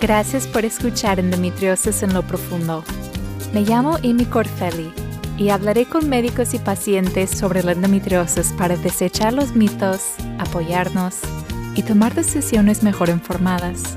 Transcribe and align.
Gracias 0.00 0.46
por 0.46 0.66
escuchar 0.66 1.18
Endometriosis 1.18 2.02
en 2.02 2.12
lo 2.12 2.22
Profundo. 2.22 2.84
Me 3.54 3.62
llamo 3.62 3.96
Amy 4.04 4.26
Corfelli 4.26 4.92
y 5.38 5.48
hablaré 5.48 5.86
con 5.86 6.08
médicos 6.08 6.52
y 6.52 6.58
pacientes 6.58 7.30
sobre 7.30 7.62
la 7.62 7.72
endometriosis 7.72 8.52
para 8.58 8.76
desechar 8.76 9.32
los 9.32 9.56
mitos, 9.56 10.02
apoyarnos 10.38 11.20
y 11.74 11.82
tomar 11.82 12.14
decisiones 12.14 12.82
mejor 12.82 13.08
informadas. 13.08 13.96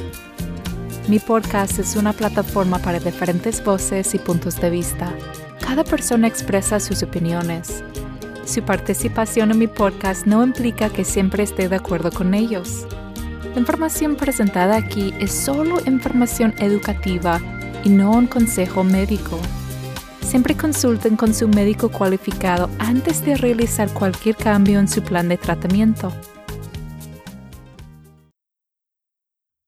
Mi 1.10 1.20
podcast 1.20 1.80
es 1.80 1.98
una 1.98 2.14
plataforma 2.14 2.80
para 2.80 3.00
diferentes 3.00 3.62
voces 3.62 4.16
y 4.16 4.20
puntos 4.20 4.56
de 4.62 4.70
vista. 4.70 5.14
Cada 5.60 5.84
persona 5.84 6.28
expresa 6.28 6.80
sus 6.80 7.04
opiniones. 7.04 7.84
Su 8.46 8.64
participación 8.64 9.52
en 9.52 9.60
mi 9.60 9.68
podcast 9.68 10.26
no 10.26 10.46
implica 10.46 10.90
que 10.90 11.04
siempre 11.04 11.44
esté 11.44 11.68
de 11.68 11.76
acuerdo 11.76 12.10
con 12.10 12.34
ellos. 12.34 12.88
La 13.54 13.60
información 13.62 14.16
presentada 14.16 14.78
aquí 14.78 15.12
es 15.20 15.32
solo 15.32 15.80
información 15.88 16.54
educativa 16.60 17.42
y 17.84 17.90
no 17.90 18.12
un 18.12 18.28
consejo 18.28 18.84
médico. 18.84 19.40
Siempre 20.22 20.56
consulten 20.56 21.16
con 21.16 21.34
su 21.34 21.48
médico 21.48 21.90
cualificado 21.90 22.70
antes 22.78 23.26
de 23.26 23.36
realizar 23.36 23.92
cualquier 23.92 24.36
cambio 24.36 24.80
en 24.80 24.88
su 24.88 25.02
plan 25.02 25.28
de 25.30 25.38
tratamiento. 25.38 26.14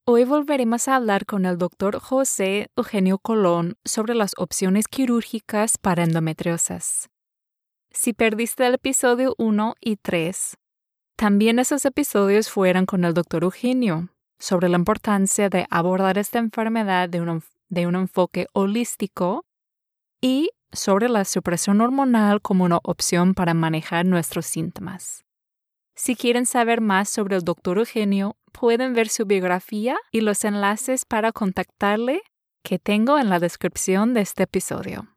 Hoy 0.05 0.25
volveremos 0.25 0.87
a 0.87 0.97
hablar 0.97 1.25
con 1.25 1.45
el 1.45 1.57
doctor 1.57 1.99
José 1.99 2.67
Eugenio 2.75 3.17
Colón 3.17 3.77
sobre 3.83 4.13
las 4.13 4.33
opciones 4.37 4.87
quirúrgicas 4.87 5.79
para 5.79 6.03
endometriosis. 6.03 7.09
Si 7.89 8.13
perdiste 8.13 8.67
el 8.67 8.75
episodio 8.75 9.33
1 9.37 9.75
y 9.81 9.97
3, 9.97 10.57
también 11.21 11.59
esos 11.59 11.85
episodios 11.85 12.49
fueron 12.49 12.87
con 12.87 13.05
el 13.05 13.13
doctor 13.13 13.43
Eugenio 13.43 14.09
sobre 14.39 14.69
la 14.69 14.77
importancia 14.79 15.49
de 15.49 15.67
abordar 15.69 16.17
esta 16.17 16.39
enfermedad 16.39 17.09
de 17.09 17.21
un, 17.21 17.43
de 17.69 17.85
un 17.85 17.93
enfoque 17.93 18.47
holístico 18.53 19.45
y 20.19 20.49
sobre 20.71 21.09
la 21.09 21.23
supresión 21.25 21.79
hormonal 21.79 22.41
como 22.41 22.63
una 22.63 22.79
opción 22.81 23.35
para 23.35 23.53
manejar 23.53 24.03
nuestros 24.03 24.47
síntomas. 24.47 25.23
Si 25.95 26.15
quieren 26.15 26.47
saber 26.47 26.81
más 26.81 27.07
sobre 27.07 27.35
el 27.35 27.43
doctor 27.43 27.77
Eugenio, 27.77 28.35
pueden 28.51 28.95
ver 28.95 29.07
su 29.07 29.27
biografía 29.27 29.97
y 30.11 30.21
los 30.21 30.43
enlaces 30.43 31.05
para 31.05 31.31
contactarle 31.31 32.23
que 32.63 32.79
tengo 32.79 33.19
en 33.19 33.29
la 33.29 33.37
descripción 33.37 34.15
de 34.15 34.21
este 34.21 34.41
episodio. 34.41 35.07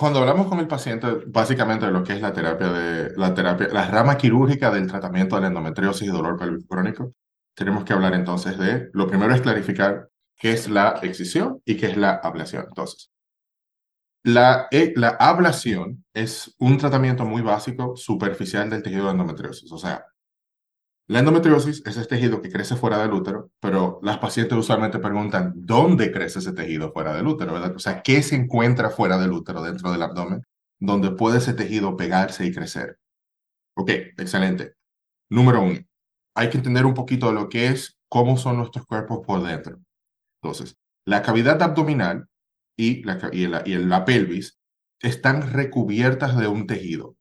Cuando 0.00 0.20
hablamos 0.20 0.46
con 0.46 0.58
el 0.60 0.66
paciente, 0.66 1.06
básicamente 1.26 1.84
de 1.84 1.92
lo 1.92 2.02
que 2.02 2.14
es 2.14 2.22
la 2.22 2.32
terapia 2.32 2.68
de 2.72 3.14
la 3.18 3.34
terapia, 3.34 3.68
la 3.70 3.86
rama 3.86 4.16
quirúrgica 4.16 4.70
del 4.70 4.86
tratamiento 4.86 5.34
de 5.34 5.42
la 5.42 5.48
endometriosis 5.48 6.08
y 6.08 6.10
dolor 6.10 6.38
pélvico 6.38 6.66
crónico, 6.68 7.12
tenemos 7.54 7.84
que 7.84 7.92
hablar 7.92 8.14
entonces 8.14 8.56
de, 8.56 8.88
lo 8.94 9.06
primero 9.06 9.34
es 9.34 9.42
clarificar 9.42 10.08
qué 10.38 10.52
es 10.52 10.70
la 10.70 10.98
excisión 11.02 11.60
y 11.66 11.76
qué 11.76 11.88
es 11.88 11.98
la 11.98 12.14
ablación. 12.14 12.64
Entonces, 12.66 13.10
la, 14.22 14.68
eh, 14.70 14.94
la 14.96 15.10
ablación 15.10 16.02
es 16.14 16.54
un 16.58 16.78
tratamiento 16.78 17.26
muy 17.26 17.42
básico, 17.42 17.94
superficial 17.94 18.70
del 18.70 18.82
tejido 18.82 19.04
de 19.04 19.10
endometriosis. 19.10 19.70
O 19.70 19.76
sea, 19.76 20.06
la 21.10 21.18
endometriosis 21.18 21.82
es 21.84 21.96
ese 21.96 22.06
tejido 22.06 22.40
que 22.40 22.52
crece 22.52 22.76
fuera 22.76 22.98
del 23.02 23.12
útero, 23.12 23.50
pero 23.58 23.98
las 24.00 24.18
pacientes 24.18 24.56
usualmente 24.56 25.00
preguntan 25.00 25.52
dónde 25.56 26.12
crece 26.12 26.38
ese 26.38 26.52
tejido 26.52 26.92
fuera 26.92 27.12
del 27.14 27.26
útero, 27.26 27.52
¿verdad? 27.52 27.74
O 27.74 27.80
sea, 27.80 28.00
¿qué 28.00 28.22
se 28.22 28.36
encuentra 28.36 28.90
fuera 28.90 29.18
del 29.18 29.32
útero, 29.32 29.60
dentro 29.60 29.90
del 29.90 30.02
abdomen, 30.02 30.46
donde 30.78 31.10
puede 31.10 31.38
ese 31.38 31.52
tejido 31.52 31.96
pegarse 31.96 32.46
y 32.46 32.54
crecer? 32.54 33.00
Ok, 33.74 33.90
excelente. 34.18 34.74
Número 35.28 35.60
uno, 35.62 35.80
hay 36.36 36.48
que 36.48 36.58
entender 36.58 36.86
un 36.86 36.94
poquito 36.94 37.26
de 37.26 37.32
lo 37.32 37.48
que 37.48 37.66
es, 37.66 37.98
cómo 38.08 38.36
son 38.36 38.58
nuestros 38.58 38.86
cuerpos 38.86 39.18
por 39.26 39.42
dentro. 39.42 39.80
Entonces, 40.40 40.78
la 41.04 41.22
cavidad 41.22 41.60
abdominal 41.60 42.28
y 42.76 43.02
la, 43.02 43.18
y 43.32 43.48
la, 43.48 43.64
y 43.66 43.74
la 43.78 44.04
pelvis 44.04 44.60
están 45.00 45.52
recubiertas 45.52 46.38
de 46.38 46.46
un 46.46 46.68
tejido, 46.68 47.16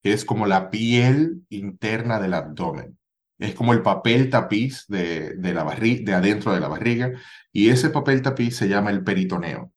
que 0.00 0.12
es 0.12 0.24
como 0.24 0.46
la 0.46 0.70
piel 0.70 1.44
interna 1.48 2.20
del 2.20 2.34
abdomen 2.34 3.00
es 3.42 3.54
como 3.54 3.72
el 3.72 3.82
papel 3.82 4.30
tapiz 4.30 4.86
de, 4.88 5.34
de, 5.34 5.52
la 5.52 5.64
de 5.64 6.14
adentro 6.14 6.52
de 6.52 6.60
la 6.60 6.68
barriga, 6.68 7.12
y 7.52 7.70
ese 7.70 7.90
papel 7.90 8.22
tapiz 8.22 8.56
se 8.56 8.68
llama 8.68 8.90
el 8.90 9.02
peritoneo. 9.02 9.72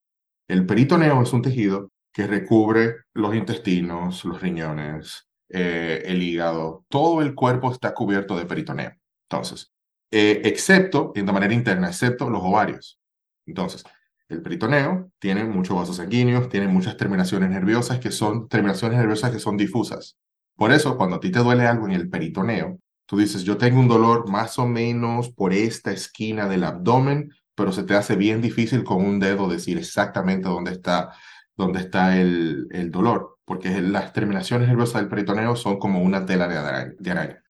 El 0.48 0.66
peritoneo 0.66 1.22
es 1.22 1.32
un 1.32 1.42
tejido 1.42 1.90
que 2.12 2.26
recubre 2.26 2.96
los 3.12 3.34
intestinos, 3.34 4.24
los 4.24 4.40
riñones, 4.40 5.28
eh, 5.48 6.02
el 6.06 6.22
hígado, 6.22 6.84
todo 6.88 7.20
el 7.22 7.34
cuerpo 7.34 7.72
está 7.72 7.92
cubierto 7.92 8.36
de 8.36 8.46
peritoneo. 8.46 8.92
Entonces, 9.28 9.72
eh, 10.10 10.42
excepto, 10.44 11.12
de 11.14 11.22
manera 11.24 11.52
interna, 11.52 11.88
excepto 11.88 12.30
los 12.30 12.42
ovarios. 12.42 12.98
Entonces, 13.46 13.84
el 14.28 14.42
peritoneo 14.42 15.10
tiene 15.18 15.44
muchos 15.44 15.76
vasos 15.76 15.96
sanguíneos, 15.96 16.48
tiene 16.48 16.68
muchas 16.68 16.96
terminaciones 16.96 17.50
nerviosas 17.50 17.98
que 17.98 18.10
son 18.10 18.48
terminaciones 18.48 18.98
nerviosas 18.98 19.30
que 19.30 19.38
son 19.38 19.56
difusas. 19.56 20.16
Por 20.56 20.72
eso, 20.72 20.96
cuando 20.96 21.16
a 21.16 21.20
ti 21.20 21.30
te 21.30 21.40
duele 21.40 21.66
algo 21.66 21.86
en 21.86 21.92
el 21.92 22.08
peritoneo, 22.08 22.78
Tú 23.06 23.18
dices, 23.18 23.44
yo 23.44 23.56
tengo 23.56 23.78
un 23.78 23.88
dolor 23.88 24.28
más 24.28 24.58
o 24.58 24.66
menos 24.66 25.30
por 25.30 25.52
esta 25.52 25.92
esquina 25.92 26.48
del 26.48 26.64
abdomen, 26.64 27.30
pero 27.54 27.72
se 27.72 27.84
te 27.84 27.94
hace 27.94 28.16
bien 28.16 28.42
difícil 28.42 28.82
con 28.84 29.04
un 29.04 29.20
dedo 29.20 29.48
decir 29.48 29.78
exactamente 29.78 30.48
dónde 30.48 30.72
está, 30.72 31.12
dónde 31.56 31.80
está 31.80 32.20
el, 32.20 32.66
el 32.72 32.90
dolor, 32.90 33.38
porque 33.44 33.80
las 33.80 34.12
terminaciones 34.12 34.68
nerviosas 34.68 35.00
del 35.02 35.08
peritoneo 35.08 35.54
son 35.54 35.78
como 35.78 36.02
una 36.02 36.26
tela 36.26 36.48
de 36.48 36.56
araña. 36.56 36.92
De 36.98 37.10
araña. 37.10 37.42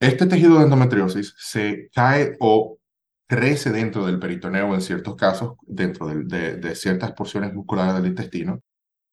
Este 0.00 0.26
tejido 0.26 0.58
de 0.58 0.64
endometriosis 0.64 1.34
se 1.38 1.90
cae 1.94 2.36
o 2.40 2.78
crece 3.26 3.70
dentro 3.70 4.06
del 4.06 4.18
peritoneo 4.18 4.74
en 4.74 4.80
ciertos 4.80 5.14
casos, 5.14 5.54
dentro 5.62 6.06
de, 6.08 6.56
de 6.56 6.74
ciertas 6.74 7.12
porciones 7.12 7.52
musculares 7.54 7.94
del 7.94 8.06
intestino, 8.06 8.60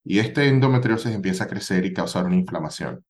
y 0.04 0.20
este 0.20 0.48
endometriosis 0.48 1.12
empieza 1.12 1.44
a 1.44 1.48
crecer 1.48 1.86
y 1.86 1.94
causar 1.94 2.26
una 2.26 2.36
inflamación. 2.36 3.04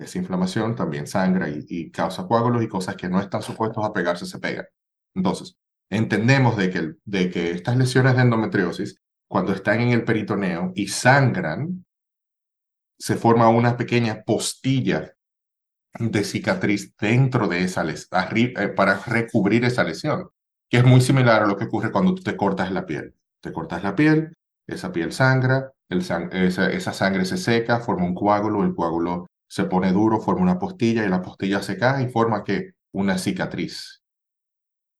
Esa 0.00 0.18
inflamación 0.18 0.74
también 0.74 1.06
sangra 1.06 1.48
y, 1.48 1.90
causa 1.90 2.26
coágulos 2.26 2.62
y 2.62 2.68
cosas 2.68 2.96
que 2.96 3.08
no 3.08 3.20
están 3.20 3.42
supuestos 3.42 3.84
a 3.84 3.92
pegarse 3.92 4.24
se 4.24 4.38
pegan. 4.38 4.66
Entonces, 5.14 5.56
entendemos 5.90 6.56
de 6.56 6.70
que, 6.70 6.94
de 7.04 7.30
que 7.30 7.50
estas 7.50 7.76
lesiones 7.76 8.16
de 8.16 8.22
endometriosis, 8.22 8.96
cuando 9.28 9.52
están 9.52 9.80
en 9.80 9.90
el 9.90 10.04
peritoneo 10.04 10.72
y 10.74 10.88
sangran, 10.88 11.84
se 12.98 13.16
forma 13.16 13.48
una 13.50 13.76
pequeña 13.76 14.22
postilla 14.24 15.12
de 15.98 16.24
cicatriz 16.24 16.94
dentro 16.96 17.46
de 17.46 17.64
esa 17.64 17.84
lesión, 17.84 18.10
eh, 18.36 18.68
para 18.68 18.98
recubrir 19.00 19.64
esa 19.64 19.84
lesión, 19.84 20.30
que 20.68 20.78
es 20.78 20.84
muy 20.84 21.02
similar 21.02 21.42
a 21.42 21.46
lo 21.46 21.56
que 21.56 21.64
ocurre 21.64 21.92
cuando 21.92 22.14
tú 22.14 22.22
te 22.22 22.36
cortas 22.36 22.72
la 22.72 22.86
piel. 22.86 23.14
Te 23.40 23.52
cortas 23.52 23.82
la 23.82 23.94
piel, 23.94 24.34
esa 24.66 24.92
piel 24.92 25.12
sangra, 25.12 25.72
esa, 25.88 26.24
esa, 26.24 26.92
sangre 26.92 27.24
se 27.24 27.36
seca, 27.36 27.80
forma 27.80 28.04
un 28.04 28.14
coágulo, 28.14 28.62
el 28.62 28.74
coágulo 28.74 29.26
se 29.50 29.64
pone 29.64 29.92
duro, 29.92 30.20
forma 30.20 30.42
una 30.42 30.58
postilla 30.60 31.04
y 31.04 31.08
la 31.08 31.22
postilla 31.22 31.60
se 31.60 31.76
cae 31.76 32.04
y 32.04 32.08
forma 32.08 32.44
que 32.44 32.70
una 32.92 33.18
cicatriz. 33.18 34.00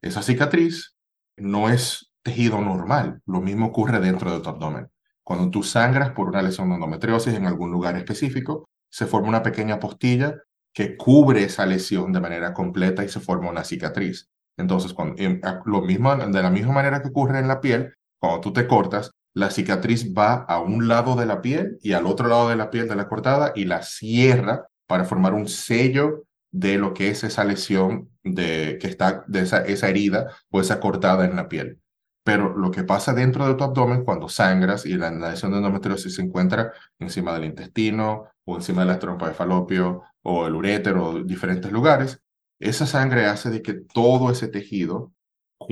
Esa 0.02 0.22
cicatriz 0.22 0.96
no 1.36 1.70
es 1.70 2.12
tejido 2.22 2.60
normal, 2.60 3.22
lo 3.26 3.40
mismo 3.40 3.66
ocurre 3.66 4.00
dentro 4.00 4.32
de 4.32 4.40
tu 4.40 4.48
abdomen. 4.48 4.90
Cuando 5.22 5.50
tú 5.50 5.62
sangras 5.62 6.10
por 6.10 6.28
una 6.28 6.42
lesión 6.42 6.68
de 6.68 6.74
endometriosis 6.74 7.32
en 7.34 7.46
algún 7.46 7.70
lugar 7.70 7.96
específico, 7.96 8.68
se 8.90 9.06
forma 9.06 9.28
una 9.28 9.44
pequeña 9.44 9.78
postilla 9.78 10.34
que 10.74 10.96
cubre 10.96 11.44
esa 11.44 11.64
lesión 11.64 12.12
de 12.12 12.20
manera 12.20 12.52
completa 12.52 13.04
y 13.04 13.08
se 13.08 13.20
forma 13.20 13.50
una 13.50 13.62
cicatriz. 13.62 14.28
Entonces, 14.56 14.92
cuando, 14.92 15.22
lo 15.64 15.82
mismo, 15.82 16.16
de 16.16 16.42
la 16.42 16.50
misma 16.50 16.72
manera 16.72 17.00
que 17.00 17.08
ocurre 17.08 17.38
en 17.38 17.46
la 17.46 17.60
piel, 17.60 17.94
cuando 18.18 18.40
tú 18.40 18.52
te 18.52 18.66
cortas, 18.66 19.12
la 19.34 19.50
cicatriz 19.50 20.12
va 20.12 20.34
a 20.34 20.60
un 20.60 20.88
lado 20.88 21.16
de 21.16 21.26
la 21.26 21.40
piel 21.40 21.78
y 21.82 21.92
al 21.92 22.06
otro 22.06 22.28
lado 22.28 22.48
de 22.48 22.56
la 22.56 22.70
piel 22.70 22.88
de 22.88 22.96
la 22.96 23.08
cortada 23.08 23.52
y 23.54 23.64
la 23.64 23.82
cierra 23.82 24.66
para 24.86 25.04
formar 25.04 25.34
un 25.34 25.48
sello 25.48 26.24
de 26.50 26.78
lo 26.78 26.94
que 26.94 27.10
es 27.10 27.22
esa 27.22 27.44
lesión 27.44 28.10
de 28.24 28.78
que 28.80 28.88
está 28.88 29.24
de 29.28 29.40
esa, 29.42 29.58
esa 29.64 29.88
herida 29.88 30.34
o 30.50 30.60
esa 30.60 30.80
cortada 30.80 31.24
en 31.24 31.36
la 31.36 31.48
piel. 31.48 31.80
Pero 32.24 32.56
lo 32.56 32.70
que 32.70 32.84
pasa 32.84 33.14
dentro 33.14 33.46
de 33.46 33.54
tu 33.54 33.64
abdomen 33.64 34.04
cuando 34.04 34.28
sangras 34.28 34.84
y 34.84 34.94
la, 34.94 35.10
lesión 35.10 35.52
de 35.52 35.58
endometriosis 35.58 36.14
se 36.16 36.22
encuentra 36.22 36.72
encima 36.98 37.32
del 37.34 37.44
intestino 37.44 38.26
o 38.44 38.56
encima 38.56 38.82
de 38.82 38.88
la 38.88 38.98
trompa 38.98 39.28
de 39.28 39.34
falopio 39.34 40.02
o 40.22 40.46
el 40.46 40.54
urétero 40.54 41.08
o 41.08 41.22
diferentes 41.22 41.72
lugares, 41.72 42.20
esa 42.58 42.86
sangre 42.86 43.26
hace 43.26 43.50
de 43.50 43.62
que 43.62 43.74
todo 43.74 44.30
ese 44.30 44.48
tejido 44.48 45.12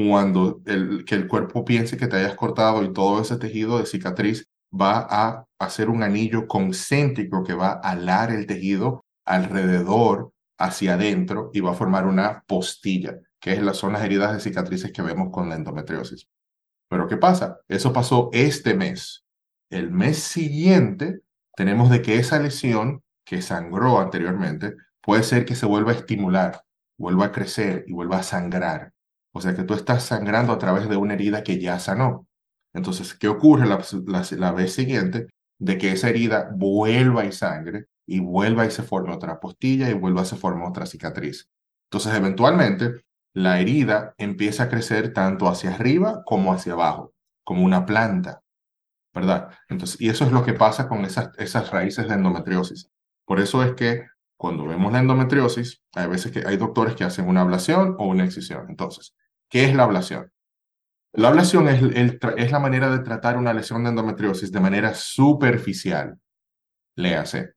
cuando 0.06 0.62
el, 0.66 1.04
que 1.04 1.16
el 1.16 1.26
cuerpo 1.26 1.64
piense 1.64 1.96
que 1.96 2.06
te 2.06 2.14
hayas 2.14 2.36
cortado 2.36 2.84
y 2.84 2.92
todo 2.92 3.20
ese 3.20 3.36
tejido 3.36 3.78
de 3.78 3.86
cicatriz 3.86 4.46
va 4.72 5.04
a 5.10 5.44
hacer 5.58 5.90
un 5.90 6.04
anillo 6.04 6.46
concéntrico 6.46 7.42
que 7.42 7.54
va 7.54 7.72
a 7.72 7.90
alar 7.90 8.30
el 8.30 8.46
tejido 8.46 9.04
alrededor 9.24 10.30
hacia 10.56 10.94
adentro 10.94 11.50
y 11.52 11.60
va 11.60 11.72
a 11.72 11.74
formar 11.74 12.06
una 12.06 12.44
postilla, 12.46 13.18
que 13.40 13.54
es 13.54 13.60
las 13.60 13.78
zonas 13.78 14.04
heridas 14.04 14.32
de 14.32 14.38
cicatrices 14.38 14.92
que 14.92 15.02
vemos 15.02 15.30
con 15.32 15.48
la 15.48 15.56
endometriosis. 15.56 16.28
Pero 16.88 17.08
¿qué 17.08 17.16
pasa? 17.16 17.58
Eso 17.66 17.92
pasó 17.92 18.30
este 18.32 18.74
mes. 18.74 19.24
El 19.68 19.90
mes 19.90 20.18
siguiente 20.18 21.22
tenemos 21.56 21.90
de 21.90 22.02
que 22.02 22.18
esa 22.18 22.38
lesión 22.38 23.02
que 23.24 23.42
sangró 23.42 23.98
anteriormente 23.98 24.76
puede 25.02 25.24
ser 25.24 25.44
que 25.44 25.56
se 25.56 25.66
vuelva 25.66 25.90
a 25.90 25.96
estimular, 25.96 26.62
vuelva 26.96 27.26
a 27.26 27.32
crecer 27.32 27.84
y 27.88 27.92
vuelva 27.92 28.18
a 28.18 28.22
sangrar. 28.22 28.92
O 29.32 29.40
sea 29.40 29.54
que 29.54 29.64
tú 29.64 29.74
estás 29.74 30.04
sangrando 30.04 30.52
a 30.52 30.58
través 30.58 30.88
de 30.88 30.96
una 30.96 31.14
herida 31.14 31.42
que 31.42 31.60
ya 31.60 31.78
sanó. 31.78 32.26
Entonces, 32.74 33.14
¿qué 33.14 33.28
ocurre 33.28 33.66
la, 33.66 33.82
la, 34.36 34.52
vez 34.52 34.74
siguiente? 34.74 35.28
De 35.58 35.78
que 35.78 35.92
esa 35.92 36.08
herida 36.08 36.50
vuelva 36.54 37.24
y 37.24 37.32
sangre 37.32 37.86
y 38.06 38.20
vuelva 38.20 38.66
y 38.66 38.70
se 38.70 38.82
forme 38.82 39.14
otra 39.14 39.34
apostilla 39.34 39.90
y 39.90 39.94
vuelva 39.94 40.22
a 40.22 40.24
se 40.24 40.36
forme 40.36 40.66
otra 40.66 40.86
cicatriz. 40.86 41.48
Entonces, 41.90 42.14
eventualmente, 42.14 43.02
la 43.34 43.60
herida 43.60 44.14
empieza 44.18 44.64
a 44.64 44.68
crecer 44.68 45.12
tanto 45.12 45.48
hacia 45.48 45.74
arriba 45.74 46.22
como 46.24 46.52
hacia 46.52 46.72
abajo, 46.72 47.12
como 47.44 47.64
una 47.64 47.86
planta, 47.86 48.42
¿verdad? 49.14 49.50
Entonces, 49.68 50.00
y 50.00 50.08
eso 50.08 50.24
es 50.24 50.32
lo 50.32 50.44
que 50.44 50.54
pasa 50.54 50.88
con 50.88 51.04
esas, 51.04 51.30
esas 51.38 51.70
raíces 51.70 52.08
de 52.08 52.14
endometriosis. 52.14 52.90
Por 53.26 53.40
eso 53.40 53.62
es 53.62 53.74
que 53.74 54.06
cuando 54.38 54.66
vemos 54.66 54.92
la 54.92 55.00
endometriosis, 55.00 55.82
hay 55.94 56.06
veces 56.06 56.30
que 56.30 56.46
hay 56.46 56.56
doctores 56.56 56.94
que 56.94 57.04
hacen 57.04 57.28
una 57.28 57.40
ablación 57.40 57.96
o 57.98 58.06
una 58.06 58.24
excisión. 58.24 58.66
Entonces, 58.68 59.14
¿qué 59.50 59.64
es 59.64 59.74
la 59.74 59.82
ablación? 59.82 60.32
La 61.12 61.28
ablación 61.28 61.68
es, 61.68 62.52
la 62.52 62.58
manera 62.60 62.88
de 62.88 63.00
tratar 63.00 63.36
una 63.36 63.52
lesión 63.52 63.82
de 63.82 63.90
endometriosis 63.90 64.52
de 64.52 64.60
manera 64.60 64.94
superficial. 64.94 66.16
Léase. 66.94 67.54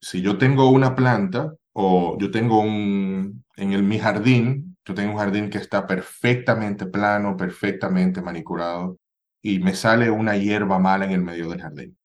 Si 0.00 0.22
yo 0.22 0.38
tengo 0.38 0.70
una 0.70 0.94
planta 0.94 1.52
o 1.72 2.16
yo 2.20 2.30
tengo 2.30 2.60
un, 2.60 3.44
en 3.56 3.72
el, 3.72 3.82
mi 3.82 3.98
jardín, 3.98 4.76
yo 4.84 4.94
tengo 4.94 5.12
un 5.12 5.18
jardín 5.18 5.50
que 5.50 5.58
está 5.58 5.86
perfectamente 5.88 6.86
plano, 6.86 7.36
perfectamente 7.36 8.22
manicurado, 8.22 8.98
y 9.42 9.58
me 9.58 9.74
sale 9.74 10.08
una 10.08 10.36
hierba 10.36 10.78
mala 10.78 11.06
en 11.06 11.12
el 11.12 11.22
medio 11.22 11.48
del 11.50 11.62
jardín. 11.62 11.98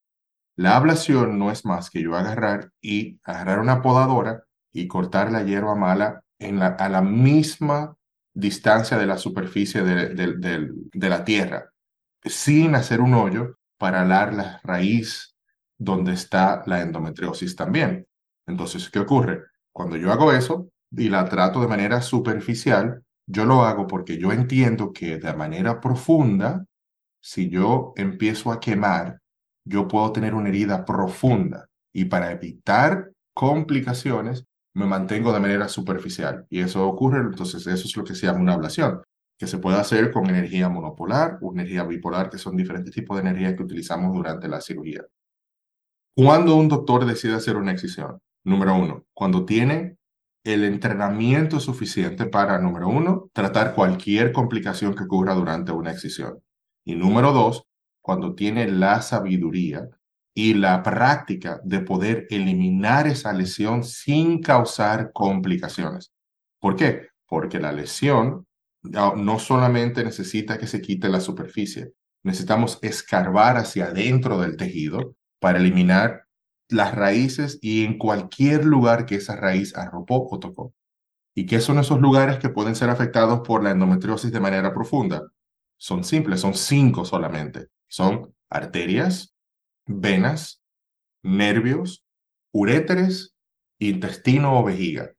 La 0.56 0.76
ablación 0.76 1.38
no 1.38 1.50
es 1.50 1.64
más 1.64 1.88
que 1.88 2.02
yo 2.02 2.14
agarrar 2.14 2.70
y 2.80 3.18
agarrar 3.22 3.58
una 3.58 3.80
podadora 3.80 4.44
y 4.72 4.86
cortar 4.86 5.32
la 5.32 5.42
hierba 5.42 5.74
mala 5.74 6.22
a 6.78 6.88
la 6.88 7.02
misma 7.02 7.96
distancia 8.34 8.98
de 8.98 9.06
la 9.06 9.16
superficie 9.16 9.82
de, 9.82 10.08
de, 10.08 11.08
la 11.08 11.24
tierra, 11.24 11.70
sin 12.24 12.74
hacer 12.74 13.00
un 13.00 13.14
hoyo 13.14 13.58
para 13.78 14.02
alar 14.02 14.34
la 14.34 14.60
raíz 14.64 15.36
donde 15.78 16.12
está 16.12 16.62
la 16.66 16.80
endometriosis 16.80 17.54
también. 17.54 18.06
Entonces, 18.46 18.90
¿qué 18.90 18.98
ocurre? 18.98 19.44
Cuando 19.72 19.96
yo 19.96 20.12
hago 20.12 20.32
eso 20.32 20.68
y 20.90 21.08
la 21.08 21.28
trato 21.28 21.60
de 21.60 21.68
manera 21.68 22.00
superficial, 22.02 23.02
yo 23.26 23.44
lo 23.44 23.62
hago 23.64 23.86
porque 23.86 24.18
yo 24.18 24.32
entiendo 24.32 24.92
que 24.92 25.18
de 25.18 25.34
manera 25.34 25.80
profunda, 25.80 26.64
si 27.20 27.48
yo 27.48 27.92
empiezo 27.96 28.50
a 28.50 28.60
quemar, 28.60 29.21
yo 29.64 29.88
puedo 29.88 30.12
tener 30.12 30.34
una 30.34 30.48
herida 30.48 30.84
profunda 30.84 31.68
y 31.92 32.06
para 32.06 32.32
evitar 32.32 33.12
complicaciones 33.34 34.44
me 34.74 34.86
mantengo 34.86 35.32
de 35.32 35.40
manera 35.40 35.68
superficial 35.68 36.46
y 36.48 36.60
eso 36.60 36.86
ocurre, 36.86 37.20
entonces 37.20 37.66
eso 37.66 37.86
es 37.86 37.96
lo 37.96 38.04
que 38.04 38.14
se 38.14 38.26
llama 38.26 38.40
una 38.40 38.54
ablación, 38.54 39.02
que 39.38 39.46
se 39.46 39.58
puede 39.58 39.78
hacer 39.78 40.10
con 40.10 40.28
energía 40.28 40.68
monopolar 40.68 41.38
o 41.42 41.52
energía 41.52 41.84
bipolar, 41.84 42.30
que 42.30 42.38
son 42.38 42.56
diferentes 42.56 42.94
tipos 42.94 43.16
de 43.16 43.28
energía 43.28 43.54
que 43.54 43.62
utilizamos 43.62 44.14
durante 44.14 44.48
la 44.48 44.60
cirugía. 44.60 45.02
¿Cuándo 46.14 46.56
un 46.56 46.68
doctor 46.68 47.04
decide 47.06 47.34
hacer 47.34 47.56
una 47.56 47.72
excisión? 47.72 48.18
Número 48.44 48.74
uno, 48.74 49.04
cuando 49.14 49.44
tiene 49.44 49.96
el 50.44 50.64
entrenamiento 50.64 51.60
suficiente 51.60 52.26
para, 52.26 52.58
número 52.58 52.88
uno, 52.88 53.30
tratar 53.32 53.74
cualquier 53.74 54.32
complicación 54.32 54.94
que 54.94 55.04
ocurra 55.04 55.34
durante 55.34 55.72
una 55.72 55.92
excisión. 55.92 56.42
Y 56.84 56.96
número 56.96 57.32
dos, 57.32 57.64
cuando 58.02 58.34
tiene 58.34 58.68
la 58.68 59.00
sabiduría 59.00 59.88
y 60.34 60.54
la 60.54 60.82
práctica 60.82 61.60
de 61.64 61.80
poder 61.80 62.26
eliminar 62.30 63.06
esa 63.06 63.32
lesión 63.32 63.84
sin 63.84 64.40
causar 64.40 65.12
complicaciones. 65.12 66.12
¿Por 66.58 66.76
qué? 66.76 67.08
Porque 67.26 67.60
la 67.60 67.72
lesión 67.72 68.46
no 68.82 69.38
solamente 69.38 70.02
necesita 70.02 70.58
que 70.58 70.66
se 70.66 70.82
quite 70.82 71.08
la 71.08 71.20
superficie, 71.20 71.92
necesitamos 72.24 72.78
escarbar 72.82 73.56
hacia 73.56 73.86
adentro 73.86 74.40
del 74.40 74.56
tejido 74.56 75.14
para 75.38 75.58
eliminar 75.58 76.26
las 76.68 76.94
raíces 76.94 77.58
y 77.62 77.84
en 77.84 77.98
cualquier 77.98 78.64
lugar 78.64 79.06
que 79.06 79.16
esa 79.16 79.36
raíz 79.36 79.76
arropó 79.76 80.26
o 80.28 80.38
tocó. 80.40 80.74
¿Y 81.34 81.46
qué 81.46 81.60
son 81.60 81.78
esos 81.78 82.00
lugares 82.00 82.38
que 82.38 82.48
pueden 82.48 82.74
ser 82.74 82.90
afectados 82.90 83.40
por 83.46 83.62
la 83.62 83.70
endometriosis 83.70 84.32
de 84.32 84.40
manera 84.40 84.74
profunda? 84.74 85.22
Son 85.76 86.04
simples, 86.04 86.40
son 86.40 86.54
cinco 86.54 87.04
solamente 87.04 87.68
son 87.92 88.34
arterias, 88.48 89.34
venas, 89.86 90.62
nervios, 91.22 92.06
uréteres, 92.50 93.34
intestino 93.78 94.58
o 94.58 94.64
vejiga. 94.64 95.12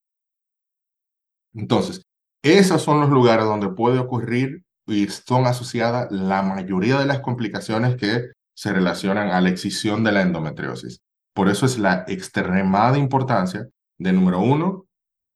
Entonces, 1.54 2.02
esos 2.42 2.81
son 2.81 3.00
los 3.00 3.12
lugares 3.12 3.46
donde 3.46 3.70
puede 3.70 4.00
ocurrir 4.00 4.64
y 4.88 5.08
son 5.08 5.46
asociadas 5.46 6.12
la 6.12 6.42
mayoría 6.42 6.98
de 6.98 7.06
las 7.06 7.20
complicaciones 7.20 7.96
que 7.96 8.31
se 8.56 8.74
relacionan 8.74 9.30
a 9.30 9.40
la 9.40 9.50
excisión 9.50 10.04
de 10.04 10.12
la 10.12 10.24
endometriosis. 10.24 11.00
Por 11.36 11.50
eso 11.50 11.68
es 11.68 11.78
la 11.78 12.06
extremada 12.08 12.98
importancia 12.98 13.70
de, 14.00 14.14
número 14.14 14.40
uno, 14.40 14.88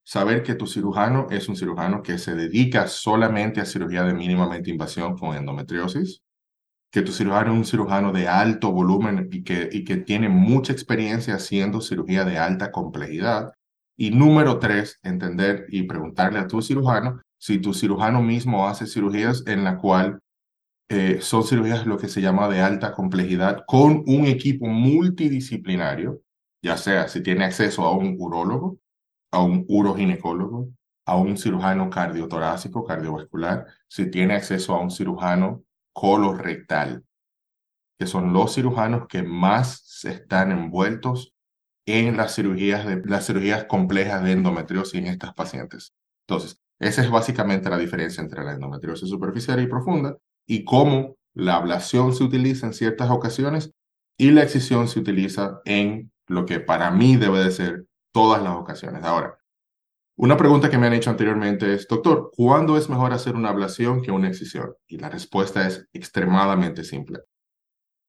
saber 0.03 0.41
que 0.41 0.55
tu 0.55 0.65
cirujano 0.65 1.27
es 1.29 1.47
un 1.47 1.55
cirujano 1.55 2.01
que 2.01 2.17
se 2.17 2.33
dedica 2.33 2.87
solamente 2.87 3.61
a 3.61 3.65
cirugía 3.65 4.01
de 4.03 4.15
mínimamente 4.15 4.71
invasión 4.71 5.15
con 5.15 5.35
endometriosis 5.35 6.23
que 6.97 7.03
tu 7.03 7.11
cirujano 7.11 7.51
es 7.51 7.57
un 7.59 7.65
cirujano 7.65 8.11
de 8.11 8.27
alto 8.27 8.71
volumen 8.71 9.29
y 9.31 9.43
que, 9.43 9.69
y 9.71 9.83
que 9.83 9.97
tiene 9.97 10.29
mucha 10.29 10.73
experiencia 10.73 11.35
haciendo 11.35 11.79
cirugía 11.79 12.25
de 12.25 12.39
alta 12.39 12.71
complejidad. 12.71 13.53
Y 13.95 14.09
número 14.09 14.57
tres, 14.57 14.97
entender 15.03 15.67
y 15.69 15.83
preguntarle 15.83 16.39
a 16.39 16.47
tu 16.47 16.59
cirujano 16.59 17.21
si 17.37 17.59
tu 17.59 17.75
cirujano 17.75 18.23
mismo 18.23 18.67
hace 18.67 18.87
cirugías 18.87 19.43
en 19.45 19.63
la 19.63 19.77
cual 19.77 20.17
eh, 20.89 21.19
son 21.21 21.43
cirugías 21.43 21.85
lo 21.85 21.99
que 21.99 22.07
se 22.07 22.19
llama 22.19 22.49
de 22.49 22.61
alta 22.61 22.93
complejidad 22.93 23.63
con 23.67 24.03
un 24.07 24.25
equipo 24.25 24.65
multidisciplinario, 24.65 26.21
ya 26.63 26.77
sea 26.77 27.07
si 27.09 27.21
tiene 27.21 27.45
acceso 27.45 27.83
a 27.83 27.95
un 27.95 28.15
urólogo, 28.17 28.79
a 29.31 29.43
un 29.43 29.65
uroginecólogo, 29.67 30.69
a 31.05 31.15
un 31.15 31.37
cirujano 31.37 31.91
cardiotorácico, 31.91 32.83
cardiovascular, 32.83 33.67
si 33.87 34.09
tiene 34.09 34.33
acceso 34.33 34.73
a 34.73 34.81
un 34.81 34.89
cirujano 34.89 35.61
colorectal, 35.97 37.03
que 37.97 38.05
son 38.05 38.31
los 38.31 38.53
cirujanos 38.53 39.07
que 39.07 39.23
más 39.23 40.05
están 40.05 40.51
envueltos 40.51 41.33
en 41.87 42.17
las 42.17 42.35
cirugías, 42.35 42.85
de, 42.85 43.01
las 43.05 43.25
cirugías 43.25 43.63
complejas 43.65 44.23
de 44.23 44.33
endometriosis 44.33 44.99
en 44.99 45.07
estas 45.07 45.33
pacientes. 45.33 45.95
Entonces, 46.27 46.59
esa 46.79 47.01
es 47.01 47.09
básicamente 47.09 47.71
la 47.71 47.79
diferencia 47.79 48.21
entre 48.21 48.43
la 48.43 48.53
endometriosis 48.53 49.09
superficial 49.09 49.59
y 49.59 49.65
profunda 49.65 50.15
y 50.45 50.65
cómo 50.65 51.15
la 51.33 51.55
ablación 51.55 52.13
se 52.13 52.23
utiliza 52.23 52.67
en 52.67 52.73
ciertas 52.73 53.09
ocasiones 53.09 53.71
y 54.19 54.29
la 54.29 54.43
excisión 54.43 54.87
se 54.87 54.99
utiliza 54.99 55.61
en 55.65 56.11
lo 56.27 56.45
que 56.45 56.59
para 56.59 56.91
mí 56.91 57.15
debe 57.15 57.39
de 57.39 57.49
ser 57.49 57.87
todas 58.13 58.43
las 58.43 58.55
ocasiones. 58.55 59.03
Ahora, 59.03 59.39
una 60.19 60.35
pregunta 60.35 60.69
que 60.71 60.79
me 60.79 60.87
han 60.87 60.93
hecho 60.93 61.11
anteriormente 61.11 61.75
es, 61.75 61.87
doctor, 61.87 62.31
¿cuándo 62.35 62.75
es 62.75 62.89
mejor 62.89 63.13
hacer 63.13 63.35
una 63.35 63.49
ablación 63.49 64.01
que 64.01 64.09
una 64.09 64.27
excisión? 64.27 64.73
Y 64.87 64.97
la 64.97 65.09
respuesta 65.09 65.67
es 65.67 65.87
extremadamente 65.93 66.83
simple. 66.83 67.19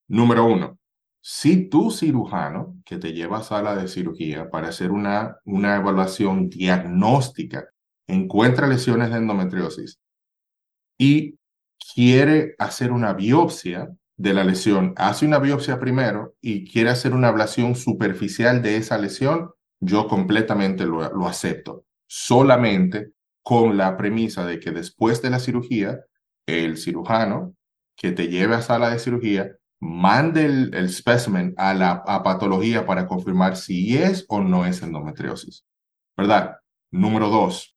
Número 0.08 0.46
uno, 0.46 0.78
si 1.20 1.68
tu 1.68 1.90
cirujano 1.90 2.76
que 2.86 2.96
te 2.96 3.12
lleva 3.12 3.38
a 3.38 3.42
sala 3.42 3.76
de 3.76 3.88
cirugía 3.88 4.48
para 4.48 4.68
hacer 4.68 4.90
una, 4.90 5.36
una 5.44 5.76
evaluación 5.76 6.48
diagnóstica 6.48 7.68
encuentra 8.06 8.66
lesiones 8.66 9.10
de 9.10 9.18
endometriosis 9.18 10.00
y 10.96 11.38
quiere 11.94 12.54
hacer 12.58 12.90
una 12.90 13.12
biopsia 13.12 13.94
de 14.16 14.32
la 14.32 14.44
lesión, 14.44 14.94
hace 14.96 15.26
una 15.26 15.40
biopsia 15.40 15.78
primero 15.78 16.34
y 16.40 16.64
quiere 16.72 16.88
hacer 16.88 17.12
una 17.12 17.28
ablación 17.28 17.74
superficial 17.74 18.62
de 18.62 18.78
esa 18.78 18.96
lesión, 18.96 19.50
yo 19.78 20.08
completamente 20.08 20.86
lo, 20.86 21.06
lo 21.14 21.28
acepto 21.28 21.84
solamente 22.08 23.12
con 23.42 23.76
la 23.76 23.96
premisa 23.96 24.44
de 24.44 24.58
que 24.58 24.72
después 24.72 25.22
de 25.22 25.30
la 25.30 25.38
cirugía, 25.38 26.00
el 26.46 26.76
cirujano 26.76 27.54
que 27.96 28.12
te 28.12 28.28
lleve 28.28 28.54
a 28.56 28.62
sala 28.62 28.90
de 28.90 28.98
cirugía 28.98 29.56
mande 29.80 30.44
el, 30.46 30.74
el 30.74 30.90
specimen 30.90 31.54
a 31.56 31.74
la 31.74 32.02
patología 32.24 32.84
para 32.84 33.06
confirmar 33.06 33.56
si 33.56 33.96
es 33.96 34.24
o 34.28 34.40
no 34.40 34.66
es 34.66 34.82
endometriosis. 34.82 35.64
¿Verdad? 36.16 36.56
Número 36.90 37.28
dos, 37.28 37.76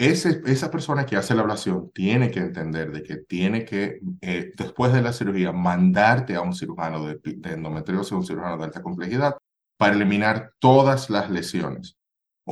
ese, 0.00 0.40
esa 0.46 0.70
persona 0.70 1.04
que 1.04 1.16
hace 1.16 1.34
la 1.34 1.42
ablación 1.42 1.90
tiene 1.92 2.30
que 2.30 2.40
entender 2.40 2.90
de 2.90 3.02
que 3.02 3.18
tiene 3.18 3.66
que, 3.66 4.00
eh, 4.22 4.52
después 4.56 4.94
de 4.94 5.02
la 5.02 5.12
cirugía, 5.12 5.52
mandarte 5.52 6.34
a 6.34 6.40
un 6.40 6.54
cirujano 6.54 7.04
de, 7.06 7.20
de 7.22 7.52
endometriosis, 7.52 8.12
un 8.12 8.24
cirujano 8.24 8.56
de 8.56 8.64
alta 8.64 8.82
complejidad, 8.82 9.36
para 9.78 9.94
eliminar 9.94 10.52
todas 10.58 11.10
las 11.10 11.30
lesiones. 11.30 11.98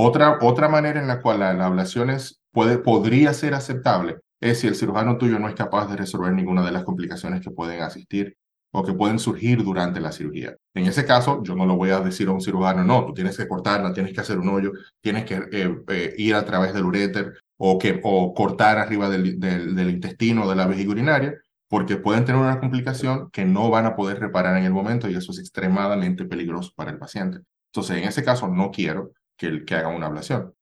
Otra, 0.00 0.38
otra 0.42 0.68
manera 0.68 1.00
en 1.00 1.08
la 1.08 1.20
cual 1.20 1.40
la, 1.40 1.50
ablación 1.66 2.16
puede, 2.52 2.78
podría 2.78 3.34
ser 3.34 3.54
aceptable 3.54 4.18
es 4.40 4.60
si 4.60 4.68
el 4.68 4.76
cirujano 4.76 5.18
tuyo 5.18 5.40
no 5.40 5.48
es 5.48 5.56
capaz 5.56 5.88
de 5.90 5.96
resolver 5.96 6.32
ninguna 6.32 6.64
de 6.64 6.70
las 6.70 6.84
complicaciones 6.84 7.40
que 7.40 7.50
pueden 7.50 7.82
asistir 7.82 8.36
o 8.70 8.84
que 8.84 8.92
pueden 8.92 9.18
surgir 9.18 9.64
durante 9.64 9.98
la 9.98 10.12
cirugía. 10.12 10.54
En 10.72 10.86
ese 10.86 11.04
caso, 11.04 11.42
yo 11.42 11.56
no 11.56 11.66
lo 11.66 11.74
voy 11.74 11.90
a 11.90 11.98
decir 11.98 12.28
a 12.28 12.30
un 12.30 12.40
cirujano, 12.40 12.84
no, 12.84 13.06
tú 13.06 13.12
tienes 13.12 13.36
que 13.36 13.48
cortarla, 13.48 13.92
tienes 13.92 14.12
que 14.12 14.20
hacer 14.20 14.38
un 14.38 14.48
hoyo, 14.50 14.70
tienes 15.00 15.24
que 15.24 15.34
eh, 15.50 15.76
eh, 15.88 16.14
ir 16.16 16.36
a 16.36 16.44
través 16.44 16.74
del 16.74 16.84
uréter 16.84 17.34
o, 17.56 17.76
que, 17.76 18.00
o 18.04 18.32
cortar 18.34 18.78
arriba 18.78 19.10
del, 19.10 19.40
del, 19.40 19.74
del 19.74 19.90
intestino 19.90 20.48
de 20.48 20.54
la 20.54 20.68
vejiga 20.68 20.92
urinaria, 20.92 21.34
porque 21.66 21.96
pueden 21.96 22.24
tener 22.24 22.40
una 22.40 22.60
complicación 22.60 23.30
que 23.32 23.44
no 23.44 23.68
van 23.68 23.86
a 23.86 23.96
poder 23.96 24.20
reparar 24.20 24.56
en 24.58 24.64
el 24.64 24.72
momento 24.72 25.10
y 25.10 25.16
eso 25.16 25.32
es 25.32 25.40
extremadamente 25.40 26.24
peligroso 26.24 26.70
para 26.76 26.92
el 26.92 26.98
paciente. 26.98 27.40
Entonces, 27.72 27.96
en 27.96 28.04
ese 28.04 28.22
caso, 28.22 28.46
no 28.46 28.70
quiero 28.70 29.10
que, 29.38 29.64
que 29.64 29.74
haga 29.74 29.88
una 29.88 30.06
ablación. 30.06 30.54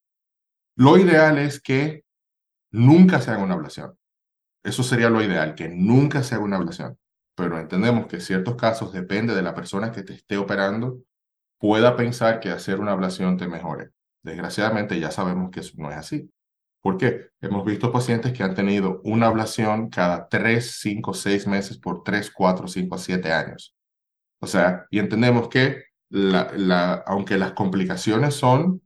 Lo 0.77 0.99
ideal 0.99 1.39
es 1.39 1.61
que 1.61 2.05
nunca 2.71 3.21
se 3.21 3.31
haga 3.33 3.43
una 3.43 3.55
ablación. 3.55 3.99
Eso 4.63 4.83
sería 4.83 5.11
lo 5.11 5.23
ideal, 5.23 5.55
que 5.55 5.69
nunca 5.69 6.23
se 6.23 6.35
haga 6.35 6.45
una 6.45 6.57
ablación. 6.57 6.99
Pero 7.35 7.59
entendemos 7.59 8.07
que 8.07 8.17
en 8.17 8.23
ciertos 8.23 8.57
casos 8.57 8.93
depende 8.93 9.35
de 9.35 9.43
la 9.43 9.55
persona 9.55 9.93
que 9.93 10.03
te 10.03 10.15
esté 10.15 10.37
operando, 10.37 11.01
pueda 11.59 11.97
pensar 11.97 12.41
que 12.41 12.51
hacer 12.51 12.81
una 12.81 12.93
ablación 12.93 13.37
te 13.37 13.49
mejore. 13.49 13.91
Desgraciadamente 14.23 14.99
ya 14.99 15.11
sabemos 15.11 15.51
que 15.51 15.61
eso 15.61 15.75
no 15.77 15.91
es 15.91 15.97
así. 15.97 16.31
¿Por 16.83 16.99
qué? 16.99 17.31
Hemos 17.41 17.65
visto 17.65 17.91
pacientes 17.91 18.33
que 18.33 18.43
han 18.43 18.55
tenido 18.55 19.01
una 19.05 19.27
ablación 19.27 19.89
cada 19.89 20.29
3, 20.29 20.79
5, 20.81 21.15
6 21.15 21.47
meses 21.47 21.79
por 21.79 22.03
3, 22.03 22.31
4, 22.31 22.69
5, 22.69 22.99
7 22.99 23.33
años. 23.33 23.75
O 24.41 24.47
sea, 24.47 24.87
y 24.91 24.99
entendemos 24.99 25.49
que 25.49 25.85
la, 26.09 26.95
aunque 27.07 27.39
las 27.39 27.53
complicaciones 27.53 28.35
son 28.35 28.83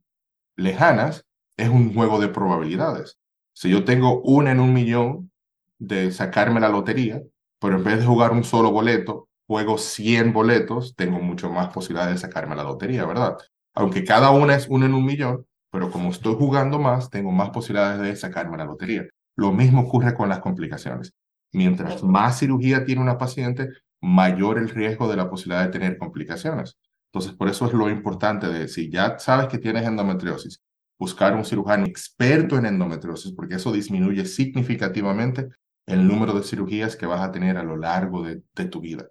lejanas, 0.55 1.25
es 1.57 1.69
un 1.69 1.93
juego 1.93 2.19
de 2.19 2.29
probabilidades. 2.29 3.17
Si 3.53 3.69
yo 3.69 3.83
tengo 3.83 4.21
una 4.21 4.51
en 4.51 4.59
un 4.59 4.73
millón 4.73 5.31
de 5.77 6.11
sacarme 6.11 6.59
la 6.59 6.69
lotería, 6.69 7.21
pero 7.59 7.77
en 7.77 7.83
vez 7.83 7.99
de 7.99 8.05
jugar 8.05 8.31
un 8.31 8.43
solo 8.43 8.71
boleto, 8.71 9.27
juego 9.47 9.77
100 9.77 10.33
boletos, 10.33 10.95
tengo 10.95 11.19
mucho 11.19 11.49
más 11.49 11.67
posibilidades 11.73 12.15
de 12.15 12.27
sacarme 12.27 12.55
la 12.55 12.63
lotería, 12.63 13.05
¿verdad? 13.05 13.37
Aunque 13.73 14.03
cada 14.03 14.31
una 14.31 14.55
es 14.55 14.67
una 14.69 14.85
en 14.85 14.93
un 14.93 15.05
millón, 15.05 15.45
pero 15.71 15.91
como 15.91 16.09
estoy 16.09 16.35
jugando 16.35 16.79
más, 16.79 17.09
tengo 17.09 17.31
más 17.31 17.49
posibilidades 17.49 18.01
de 18.01 18.15
sacarme 18.15 18.57
la 18.57 18.65
lotería. 18.65 19.05
Lo 19.35 19.51
mismo 19.51 19.81
ocurre 19.81 20.13
con 20.13 20.29
las 20.29 20.39
complicaciones. 20.39 21.13
Mientras 21.53 22.03
más 22.03 22.39
cirugía 22.39 22.85
tiene 22.85 23.01
una 23.01 23.17
paciente, 23.17 23.69
mayor 24.01 24.57
el 24.57 24.69
riesgo 24.69 25.09
de 25.09 25.17
la 25.17 25.29
posibilidad 25.29 25.63
de 25.65 25.71
tener 25.71 25.97
complicaciones. 25.97 26.77
Entonces, 27.13 27.33
por 27.37 27.49
eso 27.49 27.65
es 27.65 27.73
lo 27.73 27.89
importante 27.89 28.47
de 28.47 28.69
si 28.69 28.89
ya 28.89 29.19
sabes 29.19 29.47
que 29.47 29.57
tienes 29.57 29.85
endometriosis, 29.85 30.61
buscar 30.97 31.35
un 31.35 31.43
cirujano 31.43 31.85
experto 31.85 32.57
en 32.57 32.65
endometriosis, 32.65 33.33
porque 33.33 33.55
eso 33.55 33.71
disminuye 33.71 34.23
significativamente 34.25 35.49
el 35.87 36.07
número 36.07 36.33
de 36.33 36.43
cirugías 36.43 36.95
que 36.95 37.05
vas 37.05 37.21
a 37.21 37.31
tener 37.31 37.57
a 37.57 37.63
lo 37.63 37.75
largo 37.75 38.23
de, 38.23 38.41
tu 38.67 38.79
vida. 38.79 39.09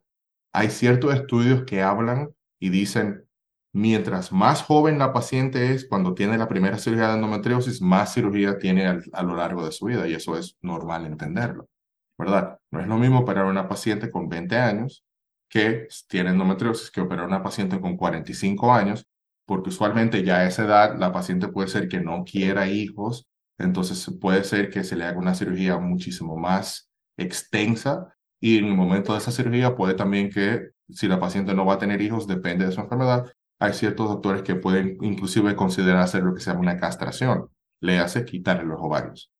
Hay 0.52 0.70
ciertos 0.70 1.14
estudios 1.14 1.64
que 1.64 1.82
hablan 1.82 2.30
y 2.58 2.70
dicen, 2.70 3.26
mientras 3.72 4.32
más 4.32 4.62
joven 4.62 4.98
la 4.98 5.12
paciente 5.12 5.74
es 5.74 5.86
cuando 5.86 6.14
tiene 6.14 6.38
la 6.38 6.48
primera 6.48 6.78
cirugía 6.78 7.08
de 7.08 7.14
endometriosis, 7.14 7.82
más 7.82 8.14
cirugía 8.14 8.56
tiene 8.58 8.86
a 9.12 9.22
lo 9.22 9.36
largo 9.36 9.64
de 9.64 9.72
su 9.72 9.86
vida 9.86 10.08
y 10.08 10.14
eso 10.14 10.38
es 10.38 10.56
normal 10.62 11.04
entenderlo, 11.04 11.68
¿verdad? 12.16 12.58
No 12.70 12.80
es 12.80 12.86
lo 12.86 12.96
mismo 12.96 13.20
operar 13.20 13.46
a 13.46 13.50
una 13.50 13.68
paciente 13.68 14.10
con 14.10 14.28
20 14.28 14.56
años 14.56 15.04
que 15.50 15.88
tiene 16.08 16.30
endometriosis 16.30 16.90
que 16.90 17.00
operar 17.02 17.24
a 17.24 17.28
una 17.28 17.42
paciente 17.42 17.80
con 17.80 17.96
45 17.96 18.72
años, 18.72 19.06
porque 19.44 19.70
usualmente 19.70 20.22
ya 20.22 20.38
a 20.38 20.46
esa 20.46 20.64
edad 20.64 20.96
la 20.98 21.12
paciente 21.12 21.48
puede 21.48 21.68
ser 21.68 21.88
que 21.88 22.00
no 22.00 22.24
quiera 22.24 22.68
hijos, 22.68 23.28
entonces 23.58 24.08
puede 24.20 24.44
ser 24.44 24.70
que 24.70 24.84
se 24.84 24.96
le 24.96 25.04
haga 25.04 25.18
una 25.18 25.34
cirugía 25.34 25.76
muchísimo 25.78 26.36
más 26.36 26.90
extensa 27.18 28.16
y 28.40 28.58
en 28.58 28.66
el 28.66 28.74
momento 28.74 29.12
de 29.12 29.18
esa 29.18 29.32
cirugía 29.32 29.74
puede 29.74 29.94
también 29.94 30.30
que 30.30 30.70
si 30.88 31.08
la 31.08 31.20
paciente 31.20 31.52
no 31.52 31.66
va 31.66 31.74
a 31.74 31.78
tener 31.78 32.00
hijos, 32.00 32.26
depende 32.26 32.64
de 32.64 32.72
su 32.72 32.80
enfermedad, 32.80 33.30
hay 33.58 33.74
ciertos 33.74 34.08
doctores 34.08 34.42
que 34.42 34.54
pueden 34.54 34.96
inclusive 35.02 35.54
considerar 35.54 36.02
hacer 36.02 36.22
lo 36.22 36.32
que 36.32 36.40
se 36.40 36.50
llama 36.50 36.60
una 36.60 36.78
castración, 36.78 37.50
le 37.80 37.98
hace 37.98 38.24
quitarle 38.24 38.64
los 38.64 38.80
ovarios. 38.80 39.30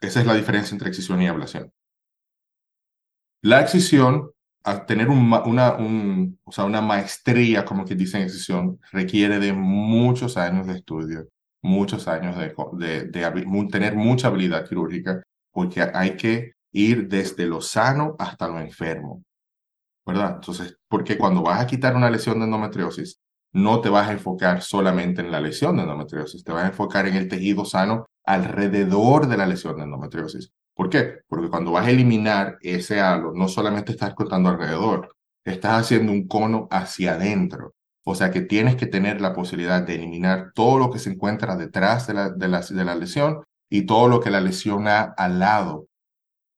Esa 0.00 0.20
es 0.20 0.26
la 0.26 0.34
diferencia 0.34 0.74
entre 0.74 0.88
excisión 0.88 1.20
y 1.20 1.26
ablación. 1.26 1.72
La 3.42 3.60
excisión, 3.60 4.30
al 4.68 4.84
tener 4.86 5.08
una, 5.08 5.74
un, 5.76 6.38
o 6.44 6.52
sea, 6.52 6.64
una 6.64 6.80
maestría, 6.82 7.64
como 7.64 7.84
que 7.84 7.94
dicen 7.94 8.22
excisión, 8.22 8.78
requiere 8.92 9.38
de 9.38 9.52
muchos 9.52 10.36
años 10.36 10.66
de 10.66 10.74
estudio, 10.74 11.28
muchos 11.62 12.06
años 12.06 12.36
de, 12.36 12.54
de, 12.78 13.04
de 13.06 13.68
tener 13.70 13.96
mucha 13.96 14.28
habilidad 14.28 14.68
quirúrgica, 14.68 15.22
porque 15.52 15.82
hay 15.94 16.16
que 16.16 16.52
ir 16.72 17.08
desde 17.08 17.46
lo 17.46 17.60
sano 17.62 18.14
hasta 18.18 18.46
lo 18.46 18.60
enfermo. 18.60 19.22
¿Verdad? 20.06 20.34
Entonces, 20.36 20.76
porque 20.88 21.16
cuando 21.16 21.42
vas 21.42 21.60
a 21.60 21.66
quitar 21.66 21.96
una 21.96 22.10
lesión 22.10 22.38
de 22.38 22.44
endometriosis, 22.44 23.20
no 23.52 23.80
te 23.80 23.88
vas 23.88 24.08
a 24.08 24.12
enfocar 24.12 24.62
solamente 24.62 25.22
en 25.22 25.30
la 25.30 25.40
lesión 25.40 25.76
de 25.76 25.82
endometriosis, 25.82 26.44
te 26.44 26.52
vas 26.52 26.64
a 26.64 26.68
enfocar 26.68 27.06
en 27.06 27.14
el 27.14 27.28
tejido 27.28 27.64
sano 27.64 28.06
alrededor 28.24 29.26
de 29.28 29.36
la 29.38 29.46
lesión 29.46 29.76
de 29.76 29.84
endometriosis. 29.84 30.52
¿Por 30.78 30.90
qué? 30.90 31.22
Porque 31.26 31.50
cuando 31.50 31.72
vas 31.72 31.88
a 31.88 31.90
eliminar 31.90 32.56
ese 32.62 33.00
halo, 33.00 33.32
no 33.34 33.48
solamente 33.48 33.90
estás 33.90 34.14
cortando 34.14 34.48
alrededor, 34.48 35.16
estás 35.44 35.80
haciendo 35.80 36.12
un 36.12 36.28
cono 36.28 36.68
hacia 36.70 37.14
adentro. 37.14 37.74
O 38.04 38.14
sea 38.14 38.30
que 38.30 38.42
tienes 38.42 38.76
que 38.76 38.86
tener 38.86 39.20
la 39.20 39.32
posibilidad 39.32 39.82
de 39.82 39.96
eliminar 39.96 40.52
todo 40.54 40.78
lo 40.78 40.92
que 40.92 41.00
se 41.00 41.10
encuentra 41.10 41.56
detrás 41.56 42.06
de 42.06 42.14
la, 42.14 42.30
de 42.30 42.46
la, 42.46 42.60
de 42.60 42.84
la 42.84 42.94
lesión 42.94 43.42
y 43.68 43.86
todo 43.86 44.06
lo 44.06 44.20
que 44.20 44.30
la 44.30 44.40
lesión 44.40 44.86
ha 44.86 45.00
al 45.00 45.40
lado 45.40 45.88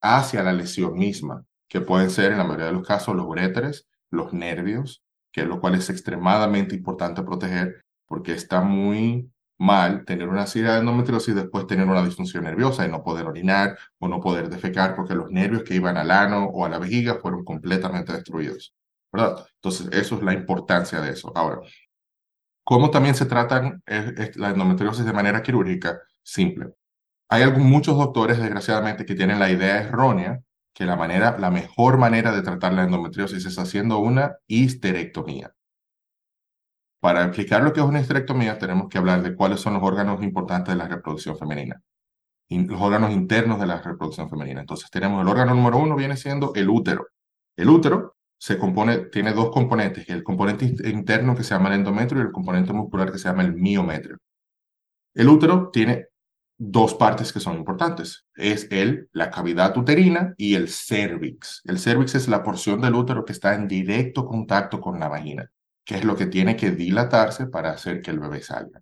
hacia 0.03 0.43
la 0.43 0.53
lesión 0.53 0.99
misma, 0.99 1.47
que 1.67 1.81
pueden 1.81 2.11
ser 2.11 2.33
en 2.33 2.39
la 2.39 2.45
mayoría 2.45 2.67
de 2.67 2.73
los 2.73 2.87
casos 2.87 3.17
los 3.17 3.25
uréteres, 3.25 3.89
los 4.11 4.35
nervios, 4.35 5.03
que 5.33 5.47
lo 5.47 5.63
cual 5.63 5.77
es 5.77 5.89
extremadamente 5.89 6.75
importante 6.75 7.23
proteger 7.23 7.81
porque 8.07 8.35
está 8.35 8.61
muy 8.61 9.31
mal 9.61 10.05
tener 10.05 10.29
una 10.29 10.47
cirugía 10.47 10.75
de 10.75 10.81
endometriosis 10.81 11.35
después 11.35 11.67
tener 11.67 11.87
una 11.87 12.03
disfunción 12.03 12.45
nerviosa 12.45 12.85
y 12.87 12.91
no 12.91 13.03
poder 13.03 13.27
orinar 13.27 13.79
o 13.99 14.09
no 14.09 14.21
poder 14.21 14.49
defecar 14.49 14.97
porque 14.97 15.15
los 15.15 15.31
nervios 15.31 15.63
que 15.63 15.75
iban 15.75 15.97
al 15.97 16.11
ano 16.11 16.47
o 16.47 16.65
a 16.65 16.69
la 16.69 16.79
vejiga 16.79 17.19
fueron 17.21 17.45
completamente 17.45 18.13
destruidos. 18.13 18.75
¿verdad? 19.13 19.47
Entonces, 19.57 19.89
eso 19.93 20.17
es 20.17 20.23
la 20.23 20.33
importancia 20.33 21.01
de 21.01 21.11
eso. 21.11 21.33
Ahora, 21.35 21.61
¿cómo 22.65 22.91
también 22.91 23.15
se 23.15 23.27
tratan 23.27 23.83
la 24.37 24.51
endometriosis 24.51 25.05
de 25.05 25.13
manera 25.13 25.43
quirúrgica? 25.43 26.01
Simple. 26.23 26.75
Hay 27.29 27.51
muchos 27.53 27.97
doctores, 27.97 28.39
desgraciadamente, 28.39 29.05
que 29.05 29.15
tienen 29.15 29.39
la 29.39 29.51
idea 29.51 29.83
errónea 29.83 30.41
que 30.73 30.85
la, 30.85 30.97
manera, 30.97 31.37
la 31.39 31.51
mejor 31.51 31.99
manera 31.99 32.33
de 32.33 32.43
tratar 32.43 32.73
la 32.73 32.85
endometriosis 32.85 33.45
es 33.45 33.59
haciendo 33.59 33.99
una 33.99 34.37
histerectomía. 34.47 35.53
Para 37.01 37.25
explicar 37.25 37.63
lo 37.63 37.73
que 37.73 37.81
es 37.81 37.87
una 37.87 38.01
histerectomía, 38.01 38.59
tenemos 38.59 38.89
que 38.89 38.99
hablar 38.99 39.23
de 39.23 39.35
cuáles 39.35 39.61
son 39.61 39.75
los 39.75 39.83
órganos 39.83 40.23
importantes 40.23 40.75
de 40.75 40.79
la 40.79 40.87
reproducción 40.87 41.37
femenina, 41.39 41.83
los 42.51 42.81
órganos 42.81 43.11
internos 43.13 43.59
de 43.59 43.67
la 43.67 43.81
reproducción 43.81 44.29
femenina. 44.29 44.61
Entonces, 44.61 44.91
tenemos 44.91 45.23
el 45.23 45.29
órgano 45.29 45.55
número 45.55 45.79
uno, 45.79 45.97
viene 45.97 46.17
siendo 46.17 46.53
el 46.55 46.69
útero. 46.69 47.09
El 47.57 47.71
útero 47.71 48.17
se 48.39 48.59
compone, 48.59 49.07
tiene 49.07 49.33
dos 49.33 49.51
componentes, 49.51 50.09
el 50.09 50.23
componente 50.23 50.67
interno 50.89 51.35
que 51.35 51.43
se 51.45 51.55
llama 51.55 51.69
el 51.69 51.81
endometrio 51.81 52.21
y 52.21 52.27
el 52.27 52.33
componente 52.33 52.73
muscular 52.73 53.11
que 53.11 53.19
se 53.19 53.29
llama 53.29 53.43
el 53.43 53.55
miometrio. 53.55 54.19
El 55.15 55.29
útero 55.29 55.71
tiene 55.71 56.07
dos 56.59 56.95
partes 56.95 57.33
que 57.33 57.41
son 57.41 57.57
importantes. 57.57 58.27
Es 58.35 58.69
el, 58.71 59.09
la 59.13 59.31
cavidad 59.31 59.77
uterina 59.77 60.35
y 60.37 60.55
el 60.55 60.69
cervix. 60.69 61.63
El 61.65 61.79
cervix 61.79 62.15
es 62.15 62.29
la 62.29 62.43
porción 62.43 62.83
del 62.83 62.95
útero 62.95 63.25
que 63.25 63.33
está 63.33 63.55
en 63.55 63.67
directo 63.67 64.27
contacto 64.27 64.81
con 64.81 65.01
la 65.01 65.09
vagina, 65.09 65.51
que 65.91 65.97
es 65.97 66.05
lo 66.05 66.15
que 66.15 66.27
tiene 66.27 66.55
que 66.55 66.71
dilatarse 66.71 67.49
para 67.49 67.73
hacer 67.73 68.01
que 68.01 68.13
el 68.13 68.21
bebé 68.21 68.41
salga. 68.43 68.81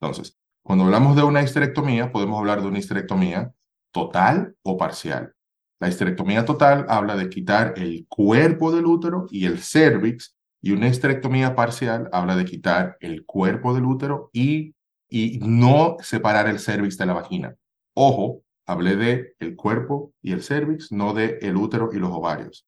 Entonces, 0.00 0.36
cuando 0.64 0.84
hablamos 0.84 1.14
de 1.14 1.22
una 1.22 1.42
histerectomía, 1.42 2.10
podemos 2.10 2.40
hablar 2.40 2.60
de 2.60 2.66
una 2.66 2.80
histerectomía 2.80 3.52
total 3.92 4.56
o 4.62 4.76
parcial. 4.76 5.32
La 5.78 5.88
histerectomía 5.88 6.44
total 6.44 6.86
habla 6.88 7.14
de 7.14 7.28
quitar 7.28 7.74
el 7.76 8.04
cuerpo 8.08 8.72
del 8.72 8.86
útero 8.86 9.28
y 9.30 9.46
el 9.46 9.60
cervix, 9.60 10.34
y 10.60 10.72
una 10.72 10.88
histerectomía 10.88 11.54
parcial 11.54 12.08
habla 12.10 12.34
de 12.34 12.44
quitar 12.44 12.96
el 12.98 13.24
cuerpo 13.24 13.72
del 13.72 13.84
útero 13.84 14.30
y 14.32 14.74
y 15.08 15.38
no 15.40 15.98
separar 16.00 16.48
el 16.48 16.58
cervix 16.58 16.98
de 16.98 17.06
la 17.06 17.12
vagina. 17.12 17.54
Ojo, 17.94 18.42
hablé 18.66 18.96
de 18.96 19.34
el 19.38 19.54
cuerpo 19.54 20.14
y 20.20 20.32
el 20.32 20.42
cervix, 20.42 20.90
no 20.90 21.14
de 21.14 21.38
el 21.42 21.56
útero 21.56 21.90
y 21.92 21.98
los 21.98 22.10
ovarios. 22.10 22.66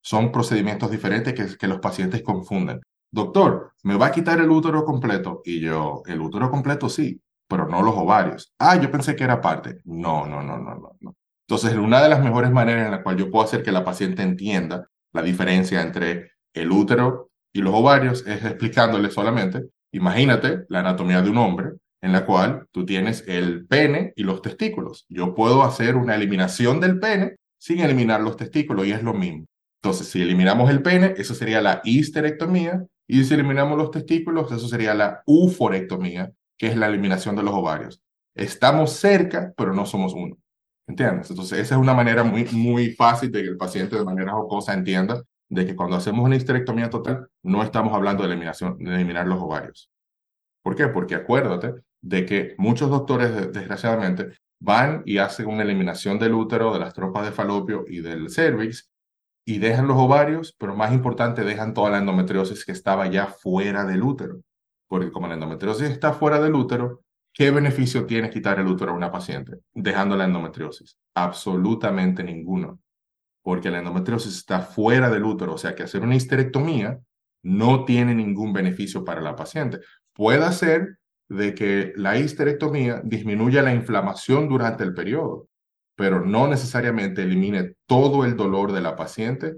Son 0.00 0.30
procedimientos 0.30 0.92
diferentes 0.92 1.34
que, 1.34 1.56
que 1.56 1.66
los 1.66 1.80
pacientes 1.80 2.22
confunden. 2.22 2.80
Doctor, 3.10 3.72
¿me 3.82 3.96
va 3.96 4.06
a 4.06 4.12
quitar 4.12 4.40
el 4.40 4.50
útero 4.50 4.84
completo? 4.84 5.42
Y 5.44 5.60
yo, 5.60 6.02
el 6.06 6.20
útero 6.20 6.50
completo 6.50 6.88
sí, 6.88 7.20
pero 7.48 7.68
no 7.68 7.82
los 7.82 7.94
ovarios. 7.96 8.52
Ah, 8.58 8.76
yo 8.76 8.90
pensé 8.90 9.16
que 9.16 9.24
era 9.24 9.40
parte. 9.40 9.80
No, 9.84 10.26
no, 10.26 10.42
no, 10.42 10.58
no, 10.58 10.74
no. 10.74 10.96
no. 11.00 11.16
Entonces, 11.48 11.76
una 11.76 12.02
de 12.02 12.08
las 12.08 12.22
mejores 12.22 12.50
maneras 12.50 12.86
en 12.86 12.90
la 12.90 13.02
cual 13.02 13.16
yo 13.16 13.30
puedo 13.30 13.44
hacer 13.44 13.62
que 13.62 13.72
la 13.72 13.84
paciente 13.84 14.22
entienda 14.22 14.88
la 15.12 15.22
diferencia 15.22 15.80
entre 15.80 16.32
el 16.52 16.70
útero 16.72 17.30
y 17.52 17.60
los 17.60 17.74
ovarios 17.74 18.26
es 18.26 18.44
explicándole 18.44 19.10
solamente 19.10 19.70
Imagínate 19.96 20.66
la 20.68 20.80
anatomía 20.80 21.22
de 21.22 21.30
un 21.30 21.38
hombre 21.38 21.72
en 22.02 22.12
la 22.12 22.26
cual 22.26 22.66
tú 22.70 22.84
tienes 22.84 23.24
el 23.26 23.66
pene 23.66 24.12
y 24.14 24.24
los 24.24 24.42
testículos. 24.42 25.06
Yo 25.08 25.34
puedo 25.34 25.62
hacer 25.62 25.96
una 25.96 26.14
eliminación 26.14 26.80
del 26.80 27.00
pene 27.00 27.36
sin 27.58 27.80
eliminar 27.80 28.20
los 28.20 28.36
testículos 28.36 28.86
y 28.86 28.92
es 28.92 29.02
lo 29.02 29.14
mismo. 29.14 29.46
Entonces, 29.82 30.08
si 30.08 30.20
eliminamos 30.20 30.70
el 30.70 30.82
pene, 30.82 31.14
eso 31.16 31.34
sería 31.34 31.62
la 31.62 31.80
histerectomía 31.82 32.84
y 33.06 33.24
si 33.24 33.34
eliminamos 33.34 33.78
los 33.78 33.90
testículos, 33.90 34.50
eso 34.50 34.68
sería 34.68 34.94
la 34.94 35.22
uforectomía, 35.26 36.32
que 36.58 36.68
es 36.68 36.76
la 36.76 36.86
eliminación 36.86 37.36
de 37.36 37.42
los 37.42 37.54
ovarios. 37.54 38.02
estamos 38.34 38.92
cerca, 38.92 39.52
pero 39.56 39.72
no 39.72 39.86
somos 39.86 40.12
uno. 40.14 40.36
¿Entiendes? 40.88 41.30
Entonces, 41.30 41.58
esa 41.58 41.74
es 41.74 41.80
una 41.80 41.94
manera 41.94 42.22
muy, 42.22 42.44
muy 42.52 42.92
fácil 42.92 43.32
de 43.32 43.42
que 43.42 43.48
el 43.48 43.56
paciente 43.56 43.96
de 43.96 44.04
manera 44.04 44.32
jocosa 44.32 44.72
entienda 44.74 45.22
de 45.48 45.66
que 45.66 45.76
cuando 45.76 45.96
hacemos 45.96 46.24
una 46.24 46.36
histerectomía 46.36 46.90
total, 46.90 47.28
no 47.42 47.62
estamos 47.62 47.92
hablando 47.94 48.22
de, 48.22 48.28
eliminación, 48.30 48.78
de 48.78 48.94
eliminar 48.94 49.26
los 49.26 49.40
ovarios. 49.40 49.90
¿Por 50.62 50.76
qué? 50.76 50.88
Porque 50.88 51.14
acuérdate 51.14 51.74
de 52.02 52.26
que 52.26 52.54
muchos 52.58 52.90
doctores, 52.90 53.52
desgraciadamente, 53.52 54.38
van 54.60 55.02
y 55.04 55.18
hacen 55.18 55.46
una 55.46 55.62
eliminación 55.62 56.18
del 56.18 56.34
útero, 56.34 56.72
de 56.72 56.80
las 56.80 56.94
tropas 56.94 57.24
de 57.24 57.32
falopio 57.32 57.84
y 57.88 58.00
del 58.00 58.30
cervix, 58.30 58.90
y 59.48 59.60
dejan 59.60 59.86
los 59.86 59.96
ovarios, 59.96 60.54
pero 60.58 60.74
más 60.74 60.92
importante, 60.92 61.44
dejan 61.44 61.72
toda 61.72 61.90
la 61.90 61.98
endometriosis 61.98 62.64
que 62.64 62.72
estaba 62.72 63.06
ya 63.06 63.28
fuera 63.28 63.84
del 63.84 64.02
útero. 64.02 64.42
Porque 64.88 65.12
como 65.12 65.28
la 65.28 65.34
endometriosis 65.34 65.88
está 65.88 66.12
fuera 66.12 66.40
del 66.40 66.56
útero, 66.56 67.04
¿qué 67.32 67.52
beneficio 67.52 68.06
tiene 68.06 68.28
quitar 68.28 68.58
el 68.58 68.66
útero 68.66 68.90
a 68.90 68.96
una 68.96 69.12
paciente 69.12 69.60
dejando 69.72 70.16
la 70.16 70.24
endometriosis? 70.24 70.98
Absolutamente 71.14 72.24
ninguno. 72.24 72.80
Porque 73.40 73.70
la 73.70 73.78
endometriosis 73.78 74.36
está 74.36 74.60
fuera 74.60 75.08
del 75.10 75.24
útero, 75.24 75.54
o 75.54 75.58
sea 75.58 75.76
que 75.76 75.84
hacer 75.84 76.02
una 76.02 76.16
histerectomía 76.16 76.98
no 77.44 77.84
tiene 77.84 78.16
ningún 78.16 78.52
beneficio 78.52 79.04
para 79.04 79.20
la 79.20 79.36
paciente. 79.36 79.78
Puede 80.12 80.50
ser 80.52 80.98
de 81.28 81.54
que 81.54 81.92
la 81.94 82.18
histerectomía 82.18 83.00
disminuya 83.04 83.62
la 83.62 83.72
inflamación 83.72 84.48
durante 84.48 84.82
el 84.82 84.92
periodo, 84.92 85.46
pero 85.96 86.24
no 86.24 86.46
necesariamente 86.46 87.22
elimine 87.22 87.74
todo 87.86 88.24
el 88.24 88.36
dolor 88.36 88.72
de 88.72 88.82
la 88.82 88.94
paciente 88.94 89.56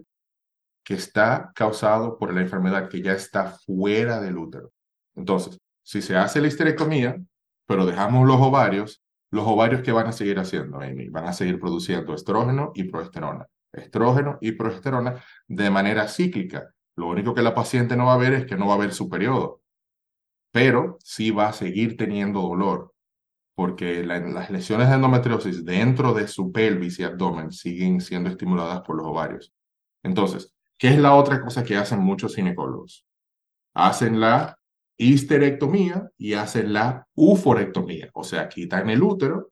que 0.85 0.95
está 0.95 1.53
causado 1.55 2.17
por 2.17 2.33
la 2.33 2.41
enfermedad 2.41 2.89
que 2.89 3.03
ya 3.03 3.13
está 3.13 3.51
fuera 3.67 4.21
del 4.21 4.39
útero. 4.39 4.73
Entonces, 5.15 5.59
si 5.83 6.01
se 6.01 6.17
hace 6.17 6.41
la 6.41 6.49
histerectomía, 6.49 7.21
pero 7.67 7.85
dejamos 7.85 8.27
los 8.27 8.41
ovarios, 8.41 9.03
los 9.31 9.47
ovarios 9.47 9.83
que 9.83 9.93
van 9.93 10.07
a 10.07 10.13
seguir 10.13 10.39
haciendo, 10.39 10.81
Amy, 10.81 11.09
van 11.11 11.27
a 11.27 11.33
seguir 11.35 11.61
produciendo 11.61 12.15
estrógeno 12.15 12.73
y 12.75 12.85
progesterona, 12.85 13.47
estrógeno 13.73 14.39
y 14.41 14.53
progesterona 14.53 15.23
de 15.47 15.71
manera 15.71 16.09
cíclica. 16.09 16.73
Lo 16.97 17.09
único 17.09 17.35
que 17.35 17.43
la 17.43 17.55
paciente 17.55 17.97
no 17.97 18.07
va 18.07 18.15
a 18.15 18.19
ver 18.19 18.33
es 18.33 18.47
que 18.47 18.57
no 18.57 18.67
va 18.67 18.73
a 18.73 18.77
haber 18.77 18.95
su 18.95 19.09
periodo, 19.11 19.61
pero 20.53 20.97
sí 21.03 21.31
va 21.31 21.49
a 21.49 21.53
seguir 21.53 21.97
teniendo 21.97 22.41
dolor, 22.41 22.95
porque 23.59 24.05
las 24.05 24.51
lesiones 24.51 24.89
de 24.89 24.95
endometriosis 24.95 25.65
dentro 25.65 26.15
de 26.15 26.29
su 26.29 26.53
pelvis 26.53 27.01
y 27.01 27.03
abdomen 27.03 27.51
siguen 27.51 28.01
siendo 28.01 28.31
estimuladas 28.31 28.83
por 28.83 28.95
los 28.95 29.05
ovarios. 29.05 29.53
Entonces, 30.05 30.55
¿qué 30.79 30.91
es 30.91 30.99
la 31.01 31.17
otra 31.17 31.41
cosa 31.41 31.65
que 31.65 31.77
hacen 31.77 31.99
muchos 31.99 32.37
ginecólogos? 32.37 33.05
Hacen 33.75 34.21
la 34.21 34.57
histerectomía 34.97 36.09
y 36.17 36.35
hacen 36.35 36.73
la 36.73 37.09
uforectomía, 37.17 38.11
o 38.15 38.23
sea, 38.23 38.49
quitan 38.49 38.91
el 38.91 39.03
útero, 39.03 39.51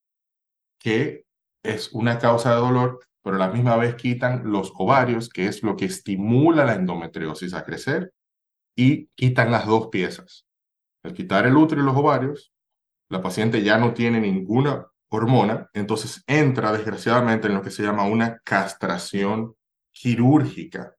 que 0.78 1.24
es 1.64 1.92
una 1.92 2.20
causa 2.20 2.54
de 2.54 2.60
dolor, 2.60 3.00
pero 3.24 3.34
a 3.34 3.40
la 3.40 3.50
misma 3.50 3.74
vez 3.74 3.96
quitan 3.96 4.52
los 4.52 4.72
ovarios, 4.76 5.28
que 5.28 5.48
es 5.48 5.64
lo 5.64 5.74
que 5.76 5.86
estimula 5.86 6.64
la 6.64 6.76
endometriosis 6.76 7.54
a 7.54 7.64
crecer, 7.64 8.12
y 8.76 9.08
quitan 9.16 9.50
las 9.50 9.66
dos 9.66 9.88
piezas. 9.88 10.46
Al 11.02 11.12
quitar 11.12 11.44
el 11.44 11.56
útero 11.56 11.82
y 11.82 11.84
los 11.84 11.96
ovarios, 11.96 12.52
la 13.08 13.22
paciente 13.22 13.62
ya 13.62 13.78
no 13.78 13.94
tiene 13.94 14.20
ninguna 14.20 14.86
hormona, 15.08 15.70
entonces 15.72 16.22
entra 16.26 16.72
desgraciadamente 16.72 17.46
en 17.46 17.54
lo 17.54 17.62
que 17.62 17.70
se 17.70 17.82
llama 17.82 18.04
una 18.04 18.38
castración 18.44 19.54
quirúrgica. 19.92 20.94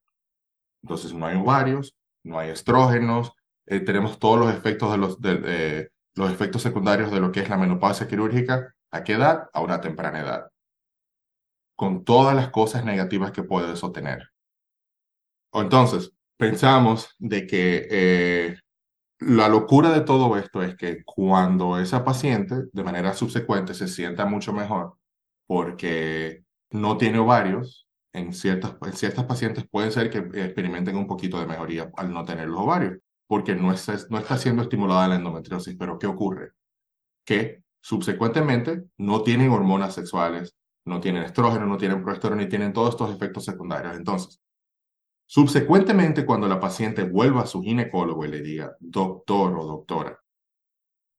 Entonces 0.82 1.14
no 1.14 1.26
hay 1.26 1.38
ovarios, 1.38 1.98
no 2.24 2.40
hay 2.40 2.50
estrógenos, 2.50 3.34
eh, 3.66 3.82
tenemos 3.82 4.18
todos 4.20 4.40
los 4.40 4.54
efectos, 4.54 5.20
de 5.20 5.92
los, 6.16 6.32
efectos 6.32 6.62
secundarios 6.62 7.12
de 7.12 7.20
lo 7.20 7.32
que 7.32 7.42
es 7.42 7.50
la 7.50 7.58
menopausia 7.58 8.08
quirúrgica. 8.08 8.74
¿A 8.92 9.04
qué 9.04 9.14
edad? 9.14 9.50
A 9.54 9.62
una 9.62 9.82
temprana 9.82 10.22
edad. 10.22 10.52
Con 11.76 12.06
todas 12.06 12.36
las 12.36 12.50
cosas 12.50 12.86
negativas 12.86 13.32
que 13.32 13.44
puede 13.44 13.74
eso 13.74 13.92
tener. 13.92 14.30
Entonces, 15.54 16.14
pensamos 16.38 17.14
de 17.20 17.46
que 17.46 17.88
eh, 17.90 18.58
la 19.20 19.48
locura 19.50 19.92
de 19.92 20.02
todo 20.02 20.38
esto 20.38 20.62
es 20.62 20.76
que 20.76 21.04
cuando 21.04 21.80
esa 21.80 22.04
paciente 22.04 22.66
de 22.72 22.84
manera 22.84 23.14
subsecuente 23.14 23.74
se 23.74 23.88
sienta 23.88 24.26
mucho 24.26 24.54
mejor 24.54 24.98
porque 25.48 26.44
no 26.72 26.98
tiene 26.98 27.20
ovarios, 27.20 27.88
en 28.14 28.34
ciertas, 28.34 28.76
en 28.82 28.94
ciertas 28.94 29.26
pacientes 29.26 29.66
puede 29.70 29.92
ser 29.92 30.10
que 30.10 30.20
experimenten 30.44 30.98
un 30.98 31.08
poquito 31.08 31.40
de 31.40 31.48
mejoría 31.48 31.90
al 31.98 32.12
no 32.12 32.26
tener 32.26 32.48
los 32.48 32.62
ovarios, 32.62 33.00
porque 33.28 33.56
no 33.56 33.74
no 34.10 34.18
está 34.20 34.38
siendo 34.38 34.64
estimulada 34.64 35.08
la 35.08 35.16
endometriosis. 35.16 35.76
Pero 35.78 36.00
¿qué 36.00 36.08
ocurre? 36.08 36.52
Que 37.26 37.64
subsecuentemente 37.82 38.84
no 38.98 39.24
tienen 39.24 39.52
hormonas 39.52 39.94
sexuales, 39.94 40.56
no 40.86 41.00
tienen 41.00 41.24
estrógeno, 41.24 41.66
no 41.66 41.78
tienen 41.78 42.04
progesterona 42.04 42.44
y 42.44 42.50
tienen 42.50 42.74
todos 42.74 42.92
estos 42.92 43.14
efectos 43.14 43.46
secundarios. 43.46 43.96
Entonces, 43.96 44.40
Subsecuentemente, 45.30 46.26
cuando 46.26 46.48
la 46.48 46.58
paciente 46.58 47.04
vuelva 47.04 47.42
a 47.42 47.48
su 47.48 47.62
ginecólogo 47.62 48.24
y 48.24 48.30
le 48.30 48.42
diga, 48.42 48.78
doctor 48.80 49.60
o 49.60 49.66
doctora, 49.66 50.22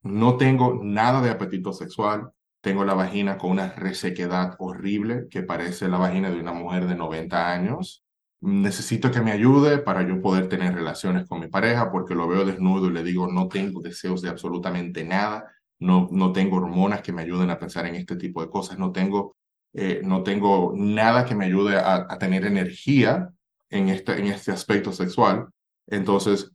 no 0.02 0.38
tengo 0.38 0.80
nada 0.82 1.20
de 1.20 1.28
apetito 1.28 1.74
sexual, 1.74 2.30
tengo 2.62 2.86
la 2.86 2.94
vagina 2.94 3.36
con 3.36 3.50
una 3.50 3.68
resequedad 3.74 4.56
horrible 4.60 5.26
que 5.30 5.42
parece 5.42 5.88
la 5.88 5.98
vagina 5.98 6.30
de 6.30 6.40
una 6.40 6.54
mujer 6.54 6.86
de 6.86 6.94
90 6.94 7.52
años, 7.52 8.02
necesito 8.40 9.10
que 9.10 9.20
me 9.20 9.32
ayude 9.32 9.76
para 9.76 10.08
yo 10.08 10.22
poder 10.22 10.48
tener 10.48 10.74
relaciones 10.74 11.28
con 11.28 11.40
mi 11.40 11.48
pareja 11.48 11.92
porque 11.92 12.14
lo 12.14 12.26
veo 12.26 12.46
desnudo 12.46 12.86
y 12.86 12.94
le 12.94 13.02
digo, 13.02 13.30
no 13.30 13.48
tengo 13.48 13.82
deseos 13.82 14.22
de 14.22 14.30
absolutamente 14.30 15.04
nada, 15.04 15.52
no, 15.80 16.08
no 16.10 16.32
tengo 16.32 16.56
hormonas 16.56 17.02
que 17.02 17.12
me 17.12 17.22
ayuden 17.22 17.50
a 17.50 17.58
pensar 17.58 17.84
en 17.84 17.96
este 17.96 18.16
tipo 18.16 18.40
de 18.40 18.48
cosas, 18.48 18.78
no 18.78 18.90
tengo, 18.90 19.36
eh, 19.74 20.00
no 20.02 20.22
tengo 20.22 20.72
nada 20.74 21.26
que 21.26 21.34
me 21.34 21.44
ayude 21.44 21.76
a, 21.76 22.06
a 22.08 22.18
tener 22.18 22.46
energía 22.46 23.34
en 23.70 23.88
este, 23.88 24.18
en 24.18 24.26
este 24.26 24.52
aspecto 24.52 24.92
sexual, 24.92 25.48
entonces 25.86 26.50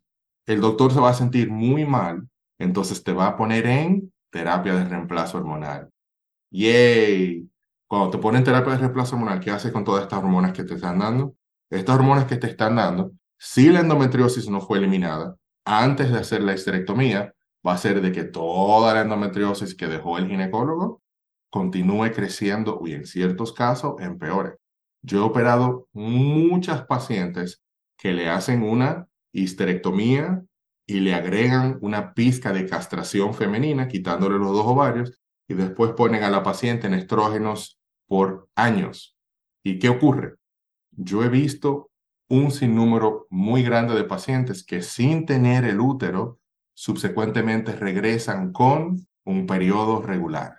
el 0.46 0.62
doctor 0.62 0.94
se 0.94 1.00
va 1.00 1.10
a 1.10 1.14
sentir 1.14 1.50
muy 1.50 1.86
mal, 1.86 2.28
entonces 2.60 3.04
te 3.04 3.14
va 3.14 3.28
a 3.28 3.38
poner 3.38 3.66
en 3.66 4.14
terapia 4.30 4.74
de 4.76 4.86
reemplazo 4.86 5.38
hormonal. 5.38 5.90
¡Yay! 6.52 7.50
Cuando 7.88 8.10
te 8.10 8.18
ponen 8.18 8.44
terapia 8.44 8.74
de 8.74 8.80
reemplazo 8.80 9.16
hormonal, 9.16 9.40
¿qué 9.40 9.52
haces 9.52 9.72
con 9.72 9.84
todas 9.84 10.04
estas 10.04 10.20
hormonas 10.20 10.54
que 10.54 10.64
te 10.64 10.76
están 10.76 11.00
dando? 11.00 11.36
Estas 11.70 11.96
hormonas 11.96 12.26
que 12.26 12.38
te 12.38 12.48
están 12.48 12.76
dando, 12.76 13.12
si 13.38 13.70
la 13.70 13.82
endometriosis 13.82 14.50
no 14.50 14.62
fue 14.62 14.78
eliminada 14.78 15.36
antes 15.66 16.12
de 16.12 16.20
hacer 16.20 16.42
la 16.44 16.54
histerectomía, 16.54 17.34
va 17.66 17.74
a 17.74 17.78
ser 17.78 18.02
de 18.02 18.12
que 18.12 18.24
toda 18.24 18.94
la 18.94 19.02
endometriosis 19.02 19.76
que 19.76 19.88
dejó 19.88 20.18
el 20.18 20.28
ginecólogo 20.28 21.02
continúe 21.50 22.12
creciendo 22.14 22.82
y 22.86 22.94
en 22.94 23.06
ciertos 23.06 23.54
casos 23.54 23.96
empeore. 24.00 24.58
Yo 25.04 25.20
he 25.20 25.22
operado 25.22 25.90
muchas 25.92 26.86
pacientes 26.86 27.62
que 27.98 28.14
le 28.14 28.30
hacen 28.30 28.64
una 28.64 29.08
histerectomía 29.34 30.44
y 30.88 31.02
le 31.02 31.14
agregan 31.14 31.78
una 31.82 32.14
pizca 32.14 32.54
de 32.54 32.66
castración 32.66 33.34
femenina, 33.34 33.88
quitándole 33.88 34.38
los 34.38 34.54
dos 34.54 34.66
ovarios, 34.66 35.20
y 35.48 35.56
después 35.56 35.92
ponen 35.92 36.24
a 36.24 36.30
la 36.30 36.42
paciente 36.42 36.88
en 36.88 36.94
estrógenos 36.94 37.80
por 38.08 38.50
años. 38.56 39.18
¿Y 39.64 39.78
qué 39.78 39.90
ocurre? 39.90 40.36
Yo 40.92 41.24
he 41.24 41.30
visto 41.30 41.92
un 42.30 42.52
sinnúmero 42.52 43.28
muy 43.30 43.64
grande 43.64 43.96
de 43.96 44.06
pacientes 44.06 44.66
que 44.66 44.82
sin 44.82 45.26
tener 45.26 45.66
el 45.66 45.80
útero, 45.80 46.40
subsecuentemente 46.74 47.74
regresan 47.74 48.52
con 48.52 49.06
un 49.26 49.46
periodo 49.46 50.02
regular. 50.02 50.58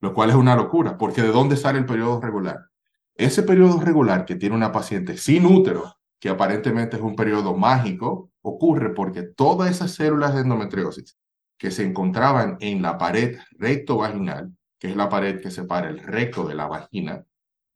Lo 0.00 0.14
cual 0.14 0.30
es 0.30 0.36
una 0.36 0.56
locura, 0.56 0.98
porque 0.98 1.22
¿de 1.22 1.28
dónde 1.28 1.56
sale 1.56 1.78
el 1.78 1.86
periodo 1.86 2.20
regular? 2.20 2.71
Ese 3.14 3.42
periodo 3.42 3.80
regular 3.80 4.24
que 4.24 4.36
tiene 4.36 4.56
una 4.56 4.72
paciente 4.72 5.16
sin 5.16 5.46
útero, 5.46 5.94
que 6.18 6.28
aparentemente 6.28 6.96
es 6.96 7.02
un 7.02 7.16
periodo 7.16 7.56
mágico, 7.56 8.30
ocurre 8.42 8.90
porque 8.94 9.22
todas 9.22 9.70
esas 9.70 9.92
células 9.92 10.34
de 10.34 10.40
endometriosis 10.40 11.18
que 11.58 11.70
se 11.70 11.84
encontraban 11.84 12.56
en 12.60 12.82
la 12.82 12.98
pared 12.98 13.38
recto-vaginal, 13.52 14.52
que 14.78 14.88
es 14.88 14.96
la 14.96 15.08
pared 15.08 15.40
que 15.40 15.50
separa 15.50 15.88
el 15.88 16.00
recto 16.00 16.44
de 16.44 16.54
la 16.54 16.66
vagina, 16.66 17.24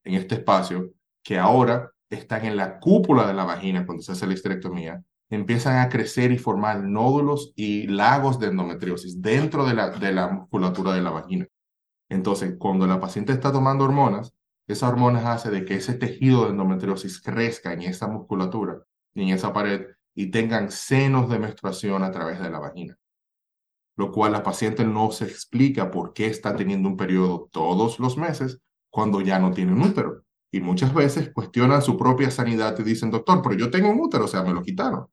en 0.04 0.14
este 0.14 0.36
espacio, 0.36 0.92
que 1.22 1.38
ahora 1.38 1.92
están 2.10 2.44
en 2.44 2.56
la 2.56 2.78
cúpula 2.78 3.26
de 3.26 3.34
la 3.34 3.44
vagina 3.44 3.84
cuando 3.84 4.02
se 4.02 4.12
hace 4.12 4.26
la 4.26 4.34
histerectomía, 4.34 5.02
empiezan 5.28 5.78
a 5.78 5.88
crecer 5.88 6.30
y 6.32 6.38
formar 6.38 6.82
nódulos 6.82 7.52
y 7.56 7.86
lagos 7.88 8.38
de 8.38 8.48
endometriosis 8.48 9.20
dentro 9.20 9.64
de 9.66 9.74
la, 9.74 9.90
de 9.90 10.12
la 10.12 10.28
musculatura 10.28 10.92
de 10.94 11.02
la 11.02 11.10
vagina. 11.10 11.46
Entonces, 12.08 12.54
cuando 12.58 12.86
la 12.86 13.00
paciente 13.00 13.32
está 13.32 13.50
tomando 13.50 13.84
hormonas, 13.84 14.32
esa 14.66 14.88
hormona 14.88 15.32
hace 15.32 15.50
de 15.50 15.64
que 15.64 15.76
ese 15.76 15.94
tejido 15.94 16.44
de 16.44 16.50
endometriosis 16.50 17.20
crezca 17.20 17.72
en 17.72 17.82
esa 17.82 18.08
musculatura 18.08 18.82
y 19.14 19.22
en 19.22 19.28
esa 19.30 19.52
pared 19.52 19.86
y 20.14 20.30
tengan 20.30 20.70
senos 20.70 21.28
de 21.28 21.38
menstruación 21.38 22.02
a 22.02 22.10
través 22.10 22.40
de 22.40 22.50
la 22.50 22.58
vagina. 22.58 22.98
Lo 23.96 24.12
cual 24.12 24.32
la 24.32 24.42
paciente 24.42 24.84
no 24.84 25.10
se 25.10 25.24
explica 25.24 25.90
por 25.90 26.12
qué 26.12 26.26
está 26.26 26.56
teniendo 26.56 26.88
un 26.88 26.96
periodo 26.96 27.48
todos 27.50 27.98
los 27.98 28.16
meses 28.16 28.58
cuando 28.90 29.20
ya 29.20 29.38
no 29.38 29.52
tiene 29.52 29.72
un 29.72 29.82
útero. 29.82 30.22
Y 30.50 30.60
muchas 30.60 30.94
veces 30.94 31.30
cuestionan 31.32 31.82
su 31.82 31.96
propia 31.96 32.30
sanidad 32.30 32.78
y 32.78 32.82
dicen, 32.82 33.10
doctor, 33.10 33.42
pero 33.42 33.54
yo 33.54 33.70
tengo 33.70 33.90
un 33.90 34.00
útero, 34.00 34.24
o 34.24 34.28
sea, 34.28 34.42
me 34.42 34.52
lo 34.52 34.62
quitaron. 34.62 35.06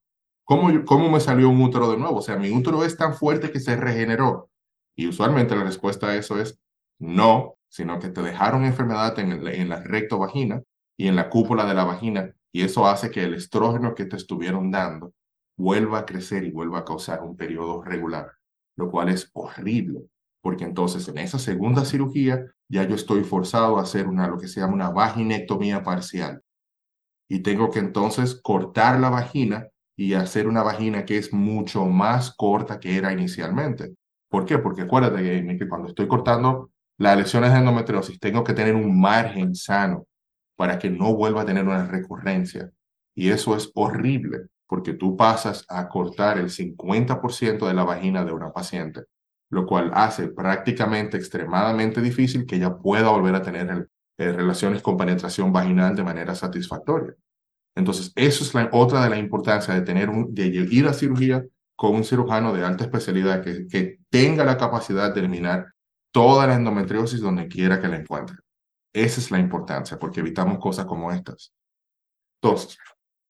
¿Cómo, 0.45 0.69
¿Cómo 0.85 1.09
me 1.09 1.19
salió 1.19 1.49
un 1.49 1.61
útero 1.61 1.89
de 1.91 1.97
nuevo? 1.97 2.17
O 2.17 2.21
sea, 2.21 2.37
mi 2.37 2.49
útero 2.51 2.83
es 2.83 2.97
tan 2.97 3.13
fuerte 3.13 3.51
que 3.51 3.59
se 3.59 3.75
regeneró. 3.75 4.49
Y 4.95 5.07
usualmente 5.07 5.55
la 5.55 5.63
respuesta 5.63 6.07
a 6.07 6.15
eso 6.15 6.39
es 6.39 6.59
no, 6.99 7.55
sino 7.73 7.97
que 7.97 8.09
te 8.09 8.21
dejaron 8.21 8.65
enfermedad 8.65 9.17
en, 9.17 9.47
en 9.47 9.69
la 9.69 9.81
rectovagina 9.81 10.61
y 10.95 11.07
en 11.07 11.15
la 11.15 11.27
cúpula 11.27 11.65
de 11.65 11.73
la 11.73 11.85
vagina 11.85 12.31
y 12.53 12.61
eso 12.61 12.85
hace 12.85 13.09
que 13.09 13.23
el 13.23 13.33
estrógeno 13.33 13.95
que 13.95 14.05
te 14.05 14.15
estuvieron 14.15 14.69
dando 14.69 15.11
vuelva 15.57 15.99
a 15.99 16.05
crecer 16.05 16.43
y 16.43 16.51
vuelva 16.51 16.79
a 16.79 16.85
causar 16.85 17.23
un 17.23 17.35
periodo 17.35 17.81
regular, 17.81 18.31
lo 18.77 18.91
cual 18.91 19.09
es 19.09 19.31
horrible, 19.33 20.05
porque 20.43 20.65
entonces 20.65 21.07
en 21.07 21.17
esa 21.17 21.39
segunda 21.39 21.83
cirugía 21.83 22.45
ya 22.69 22.83
yo 22.83 22.93
estoy 22.93 23.23
forzado 23.23 23.79
a 23.79 23.81
hacer 23.81 24.07
una, 24.07 24.27
lo 24.27 24.37
que 24.37 24.47
se 24.47 24.59
llama 24.59 24.73
una 24.73 24.91
vaginectomía 24.91 25.81
parcial. 25.81 26.43
Y 27.27 27.39
tengo 27.39 27.71
que 27.71 27.79
entonces 27.79 28.39
cortar 28.39 28.99
la 28.99 29.09
vagina 29.09 29.67
y 29.97 30.13
hacer 30.13 30.47
una 30.47 30.61
vagina 30.61 31.05
que 31.05 31.17
es 31.17 31.33
mucho 31.33 31.85
más 31.85 32.35
corta 32.35 32.79
que 32.79 32.97
era 32.97 33.11
inicialmente. 33.11 33.95
¿Por 34.29 34.45
qué? 34.45 34.59
Porque 34.59 34.83
acuérdate, 34.83 35.57
que 35.57 35.67
cuando 35.67 35.87
estoy 35.87 36.07
cortando 36.07 36.69
las 37.03 37.17
lesiones 37.17 37.51
de 37.51 37.59
endometriosis, 37.59 38.17
tengo 38.17 38.43
que 38.43 38.53
tener 38.53 38.75
un 38.75 38.99
margen 38.99 39.53
sano 39.53 40.07
para 40.55 40.79
que 40.79 40.89
no 40.89 41.13
vuelva 41.13 41.41
a 41.41 41.45
tener 41.45 41.65
una 41.65 41.85
recurrencia. 41.85 42.71
Y 43.13 43.29
eso 43.29 43.55
es 43.55 43.69
horrible, 43.75 44.47
porque 44.67 44.93
tú 44.93 45.17
pasas 45.17 45.65
a 45.67 45.89
cortar 45.89 46.37
el 46.37 46.49
50% 46.49 47.67
de 47.67 47.73
la 47.73 47.83
vagina 47.83 48.23
de 48.23 48.31
una 48.31 48.53
paciente, 48.53 49.03
lo 49.49 49.65
cual 49.65 49.91
hace 49.93 50.29
prácticamente 50.29 51.17
extremadamente 51.17 52.01
difícil 52.01 52.45
que 52.45 52.55
ella 52.55 52.77
pueda 52.77 53.09
volver 53.09 53.35
a 53.35 53.41
tener 53.41 53.89
relaciones 54.17 54.81
con 54.81 54.95
penetración 54.95 55.51
vaginal 55.51 55.95
de 55.95 56.03
manera 56.03 56.33
satisfactoria. 56.33 57.13
Entonces, 57.75 58.13
eso 58.15 58.45
es 58.45 58.53
la, 58.53 58.69
otra 58.71 59.03
de 59.03 59.09
la 59.09 59.17
importancia 59.17 59.73
de, 59.73 59.81
tener 59.81 60.09
un, 60.09 60.33
de 60.33 60.47
ir 60.47 60.87
a 60.87 60.93
cirugía 60.93 61.43
con 61.75 61.95
un 61.95 62.05
cirujano 62.05 62.53
de 62.53 62.63
alta 62.63 62.85
especialidad 62.85 63.43
que, 63.43 63.67
que 63.67 63.99
tenga 64.09 64.45
la 64.45 64.57
capacidad 64.57 65.13
de 65.13 65.19
eliminar 65.19 65.72
toda 66.13 66.47
la 66.47 66.53
endometriosis 66.53 67.19
donde 67.19 67.47
quiera 67.47 67.81
que 67.81 67.87
la 67.89 67.97
encuentre. 67.97 68.37
Esa 68.93 69.19
es 69.19 69.31
la 69.31 69.39
importancia, 69.39 69.97
porque 69.97 70.19
evitamos 70.19 70.59
cosas 70.59 70.85
como 70.85 71.11
estas. 71.11 71.53
Entonces, 72.41 72.77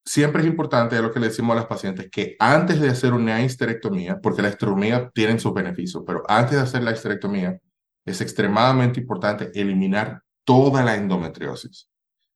siempre 0.06 0.42
es 0.42 0.48
importante, 0.48 0.98
es 0.98 1.02
lo 1.02 1.12
que 1.12 1.20
le 1.22 1.30
decimos 1.30 1.54
a 1.54 1.62
las 1.62 1.66
pacientes, 1.66 2.10
que 2.12 2.36
antes 2.38 2.82
de 2.82 2.90
hacer 2.90 3.14
una 3.14 3.42
histerectomía, 3.42 4.20
porque 4.20 4.42
la 4.42 4.50
histerectomía 4.50 5.10
tiene 5.14 5.40
sus 5.40 5.54
beneficios, 5.54 6.04
pero 6.06 6.24
antes 6.28 6.58
de 6.58 6.62
hacer 6.62 6.84
la 6.84 6.92
histerectomía, 6.92 7.58
es 8.06 8.20
extremadamente 8.20 9.00
importante 9.00 9.50
eliminar 9.56 10.22
toda 10.44 10.84
la 10.84 10.96
endometriosis. 10.96 11.90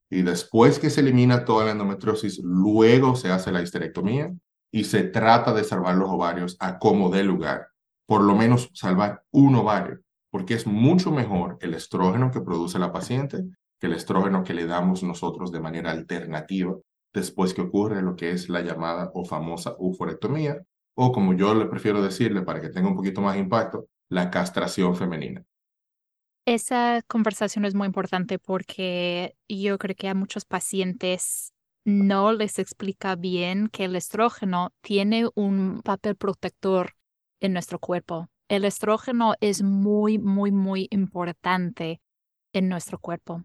Y 0.10 0.22
después 0.22 0.80
que 0.80 0.90
se 0.90 1.02
elimina 1.02 1.44
toda 1.44 1.66
la 1.66 1.72
endometriosis, 1.72 2.40
luego 2.42 3.18
se 3.18 3.30
hace 3.30 3.52
la 3.52 3.62
histerectomía 3.62 4.34
y 4.72 4.86
se 4.86 5.04
trata 5.04 5.54
de 5.54 5.66
salvar 5.66 5.96
los 5.96 6.10
ovarios 6.10 6.56
a 6.62 6.80
como 6.80 7.10
dé 7.10 7.26
lugar. 7.26 7.68
Por 8.06 8.22
lo 8.22 8.34
menos 8.34 8.70
salvar 8.74 9.24
un 9.32 9.56
ovario 9.56 10.00
porque 10.38 10.54
es 10.54 10.68
mucho 10.68 11.10
mejor 11.10 11.58
el 11.62 11.74
estrógeno 11.74 12.30
que 12.30 12.42
produce 12.42 12.78
la 12.78 12.92
paciente 12.92 13.44
que 13.80 13.88
el 13.88 13.94
estrógeno 13.94 14.44
que 14.44 14.54
le 14.54 14.68
damos 14.68 15.02
nosotros 15.02 15.52
de 15.52 15.60
manera 15.60 15.90
alternativa 15.90 16.76
después 17.12 17.56
que 17.56 17.62
ocurre 17.62 18.04
lo 18.04 18.16
que 18.16 18.30
es 18.30 18.48
la 18.48 18.62
llamada 18.62 19.10
o 19.16 19.26
famosa 19.26 19.76
uforectomía, 19.80 20.62
o 20.96 21.12
como 21.12 21.34
yo 21.34 21.56
le 21.56 21.66
prefiero 21.66 22.04
decirle 22.04 22.44
para 22.44 22.62
que 22.62 22.70
tenga 22.70 22.88
un 22.88 22.96
poquito 22.96 23.20
más 23.20 23.36
impacto, 23.36 23.88
la 24.10 24.30
castración 24.30 24.96
femenina. 24.96 25.44
Esa 26.46 27.02
conversación 27.08 27.66
es 27.66 27.74
muy 27.74 27.88
importante 27.88 28.38
porque 28.38 29.36
yo 29.50 29.80
creo 29.80 29.96
que 29.96 30.08
a 30.08 30.14
muchos 30.14 30.46
pacientes 30.46 31.52
no 31.84 32.32
les 32.32 32.60
explica 32.60 33.16
bien 33.16 33.70
que 33.70 33.86
el 33.86 33.96
estrógeno 33.96 34.72
tiene 34.82 35.28
un 35.34 35.82
papel 35.82 36.16
protector 36.16 36.94
en 37.40 37.54
nuestro 37.54 37.80
cuerpo 37.80 38.30
el 38.50 38.66
estrógeno 38.66 39.34
es 39.42 39.62
muy, 39.62 40.20
muy, 40.20 40.52
muy 40.52 40.88
importante 40.92 42.02
en 42.54 42.70
nuestro 42.70 43.00
cuerpo. 43.00 43.44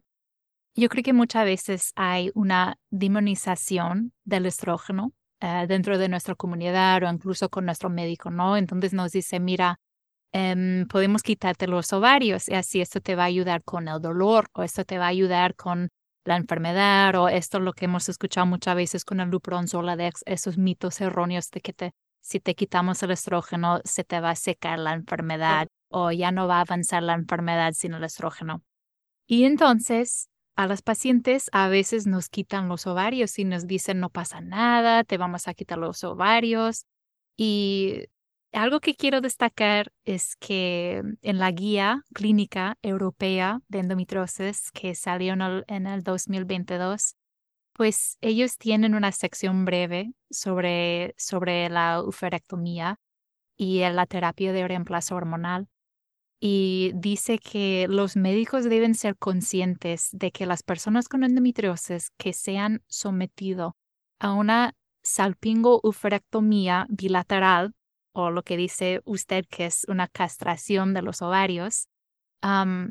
Yo 0.74 0.88
creo 0.88 1.02
que 1.04 1.12
muchas 1.12 1.44
veces 1.44 1.92
hay 1.96 2.30
una 2.34 2.78
demonización 2.90 4.12
del 4.24 4.46
estrógeno 4.46 5.12
eh, 5.40 5.66
dentro 5.68 5.98
de 5.98 6.08
nuestra 6.08 6.34
comunidad 6.34 7.02
o 7.02 7.12
incluso 7.12 7.50
con 7.50 7.66
nuestro 7.66 7.90
médico, 7.90 8.30
¿no? 8.30 8.56
Entonces 8.56 8.94
nos 8.94 9.12
dice, 9.12 9.38
mira, 9.38 9.80
em, 10.32 10.86
podemos 10.86 11.22
quitarte 11.22 11.66
los 11.66 11.92
ovarios 11.92 12.48
y 12.48 12.54
así 12.54 12.80
esto 12.80 13.00
te 13.00 13.16
va 13.16 13.24
a 13.24 13.26
ayudar 13.26 13.62
con 13.64 13.88
el 13.88 14.00
dolor 14.00 14.46
o 14.54 14.62
esto 14.62 14.84
te 14.84 14.98
va 14.98 15.06
a 15.06 15.08
ayudar 15.08 15.56
con 15.56 15.90
la 16.24 16.36
enfermedad 16.36 17.14
o 17.16 17.28
esto 17.28 17.58
es 17.58 17.64
lo 17.64 17.72
que 17.72 17.86
hemos 17.86 18.08
escuchado 18.08 18.46
muchas 18.46 18.76
veces 18.76 19.04
con 19.04 19.20
el 19.20 19.28
Lupron-Zoladex, 19.30 20.22
esos 20.24 20.56
mitos 20.56 21.00
erróneos 21.00 21.50
de 21.50 21.60
que 21.60 21.72
te 21.72 21.92
si 22.22 22.40
te 22.40 22.54
quitamos 22.54 23.02
el 23.02 23.10
estrógeno, 23.10 23.80
se 23.84 24.04
te 24.04 24.20
va 24.20 24.30
a 24.30 24.36
secar 24.36 24.78
la 24.78 24.94
enfermedad 24.94 25.68
o 25.88 26.10
ya 26.12 26.30
no 26.30 26.48
va 26.48 26.58
a 26.58 26.60
avanzar 26.62 27.02
la 27.02 27.14
enfermedad 27.14 27.72
sin 27.74 27.92
el 27.92 28.04
estrógeno. 28.04 28.62
Y 29.26 29.44
entonces, 29.44 30.28
a 30.54 30.66
las 30.66 30.82
pacientes 30.82 31.50
a 31.52 31.68
veces 31.68 32.06
nos 32.06 32.28
quitan 32.28 32.68
los 32.68 32.86
ovarios 32.86 33.38
y 33.38 33.44
nos 33.44 33.66
dicen 33.66 34.00
no 34.00 34.08
pasa 34.08 34.40
nada, 34.40 35.04
te 35.04 35.18
vamos 35.18 35.48
a 35.48 35.54
quitar 35.54 35.78
los 35.78 36.04
ovarios. 36.04 36.86
Y 37.36 38.04
algo 38.52 38.80
que 38.80 38.94
quiero 38.94 39.20
destacar 39.20 39.92
es 40.04 40.36
que 40.36 41.02
en 41.22 41.38
la 41.38 41.50
guía 41.50 42.02
clínica 42.14 42.76
europea 42.82 43.60
de 43.68 43.80
endometriosis 43.80 44.70
que 44.72 44.94
salió 44.94 45.32
en 45.32 45.40
el, 45.40 45.64
en 45.66 45.86
el 45.86 46.02
2022, 46.02 47.16
pues 47.82 48.16
ellos 48.20 48.58
tienen 48.58 48.94
una 48.94 49.10
sección 49.10 49.64
breve 49.64 50.12
sobre, 50.30 51.16
sobre 51.18 51.68
la 51.68 52.00
uferectomía 52.00 53.00
y 53.56 53.80
la 53.80 54.06
terapia 54.06 54.52
de 54.52 54.68
reemplazo 54.68 55.16
hormonal. 55.16 55.66
Y 56.38 56.92
dice 56.94 57.40
que 57.40 57.88
los 57.88 58.14
médicos 58.14 58.66
deben 58.66 58.94
ser 58.94 59.16
conscientes 59.16 60.10
de 60.12 60.30
que 60.30 60.46
las 60.46 60.62
personas 60.62 61.08
con 61.08 61.24
endometriosis 61.24 62.10
que 62.18 62.32
se 62.32 62.56
han 62.56 62.84
sometido 62.86 63.76
a 64.20 64.32
una 64.32 64.76
salpingo 65.02 65.80
uferectomía 65.82 66.86
bilateral, 66.88 67.74
o 68.12 68.30
lo 68.30 68.44
que 68.44 68.56
dice 68.56 69.00
usted 69.04 69.44
que 69.50 69.66
es 69.66 69.86
una 69.88 70.06
castración 70.06 70.94
de 70.94 71.02
los 71.02 71.20
ovarios, 71.20 71.88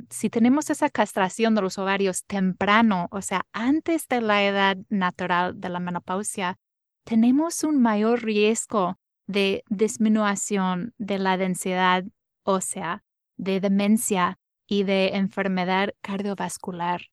si 0.09 0.29
tenemos 0.29 0.69
esa 0.69 0.89
castración 0.89 1.55
de 1.55 1.61
los 1.61 1.77
ovarios 1.77 2.23
temprano, 2.25 3.07
o 3.11 3.21
sea, 3.21 3.45
antes 3.51 4.07
de 4.07 4.21
la 4.21 4.43
edad 4.45 4.77
natural 4.89 5.59
de 5.59 5.69
la 5.69 5.79
menopausia, 5.79 6.57
tenemos 7.03 7.63
un 7.63 7.81
mayor 7.81 8.23
riesgo 8.23 8.97
de 9.27 9.63
disminución 9.69 10.93
de 10.97 11.19
la 11.19 11.37
densidad 11.37 12.05
ósea, 12.43 13.03
de 13.37 13.59
demencia 13.59 14.39
y 14.67 14.83
de 14.83 15.09
enfermedad 15.15 15.89
cardiovascular. 16.01 17.07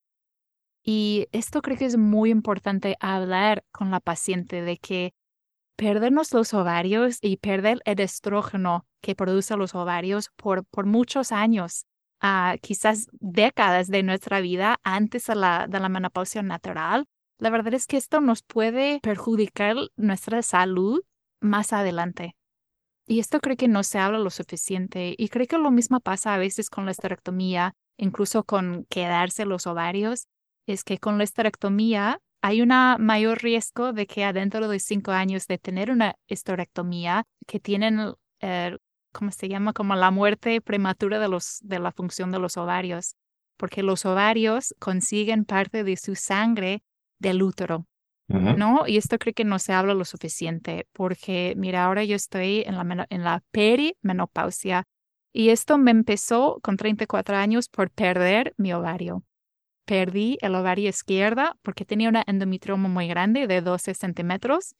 Y 0.85 1.27
esto 1.33 1.61
creo 1.61 1.77
que 1.77 1.87
es 1.87 1.97
muy 1.97 2.31
importante 2.31 2.97
hablar 3.01 3.65
con 3.73 3.91
la 3.91 4.01
paciente 4.01 4.63
de 4.63 4.77
que 4.79 5.13
perdernos 5.77 6.33
los 6.33 6.55
ovarios 6.55 7.19
y 7.21 7.39
perder 7.39 7.81
el 7.85 8.01
estrógeno 8.01 8.87
que 9.01 9.15
produce 9.15 9.57
los 9.57 9.75
ovarios 9.75 10.31
por, 10.37 10.65
por 10.67 10.87
muchos 10.87 11.33
años 11.33 11.85
quizás 12.61 13.09
décadas 13.13 13.89
de 13.89 14.03
nuestra 14.03 14.41
vida 14.41 14.79
antes 14.83 15.27
de 15.27 15.35
la, 15.35 15.67
de 15.69 15.81
la 15.81 15.89
menopausia 15.89 16.43
natural, 16.43 17.07
la 17.39 17.51
verdad 17.51 17.75
es 17.75 17.87
que 17.87 17.97
esto 17.97 18.21
nos 18.21 18.43
puede 18.43 19.01
perjudicar 19.01 19.77
nuestra 19.97 20.43
salud 20.43 21.03
más 21.41 21.73
adelante. 21.73 22.35
Y 23.07 23.21
esto 23.21 23.41
creo 23.41 23.57
que 23.57 23.69
no 23.69 23.85
se 23.85 23.99
habla 23.99 24.19
lo 24.19 24.31
suficiente. 24.31 25.15
Y 25.17 25.29
creo 25.29 25.47
que 25.47 25.57
lo 25.57 25.71
mismo 25.71 26.01
pasa 26.01 26.35
a 26.35 26.39
veces 26.39 26.69
con 26.69 26.85
la 26.85 26.91
esterectomía, 26.91 27.75
incluso 27.97 28.45
con 28.45 28.85
quedarse 28.91 29.47
los 29.47 29.67
ovarios, 29.67 30.27
es 30.67 30.85
que 30.85 30.99
con 30.99 31.17
la 31.17 31.25
esterectomía 31.25 32.21
hay 32.43 32.61
un 32.61 32.69
mayor 32.69 33.43
riesgo 33.43 33.93
de 33.93 34.07
que 34.07 34.25
adentro 34.25 34.69
de 34.69 34.79
cinco 34.79 35.13
años 35.13 35.47
de 35.47 35.59
tener 35.59 35.91
una 35.91 36.17
esterectomía 36.27 37.25
que 37.47 37.61
tienen 37.61 38.15
eh, 38.41 38.77
¿cómo 39.19 39.33
se 39.33 39.49
llama? 39.49 39.73
Como 39.73 39.97
la 39.97 40.13
muerte 40.13 40.61
prematura 40.61 41.19
de, 41.19 41.29
los, 41.29 41.59
de 41.63 41.81
la 41.81 41.91
función 41.91 42.31
de 42.31 42.39
los 42.39 42.57
ovarios, 42.57 43.17
porque 43.57 43.83
los 43.83 44.07
ovarios 44.07 44.77
consiguen 44.79 45.45
parte 45.45 45.83
de 45.83 45.97
su 45.97 46.15
sangre 46.15 46.85
del 47.19 47.43
útero. 47.43 47.87
¿No? 48.29 48.87
Y 48.87 48.99
esto 48.99 49.19
creo 49.19 49.33
que 49.33 49.47
no 49.47 49.59
se 49.59 49.73
habla 49.73 49.95
lo 49.95 50.05
suficiente, 50.05 50.87
porque 50.93 51.55
mira, 51.57 51.87
ahora 51.87 52.05
yo 52.05 52.15
estoy 52.15 52.63
en 52.67 52.77
la, 52.77 53.07
en 53.09 53.25
la 53.25 53.43
perimenopausia 53.51 54.85
y 55.33 55.49
esto 55.49 55.79
me 55.79 55.93
empezó 55.93 56.61
con 56.63 56.77
34 56.77 57.37
años 57.37 57.71
por 57.71 57.91
perder 57.91 58.53
mi 58.59 58.75
ovario. 58.75 59.25
Perdí 59.87 60.37
el 60.43 60.55
ovario 60.55 60.91
izquierda 60.91 61.57
porque 61.63 61.87
tenía 61.87 62.11
una 62.11 62.23
endometrioma 62.27 62.91
muy 62.91 63.09
grande 63.09 63.47
de 63.47 63.63
12 63.63 63.95
centímetros. 63.95 64.75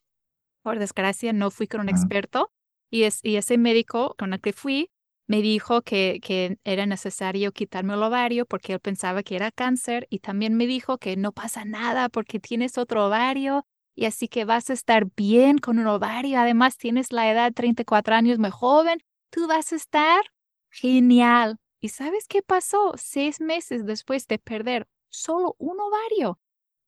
Por 0.63 0.79
desgracia, 0.79 1.33
no 1.33 1.51
fui 1.51 1.67
con 1.67 1.81
un 1.81 1.89
experto 1.89 2.51
y, 2.91 3.05
es, 3.05 3.21
y 3.23 3.37
ese 3.37 3.59
médico 3.59 4.15
con 4.19 4.33
el 4.33 4.41
que 4.41 4.53
fui 4.53 4.91
me 5.27 5.43
dijo 5.43 5.83
que, 5.83 6.21
que 6.23 6.59
era 6.65 6.87
necesario 6.87 7.53
quitarme 7.53 7.95
el 7.95 8.03
ovario 8.03 8.47
porque 8.47 8.73
él 8.73 8.81
pensaba 8.81 9.23
que 9.23 9.37
era 9.37 9.51
cáncer 9.51 10.07
y 10.11 10.21
también 10.21 10.55
me 10.57 10.67
dijo 10.67 10.99
que 10.99 11.17
no 11.17 11.33
pasa 11.33 11.65
nada 11.65 12.09
porque 12.09 12.41
tienes 12.41 12.79
otro 12.79 13.07
ovario 13.07 13.67
y 13.95 14.07
así 14.07 14.29
que 14.29 14.45
vas 14.45 14.71
a 14.71 14.75
estar 14.75 15.07
bien 15.17 15.59
con 15.59 15.79
un 15.81 15.87
ovario. 15.89 16.39
Además, 16.39 16.77
tienes 16.77 17.13
la 17.13 17.31
edad 17.31 17.53
34 17.53 18.15
años 18.15 18.39
muy 18.39 18.51
joven, 18.51 19.01
tú 19.31 19.49
vas 19.49 19.73
a 19.73 19.77
estar 19.77 20.21
genial. 20.71 21.59
¿Y 21.81 21.89
sabes 21.89 22.27
qué 22.29 22.41
pasó? 22.43 22.93
Seis 22.97 23.41
meses 23.41 23.85
después 23.85 24.27
de 24.29 24.39
perder 24.39 24.87
solo 25.11 25.57
un 25.59 25.79
ovario, 25.81 26.39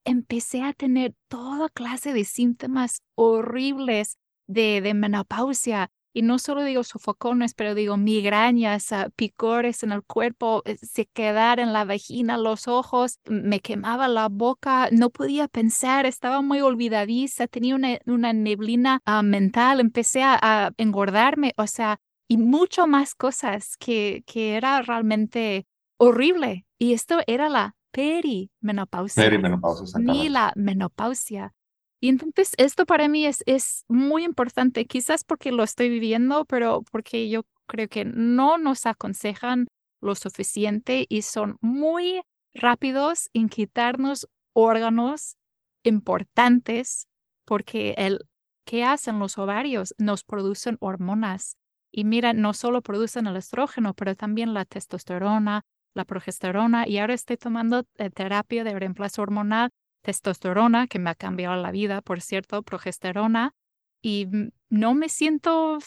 empecé 0.05 0.63
a 0.63 0.73
tener 0.73 1.15
toda 1.29 1.69
clase 1.69 2.13
de 2.13 2.25
síntomas 2.25 3.03
horribles 3.17 4.17
de, 4.51 4.81
de 4.81 4.95
menopausia. 4.95 5.91
Y 6.13 6.23
no 6.23 6.41
solo 6.41 6.65
digo 6.65 6.83
sofocones, 6.83 7.55
pero 7.55 7.77
digo 7.77 7.97
migrañas, 7.97 8.91
uh, 8.91 9.11
picores 9.15 9.85
en 9.85 9.93
el 9.93 10.03
cuerpo, 10.03 10.63
eh, 10.65 10.77
se 10.83 11.07
quedar 11.07 11.61
en 11.61 11.73
la 11.73 11.85
vagina, 11.85 12.37
los 12.37 12.67
ojos, 12.67 13.21
me 13.27 13.61
quemaba 13.61 14.09
la 14.09 14.29
boca, 14.29 14.89
no 14.91 15.11
podía 15.11 15.47
pensar, 15.47 16.07
estaba 16.07 16.43
muy 16.43 16.63
olvidadiza, 16.63 17.47
tenía 17.47 17.77
una, 17.77 17.99
una 18.07 18.33
neblina 18.33 19.01
uh, 19.07 19.23
mental, 19.23 19.79
empecé 19.79 20.25
a, 20.25 20.37
a, 20.43 20.73
engordarme, 20.79 21.55
o 21.57 21.69
sea, 21.69 22.01
y 22.27 22.39
mucho 22.39 22.89
más 22.89 23.15
cosas 23.15 23.77
que, 23.77 24.25
que 24.27 24.57
era 24.57 24.83
realmente 24.83 25.69
horrible. 25.97 26.67
Y 26.77 26.93
esto 26.93 27.21
era 27.29 27.49
la 27.49 27.77
perimenopausia. 27.93 29.23
Perimenopausia, 29.23 30.01
Ni 30.01 30.29
la 30.29 30.53
menopausia. 30.57 31.55
Y 32.01 32.09
entonces 32.09 32.53
esto 32.57 32.87
para 32.87 33.09
mí 33.09 33.27
es, 33.27 33.43
es 33.47 33.85
muy 33.89 34.25
importante, 34.25 34.87
quizás 34.87 35.23
porque 35.23 35.53
lo 35.53 35.63
estoy 35.63 35.91
viviendo, 35.91 36.47
pero 36.47 36.83
porque 36.91 37.29
yo 37.29 37.43
creo 37.67 37.89
que 37.89 38.05
no 38.05 38.57
nos 38.59 38.87
aconsejan 38.87 39.69
lo 40.01 40.15
suficiente 40.15 41.05
y 41.09 41.23
son 41.23 41.57
muy 41.61 42.23
rápidos 42.55 43.29
en 43.35 43.49
quitarnos 43.49 44.29
órganos 44.55 45.37
importantes 45.85 47.07
porque 47.45 47.95
el 47.99 48.27
que 48.65 48.85
hacen 48.85 49.19
los 49.19 49.37
ovarios 49.39 49.95
nos 49.99 50.25
producen 50.25 50.77
hormonas. 50.81 51.57
Y 51.93 52.05
mira, 52.05 52.33
no 52.33 52.55
solo 52.55 52.83
producen 52.83 53.27
el 53.27 53.37
estrógeno, 53.37 53.95
pero 53.95 54.15
también 54.15 54.55
la 54.55 54.65
testosterona, 54.65 55.63
la 55.95 56.05
progesterona. 56.05 56.87
Y 56.87 56.99
ahora 56.99 57.15
estoy 57.15 57.37
tomando 57.37 57.85
eh, 57.99 58.11
terapia 58.11 58.63
de 58.63 58.79
reemplazo 58.79 59.23
hormonal 59.23 59.71
testosterona, 60.03 60.87
que 60.87 60.99
me 60.99 61.11
ha 61.11 61.15
cambiado 61.15 61.61
la 61.61 61.71
vida, 61.71 62.03
por 62.03 62.21
cierto, 62.21 62.63
progesterona, 62.63 63.55
y 64.03 64.27
no 64.71 64.95
me 64.95 65.09
siento 65.09 65.79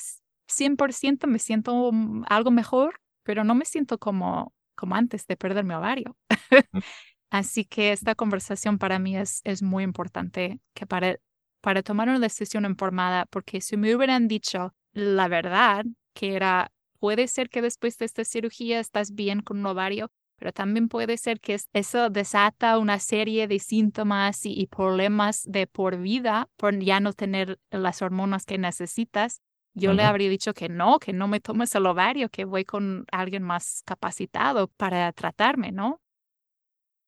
100%, 0.48 1.28
me 1.28 1.40
siento 1.40 1.92
mm, 1.92 2.26
algo 2.28 2.52
mejor, 2.52 3.02
pero 3.24 3.44
no 3.44 3.56
me 3.56 3.66
siento 3.66 3.98
como, 3.98 4.54
como 4.76 4.96
antes 4.96 5.26
de 5.28 5.38
perder 5.38 5.64
mi 5.64 5.74
ovario. 5.74 6.18
Mm. 6.30 6.80
Así 7.32 7.66
que 7.66 7.92
esta 7.92 8.14
conversación 8.14 8.78
para 8.78 9.00
mí 9.00 9.18
es, 9.18 9.42
es 9.44 9.64
muy 9.64 9.84
importante 9.84 10.60
que 10.76 10.86
para, 10.86 11.18
para 11.62 11.82
tomar 11.82 12.08
una 12.08 12.20
decisión 12.20 12.66
informada, 12.66 13.26
porque 13.26 13.60
si 13.60 13.76
me 13.76 13.96
hubieran 13.96 14.28
dicho 14.28 14.76
la 14.92 15.28
verdad, 15.28 15.86
que 16.14 16.36
era, 16.36 16.72
puede 17.00 17.28
ser 17.28 17.50
que 17.50 17.64
después 17.64 17.98
de 17.98 18.06
esta 18.06 18.24
cirugía 18.24 18.80
estás 18.80 19.16
bien 19.16 19.42
con 19.42 19.58
un 19.58 19.66
ovario, 19.66 20.12
pero 20.38 20.52
también 20.52 20.90
puede 20.90 21.18
ser 21.18 21.40
que 21.40 21.58
eso 21.74 22.10
desata 22.10 22.78
una 22.78 23.00
serie 23.00 23.48
de 23.48 23.60
síntomas 23.60 24.46
y, 24.46 24.68
problemas 24.68 25.44
de 25.46 25.68
por 25.68 25.98
vida 25.98 26.50
por 26.58 26.78
ya 26.80 27.00
no 27.00 27.14
tener 27.14 27.60
las 27.72 28.02
hormonas 28.02 28.46
que 28.46 28.58
necesitas. 28.58 29.42
Yo 29.76 29.94
le 29.94 30.04
habría 30.04 30.30
dicho 30.30 30.54
que 30.54 30.70
no, 30.70 31.00
que 31.00 31.14
no 31.14 31.28
me 31.28 31.40
tomes 31.40 31.74
el 31.76 31.86
ovario, 31.86 32.30
que 32.30 32.46
voy 32.46 32.64
con 32.64 33.06
alguien 33.12 33.42
más 33.42 33.82
capacitado 33.86 34.68
para 34.68 35.12
tratarme, 35.14 35.72
¿no? 35.72 36.00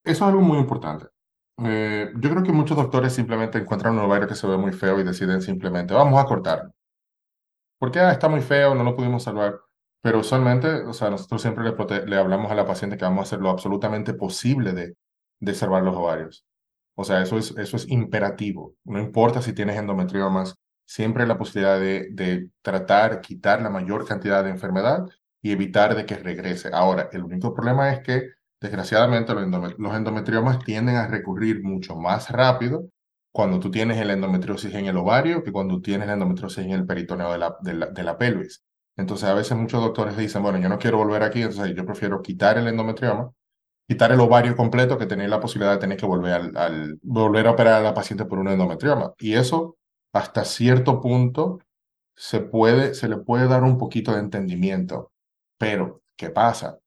Eso 0.03 0.25
es 0.25 0.29
algo 0.29 0.41
muy 0.41 0.57
importante. 0.57 1.07
Eh, 1.63 2.11
yo 2.17 2.29
creo 2.29 2.43
que 2.43 2.51
muchos 2.51 2.75
doctores 2.75 3.13
simplemente 3.13 3.57
encuentran 3.57 3.93
un 3.93 4.01
ovario 4.01 4.27
que 4.27 4.35
se 4.35 4.47
ve 4.47 4.57
muy 4.57 4.71
feo 4.71 4.99
y 4.99 5.03
deciden 5.03 5.41
simplemente, 5.41 5.93
vamos 5.93 6.21
a 6.21 6.25
cortarlo. 6.25 6.71
Porque 7.79 7.99
ah, 7.99 8.11
está 8.11 8.27
muy 8.29 8.41
feo, 8.41 8.75
no 8.75 8.83
lo 8.83 8.95
pudimos 8.95 9.23
salvar. 9.23 9.59
Pero 10.05 10.19
usualmente, 10.19 10.67
o 10.83 10.93
sea, 10.93 11.09
nosotros 11.09 11.41
siempre 11.41 11.63
le, 12.05 12.17
hablamos 12.17 12.51
a 12.51 12.55
la 12.55 12.67
paciente 12.67 12.95
que 12.95 13.05
vamos 13.05 13.21
a 13.21 13.23
hacer 13.23 13.39
lo 13.39 13.49
absolutamente 13.49 14.13
posible 14.13 14.71
de, 14.71 14.95
de 15.39 15.53
salvar 15.55 15.81
los 15.81 15.95
ovarios. 15.95 16.45
O 16.93 17.03
sea, 17.03 17.23
eso 17.23 17.39
es, 17.39 17.57
eso 17.57 17.75
es 17.75 17.89
imperativo. 17.89 18.75
No 18.83 18.99
importa 18.99 19.41
si 19.41 19.53
tienes 19.53 19.77
endometriomas, 19.77 20.53
siempre 20.85 21.23
hay 21.23 21.29
la 21.29 21.39
posibilidad 21.39 21.79
de, 21.79 22.09
de 22.11 22.49
tratar, 22.61 23.19
quitar 23.19 23.63
la 23.63 23.71
mayor 23.71 24.05
cantidad 24.07 24.43
de 24.43 24.51
enfermedad 24.51 25.07
y 25.41 25.51
evitar 25.51 25.95
de 25.95 26.05
que 26.05 26.17
regrese. 26.17 26.69
Ahora, 26.71 27.09
el 27.11 27.23
único 27.23 27.55
problema 27.55 27.91
es 27.91 28.01
que, 28.01 28.29
desgraciadamente, 28.61 29.33
los, 29.33 29.95
endometriomas 29.95 30.59
tienden 30.63 30.97
a 30.97 31.07
recurrir 31.07 31.63
mucho 31.63 31.95
más 31.95 32.29
rápido 32.29 32.89
cuando 33.31 33.59
tú 33.59 33.71
tienes 33.71 33.97
el 33.97 34.11
endometriosis 34.11 34.71
en 34.75 34.85
el 34.85 34.97
ovario 34.97 35.43
que 35.43 35.51
cuando 35.51 35.81
tienes 35.81 36.05
la 36.05 36.13
endometriosis 36.13 36.63
en 36.63 36.73
el 36.73 36.85
peritoneo 36.85 37.31
de 37.31 37.39
la, 37.39 37.57
de 37.59 37.73
la, 37.73 37.87
de 37.87 38.03
la 38.03 38.19
pelvis. 38.19 38.63
Entonces, 38.97 39.27
a 39.27 39.33
veces 39.33 39.57
muchos 39.57 39.81
doctores 39.81 40.17
dicen, 40.17 40.41
bueno, 40.43 40.59
yo 40.59 40.69
no 40.69 40.79
quiero 40.79 40.97
volver 40.97 41.23
aquí, 41.23 41.41
entonces 41.41 41.75
yo 41.75 41.85
prefiero 41.85 42.21
quitar 42.21 42.57
el 42.57 42.67
endometrioma, 42.67 43.31
quitar 43.87 44.11
el 44.11 44.19
ovario 44.19 44.55
completo 44.55 44.97
que 44.97 45.05
tener 45.05 45.29
la 45.29 45.39
posibilidad 45.39 45.73
de 45.73 45.79
tener 45.79 45.97
que 45.97 46.05
volver, 46.05 46.51
al, 46.57 46.99
volver 47.03 47.47
a 47.47 47.51
operar 47.51 47.75
a 47.75 47.83
la 47.83 47.93
paciente 47.93 48.25
por 48.25 48.39
un 48.39 48.49
endometrioma. 48.49 49.13
Y 49.19 49.33
eso, 49.35 49.77
hasta 50.13 50.45
cierto 50.45 51.01
punto, 51.01 51.59
se, 52.15 52.39
puede, 52.41 52.93
se 52.95 53.09
le 53.09 53.17
puede 53.17 53.47
dar 53.47 53.63
un 53.63 53.77
poquito 53.77 54.13
de 54.13 54.19
entendimiento. 54.19 55.11
Pero, 55.57 56.01
¿qué 56.17 56.29
pasa? 56.29 56.79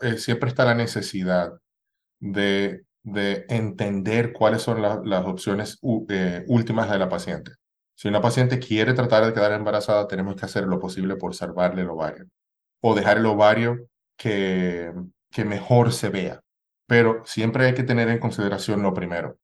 Eh, 0.00 0.18
siempre 0.18 0.50
está 0.50 0.64
la 0.64 0.74
necesidad 0.74 1.52
de, 2.20 2.84
de 3.02 3.46
entender 3.48 4.32
cuáles 4.32 4.62
son 4.62 4.82
las 4.82 5.26
opciones 5.26 5.78
eh, 6.08 6.44
últimas 6.48 6.90
de 6.90 6.98
la 6.98 7.08
paciente. 7.08 7.52
Si 7.98 8.06
una 8.06 8.20
paciente 8.20 8.60
quiere 8.60 8.94
tratar 8.94 9.26
de 9.26 9.32
quedar 9.32 9.50
embarazada, 9.50 10.06
tenemos 10.06 10.36
que 10.36 10.44
hacer 10.44 10.68
lo 10.68 10.78
posible 10.78 11.16
por 11.16 11.34
salvarle 11.34 11.82
el 11.82 11.90
ovario 11.90 12.28
o 12.80 12.94
dejar 12.94 13.18
el 13.18 13.26
ovario 13.26 13.88
que, 14.16 14.92
que 15.32 15.44
mejor 15.44 15.92
se 15.92 16.08
vea. 16.08 16.40
Pero 16.86 17.24
siempre 17.26 17.66
hay 17.66 17.74
que 17.74 17.82
tener 17.82 18.08
en 18.08 18.20
consideración 18.20 18.82
lo 18.82 18.94
primero. 18.94 19.36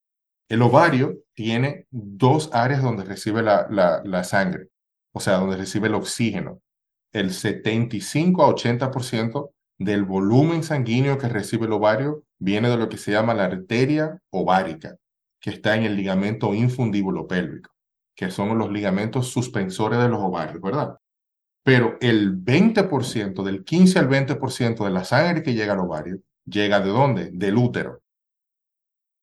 El 0.49 0.63
ovario 0.63 1.19
tiene 1.35 1.89
dos 1.91 2.49
áreas 2.53 2.81
donde 2.81 3.03
recibe 3.03 3.43
la, 3.43 3.67
la, 3.69 4.23
sangre, 4.23 4.69
o 5.13 5.19
sea, 5.19 5.39
donde 5.39 5.57
recibe 5.57 5.89
el 5.89 5.97
oxígeno. 5.97 6.61
El 7.13 7.33
75 7.33 8.45
a 8.45 8.55
80% 8.55 9.51
del 9.79 10.05
volumen 10.05 10.63
sanguíneo 10.63 11.19
que 11.19 11.29
recibe 11.29 11.67
el 11.67 11.73
ovario 11.73 12.23
viene 12.39 12.69
de 12.69 12.77
lo 12.77 12.89
que 12.89 12.99
se 12.99 13.11
llama 13.11 13.35
la 13.35 13.47
arteria 13.47 14.21
ovárica, 14.31 14.95
que 15.41 15.51
está 15.51 15.75
en 15.75 15.83
el 15.83 15.97
ligamento 15.97 16.55
infundíbulo 16.55 17.27
pélvico 17.27 17.74
que 18.15 18.31
son 18.31 18.57
los 18.59 18.71
ligamentos 18.71 19.29
suspensores 19.29 19.99
de 19.99 20.09
los 20.09 20.21
ovarios, 20.21 20.61
¿verdad? 20.61 20.99
Pero 21.65 21.97
el 22.01 22.45
20%, 22.45 23.43
del 23.43 23.65
15 23.65 23.99
al 23.99 24.09
20% 24.09 24.85
de 24.85 24.91
la 24.91 25.05
sangre 25.05 25.43
que 25.43 25.55
llega 25.55 25.73
al 25.73 25.81
ovario, 25.81 26.21
llega 26.45 26.81
de 26.81 26.91
dónde? 26.91 27.31
Del 27.33 27.57
útero. 27.57 28.03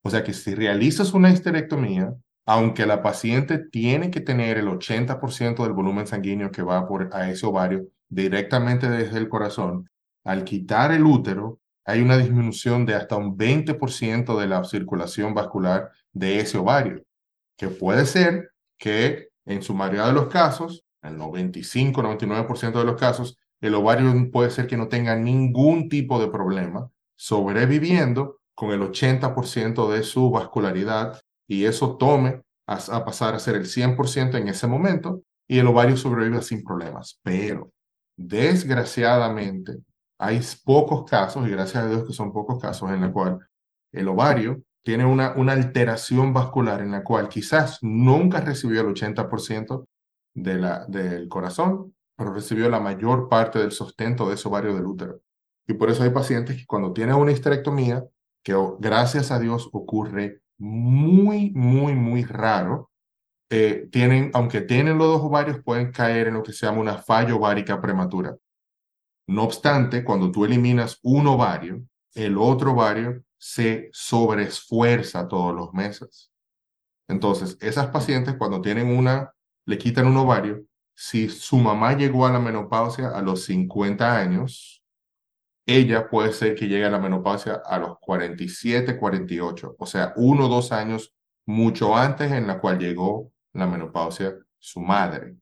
O 0.04 0.10
sea 0.10 0.24
que 0.24 0.34
si 0.34 0.56
realizas 0.56 1.14
una 1.14 1.30
histerectomía, 1.30 2.14
aunque 2.46 2.88
la 2.88 3.04
paciente 3.04 3.60
tiene 3.60 4.10
que 4.10 4.22
tener 4.22 4.58
el 4.58 4.68
80% 4.68 5.64
del 5.64 5.74
volumen 5.74 6.08
sanguíneo 6.08 6.52
que 6.52 6.64
va 6.64 6.88
por, 6.88 7.10
a 7.14 7.30
ese 7.30 7.46
ovario 7.46 7.88
directamente 8.10 8.90
desde 8.90 9.20
el 9.20 9.30
corazón, 9.30 9.90
al 10.24 10.44
quitar 10.44 10.92
el 10.92 11.06
útero, 11.06 11.60
hay 11.86 12.02
una 12.02 12.18
disminución 12.18 12.86
de 12.86 12.96
hasta 12.96 13.16
un 13.16 13.38
20% 13.38 14.40
de 14.40 14.48
la 14.48 14.64
circulación 14.64 15.34
vascular 15.34 15.92
de 16.14 16.40
ese 16.40 16.58
ovario, 16.58 17.04
que 17.58 17.68
puede 17.68 18.06
ser 18.06 18.52
que 18.82 19.30
en 19.46 19.62
su 19.62 19.76
mayoría 19.76 20.08
de 20.08 20.14
los 20.14 20.28
casos, 20.28 20.84
el 21.04 21.18
95-99% 21.18 22.80
de 22.80 22.84
los 22.84 23.00
casos, 23.00 23.38
el 23.62 23.76
ovario 23.76 24.12
puede 24.32 24.50
ser 24.50 24.66
que 24.66 24.76
no 24.76 24.88
tenga 24.88 25.16
ningún 25.16 25.88
tipo 25.88 26.20
de 26.20 26.30
problema, 26.30 26.90
sobreviviendo 27.16 28.40
con 28.56 28.72
el 28.72 28.82
80% 28.82 29.92
de 29.92 30.02
su 30.02 30.32
vascularidad 30.32 31.22
y 31.48 31.66
eso 31.66 31.96
tome 31.98 32.42
a, 32.66 33.06
pasar 33.06 33.36
a 33.36 33.40
ser 33.40 33.56
el 33.56 33.66
100% 33.66 34.36
en 34.40 34.48
ese 34.48 34.66
momento 34.66 35.22
y 35.48 35.60
el 35.60 35.68
ovario 35.68 35.96
sobrevive 35.96 36.42
sin 36.42 36.64
problemas. 36.64 37.20
Pero, 37.22 37.72
desgraciadamente, 38.18 39.78
hay 40.18 40.42
pocos 40.64 41.08
casos, 41.08 41.48
y 41.48 41.52
gracias 41.52 41.84
a 41.84 41.88
Dios 41.88 42.08
que 42.08 42.14
son 42.14 42.34
pocos 42.34 42.60
casos, 42.60 42.90
en 42.90 43.02
los 43.02 43.12
cuales 43.12 43.40
el 43.92 44.08
ovario 44.08 44.64
tiene 44.84 45.06
una, 45.06 45.34
una 45.36 45.54
alteración 45.54 46.34
vascular 46.34 46.82
en 46.82 46.92
la 46.92 47.04
cual 47.04 47.30
quizás 47.30 47.80
nunca 47.82 48.42
recibió 48.42 48.82
el 48.82 48.88
80% 48.88 49.86
de 50.34 50.56
la, 50.56 50.86
del 50.88 51.28
corazón, 51.28 51.96
pero 52.16 52.34
recibió 52.34 52.70
la 52.70 52.80
mayor 52.80 53.30
parte 53.30 53.60
del 53.60 53.72
sustento 53.72 54.28
de 54.28 54.36
ese 54.36 54.48
ovario 54.48 54.74
del 54.76 54.86
útero. 54.86 55.22
Y 55.68 55.74
por 55.74 55.90
eso 55.90 56.04
hay 56.04 56.10
pacientes 56.10 56.58
que 56.58 56.66
cuando 56.66 56.94
tienen 56.94 57.16
una 57.16 57.32
histerectomía, 57.32 58.04
que 58.44 58.56
gracias 58.80 59.32
a 59.32 59.40
Dios 59.40 59.70
ocurre 59.72 60.42
muy, 60.58 61.52
muy, 61.52 61.94
muy 61.94 62.24
raro, 62.24 62.90
eh, 63.50 63.90
tienen, 63.92 64.32
aunque 64.34 64.62
tienen 64.62 64.98
los 64.98 65.08
dos 65.08 65.22
ovarios, 65.22 65.62
pueden 65.64 65.92
caer 65.92 66.28
en 66.28 66.36
lo 66.36 66.44
que 66.44 66.54
se 66.54 66.66
llama 66.66 66.80
una 66.80 66.98
falla 66.98 67.36
ovárica 67.36 67.82
prematura. 67.82 68.36
No 69.28 69.44
obstante, 69.44 70.04
cuando 70.04 70.32
tú 70.32 70.46
eliminas 70.46 71.00
un 71.04 71.28
ovario, 71.28 71.84
el 72.14 72.38
otro 72.38 72.72
ovario 72.72 73.24
se 73.42 73.90
sobreesfuerza 73.92 75.28
todos 75.28 75.56
los 75.56 75.74
meses. 75.74 76.32
Entonces, 77.08 77.58
esas 77.60 77.88
pacientes 77.88 78.36
cuando 78.36 78.62
tienen 78.62 78.96
una, 78.96 79.34
le 79.66 79.80
quitan 79.80 80.06
un 80.06 80.18
ovario, 80.18 80.64
si 80.94 81.28
su 81.28 81.58
mamá 81.58 81.98
llegó 81.98 82.28
a 82.28 82.32
la 82.32 82.40
menopausia 82.40 83.10
a 83.10 83.22
los 83.24 83.46
50 83.46 84.16
años, 84.16 84.84
ella 85.66 86.08
puede 86.08 86.34
ser 86.34 86.54
que 86.54 86.68
llegue 86.68 86.86
a 86.86 86.92
la 86.92 87.00
menopausia 87.00 87.64
a 87.66 87.80
los 87.80 87.98
47, 88.00 88.98
48, 89.00 89.76
o 89.80 89.86
sea, 89.88 90.14
uno 90.18 90.46
o 90.46 90.50
dos 90.50 90.72
años 90.72 91.16
mucho 91.48 91.98
antes 91.98 92.32
en 92.32 92.46
la 92.46 92.60
cual 92.60 92.78
llegó 92.78 93.32
la 93.54 93.66
menopausia 93.66 94.38
su 94.60 94.82
madre. 94.82 95.36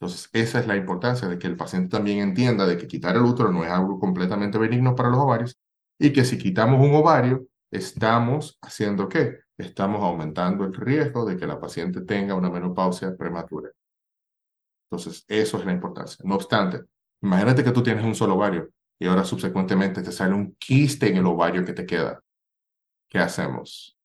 Entonces, 0.00 0.28
esa 0.32 0.58
es 0.58 0.66
la 0.66 0.74
importancia 0.74 1.28
de 1.28 1.38
que 1.38 1.46
el 1.46 1.56
paciente 1.56 1.96
también 1.96 2.18
entienda 2.18 2.66
de 2.66 2.76
que 2.76 2.88
quitar 2.88 3.14
el 3.14 3.22
útero 3.22 3.52
no 3.52 3.64
es 3.64 3.70
algo 3.70 4.00
completamente 4.00 4.58
benigno 4.58 4.96
para 4.96 5.10
los 5.10 5.20
ovarios 5.20 5.61
y 6.02 6.12
que 6.12 6.24
si 6.24 6.36
quitamos 6.36 6.84
un 6.84 6.92
ovario, 6.96 7.46
estamos 7.70 8.58
haciendo 8.60 9.08
qué? 9.08 9.38
Estamos 9.56 10.02
aumentando 10.02 10.64
el 10.64 10.74
riesgo 10.74 11.24
de 11.24 11.36
que 11.36 11.46
la 11.46 11.60
paciente 11.60 12.00
tenga 12.00 12.34
una 12.34 12.50
menopausia 12.50 13.16
prematura. 13.16 13.70
Entonces, 14.90 15.24
eso 15.28 15.58
es 15.58 15.64
la 15.64 15.70
importancia. 15.70 16.24
No 16.26 16.34
obstante, 16.34 16.82
imagínate 17.22 17.62
que 17.62 17.70
tú 17.70 17.84
tienes 17.84 18.04
un 18.04 18.16
solo 18.16 18.34
ovario 18.34 18.68
y 18.98 19.06
ahora 19.06 19.22
subsecuentemente 19.22 20.02
te 20.02 20.10
sale 20.10 20.34
un 20.34 20.56
quiste 20.56 21.08
en 21.08 21.18
el 21.18 21.26
ovario 21.26 21.64
que 21.64 21.72
te 21.72 21.86
queda. 21.86 22.20
¿Qué 23.08 23.20
hacemos? 23.20 23.96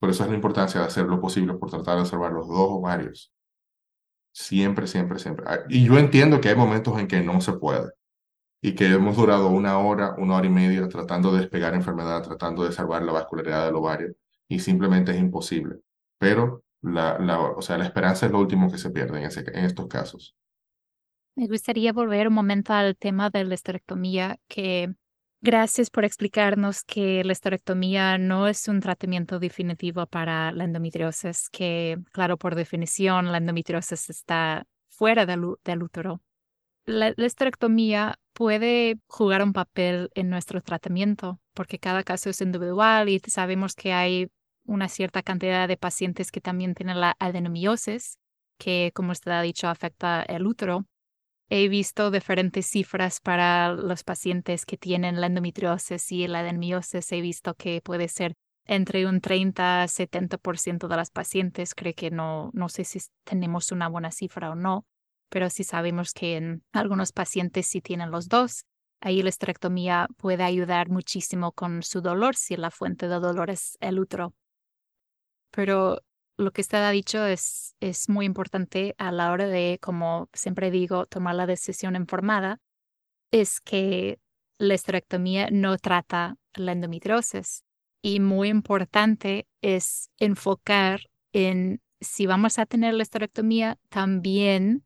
Por 0.00 0.10
eso 0.10 0.24
es 0.24 0.30
la 0.30 0.34
importancia 0.34 0.80
de 0.80 0.86
hacer 0.86 1.06
lo 1.06 1.20
posible 1.20 1.54
por 1.54 1.70
tratar 1.70 2.00
de 2.00 2.06
salvar 2.06 2.32
los 2.32 2.48
dos 2.48 2.68
ovarios. 2.68 3.32
Siempre, 4.32 4.88
siempre, 4.88 5.20
siempre. 5.20 5.44
Ah, 5.46 5.60
y 5.68 5.84
yo 5.86 5.98
entiendo 5.98 6.40
que 6.40 6.48
hay 6.48 6.56
momentos 6.56 6.98
en 6.98 7.06
que 7.06 7.20
no 7.22 7.40
se 7.40 7.52
puede 7.52 7.92
y 8.62 8.74
que 8.74 8.86
hemos 8.86 9.16
durado 9.16 9.48
una 9.48 9.78
hora, 9.78 10.14
una 10.18 10.36
hora 10.36 10.46
y 10.46 10.50
media 10.50 10.88
tratando 10.88 11.32
de 11.32 11.40
despegar 11.40 11.74
enfermedad, 11.74 12.22
tratando 12.22 12.64
de 12.64 12.72
salvar 12.72 13.02
la 13.02 13.12
vascularidad 13.12 13.64
del 13.64 13.76
ovario 13.76 14.14
y 14.48 14.58
simplemente 14.58 15.12
es 15.12 15.18
imposible. 15.18 15.76
Pero 16.18 16.64
la, 16.82 17.18
la, 17.18 17.40
o 17.40 17.62
sea, 17.62 17.78
la 17.78 17.84
esperanza 17.84 18.26
es 18.26 18.32
lo 18.32 18.40
último 18.40 18.70
que 18.70 18.78
se 18.78 18.90
pierde 18.90 19.18
en, 19.18 19.24
ese, 19.24 19.40
en 19.40 19.64
estos 19.64 19.86
casos. 19.86 20.36
Me 21.36 21.46
gustaría 21.46 21.92
volver 21.92 22.28
un 22.28 22.34
momento 22.34 22.72
al 22.74 22.96
tema 22.96 23.30
de 23.30 23.44
la 23.44 23.54
esterectomía, 23.54 24.38
que 24.48 24.92
gracias 25.40 25.88
por 25.88 26.04
explicarnos 26.04 26.82
que 26.82 27.24
la 27.24 27.32
esterectomía 27.32 28.18
no 28.18 28.46
es 28.46 28.68
un 28.68 28.80
tratamiento 28.80 29.38
definitivo 29.38 30.06
para 30.06 30.52
la 30.52 30.64
endometriosis, 30.64 31.48
que 31.48 31.98
claro, 32.12 32.36
por 32.36 32.56
definición, 32.56 33.32
la 33.32 33.38
endometriosis 33.38 34.10
está 34.10 34.66
fuera 34.88 35.24
del, 35.24 35.54
del 35.64 35.82
útero. 35.82 36.20
La, 36.84 37.14
la 37.16 37.26
esterectomía 37.26 38.18
puede 38.40 38.98
jugar 39.06 39.42
un 39.42 39.52
papel 39.52 40.10
en 40.14 40.30
nuestro 40.30 40.62
tratamiento, 40.62 41.38
porque 41.52 41.78
cada 41.78 42.02
caso 42.02 42.30
es 42.30 42.40
individual 42.40 43.10
y 43.10 43.20
sabemos 43.26 43.74
que 43.74 43.92
hay 43.92 44.28
una 44.64 44.88
cierta 44.88 45.22
cantidad 45.22 45.68
de 45.68 45.76
pacientes 45.76 46.32
que 46.32 46.40
también 46.40 46.74
tienen 46.74 47.00
la 47.02 47.14
adenomiosis, 47.18 48.16
que 48.58 48.92
como 48.94 49.12
usted 49.12 49.32
ha 49.32 49.42
dicho 49.42 49.68
afecta 49.68 50.22
el 50.22 50.46
útero. 50.46 50.86
He 51.50 51.68
visto 51.68 52.10
diferentes 52.10 52.64
cifras 52.64 53.20
para 53.20 53.74
los 53.74 54.04
pacientes 54.04 54.64
que 54.64 54.78
tienen 54.78 55.20
la 55.20 55.26
endometriosis 55.26 56.10
y 56.10 56.26
la 56.26 56.38
adenomiosis. 56.38 57.12
He 57.12 57.20
visto 57.20 57.52
que 57.52 57.82
puede 57.82 58.08
ser 58.08 58.32
entre 58.64 59.04
un 59.04 59.20
30 59.20 59.82
a 59.82 59.86
70% 59.86 60.88
de 60.88 60.96
las 60.96 61.10
pacientes. 61.10 61.74
Creo 61.74 61.92
que 61.94 62.10
no, 62.10 62.48
no 62.54 62.70
sé 62.70 62.84
si 62.84 63.00
tenemos 63.24 63.70
una 63.70 63.88
buena 63.88 64.10
cifra 64.10 64.50
o 64.50 64.54
no, 64.54 64.86
pero 65.30 65.48
sí 65.48 65.64
sabemos 65.64 66.12
que 66.12 66.36
en 66.36 66.62
algunos 66.72 67.12
pacientes 67.12 67.66
sí 67.66 67.80
tienen 67.80 68.10
los 68.10 68.28
dos. 68.28 68.66
Ahí 69.00 69.22
la 69.22 69.30
esterectomía 69.30 70.08
puede 70.18 70.42
ayudar 70.42 70.90
muchísimo 70.90 71.52
con 71.52 71.82
su 71.82 72.02
dolor 72.02 72.36
si 72.36 72.56
la 72.56 72.70
fuente 72.70 73.08
de 73.08 73.18
dolor 73.18 73.48
es 73.48 73.78
el 73.80 73.98
útero. 73.98 74.34
Pero 75.50 76.02
lo 76.36 76.52
que 76.52 76.60
usted 76.60 76.78
ha 76.78 76.90
dicho 76.90 77.24
es, 77.24 77.74
es 77.80 78.08
muy 78.08 78.26
importante 78.26 78.94
a 78.98 79.12
la 79.12 79.30
hora 79.32 79.46
de, 79.46 79.78
como 79.80 80.28
siempre 80.34 80.70
digo, 80.70 81.06
tomar 81.06 81.34
la 81.34 81.46
decisión 81.46 81.96
informada, 81.96 82.60
es 83.30 83.60
que 83.60 84.18
la 84.58 84.74
esterectomía 84.74 85.48
no 85.50 85.78
trata 85.78 86.36
la 86.54 86.72
endometriosis. 86.72 87.64
Y 88.02 88.20
muy 88.20 88.48
importante 88.48 89.46
es 89.62 90.10
enfocar 90.18 91.02
en 91.32 91.80
si 92.00 92.26
vamos 92.26 92.58
a 92.58 92.66
tener 92.66 92.94
la 92.94 93.02
esterectomía, 93.02 93.78
también 93.90 94.84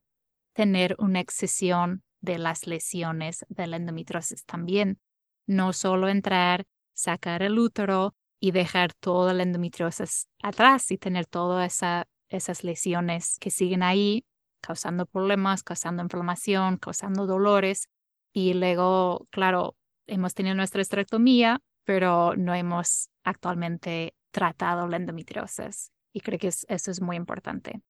tener 0.55 0.97
una 0.99 1.21
excesión 1.21 2.03
de 2.21 2.39
las 2.39 2.67
lesiones 2.67 3.45
de 3.49 3.67
la 3.67 3.77
endometriosis 3.77 4.45
también. 4.47 4.99
No 5.47 5.73
solo 5.73 6.09
entrar, 6.09 6.65
sacar 6.95 7.43
el 7.43 7.59
útero 7.59 8.15
y 8.41 8.53
dejar 8.53 8.95
toda 8.95 9.35
la 9.35 9.43
endometriosis 9.43 10.29
atrás 10.43 10.91
y 10.91 10.97
tener 10.97 11.27
todas 11.27 11.75
esa, 11.75 12.07
esas 12.29 12.65
lesiones 12.65 13.39
que 13.41 13.51
siguen 13.51 13.83
ahí, 13.83 14.25
causando 14.63 15.05
problemas, 15.07 15.63
causando 15.63 16.03
inflamación, 16.03 16.79
causando 16.79 17.27
dolores. 17.27 17.89
Y 18.33 18.55
luego, 18.55 19.27
claro, 19.31 19.77
hemos 20.07 20.35
tenido 20.35 20.55
nuestra 20.55 20.81
esterectomía, 20.81 21.61
pero 21.85 22.35
no 22.37 22.55
hemos 22.55 23.11
actualmente 23.23 24.15
tratado 24.31 24.89
la 24.89 24.97
endometriosis. 24.97 25.91
Y 26.13 26.21
creo 26.21 26.39
que 26.39 26.49
eso 26.49 26.91
es 26.91 27.01
muy 27.01 27.17
importante. 27.17 27.83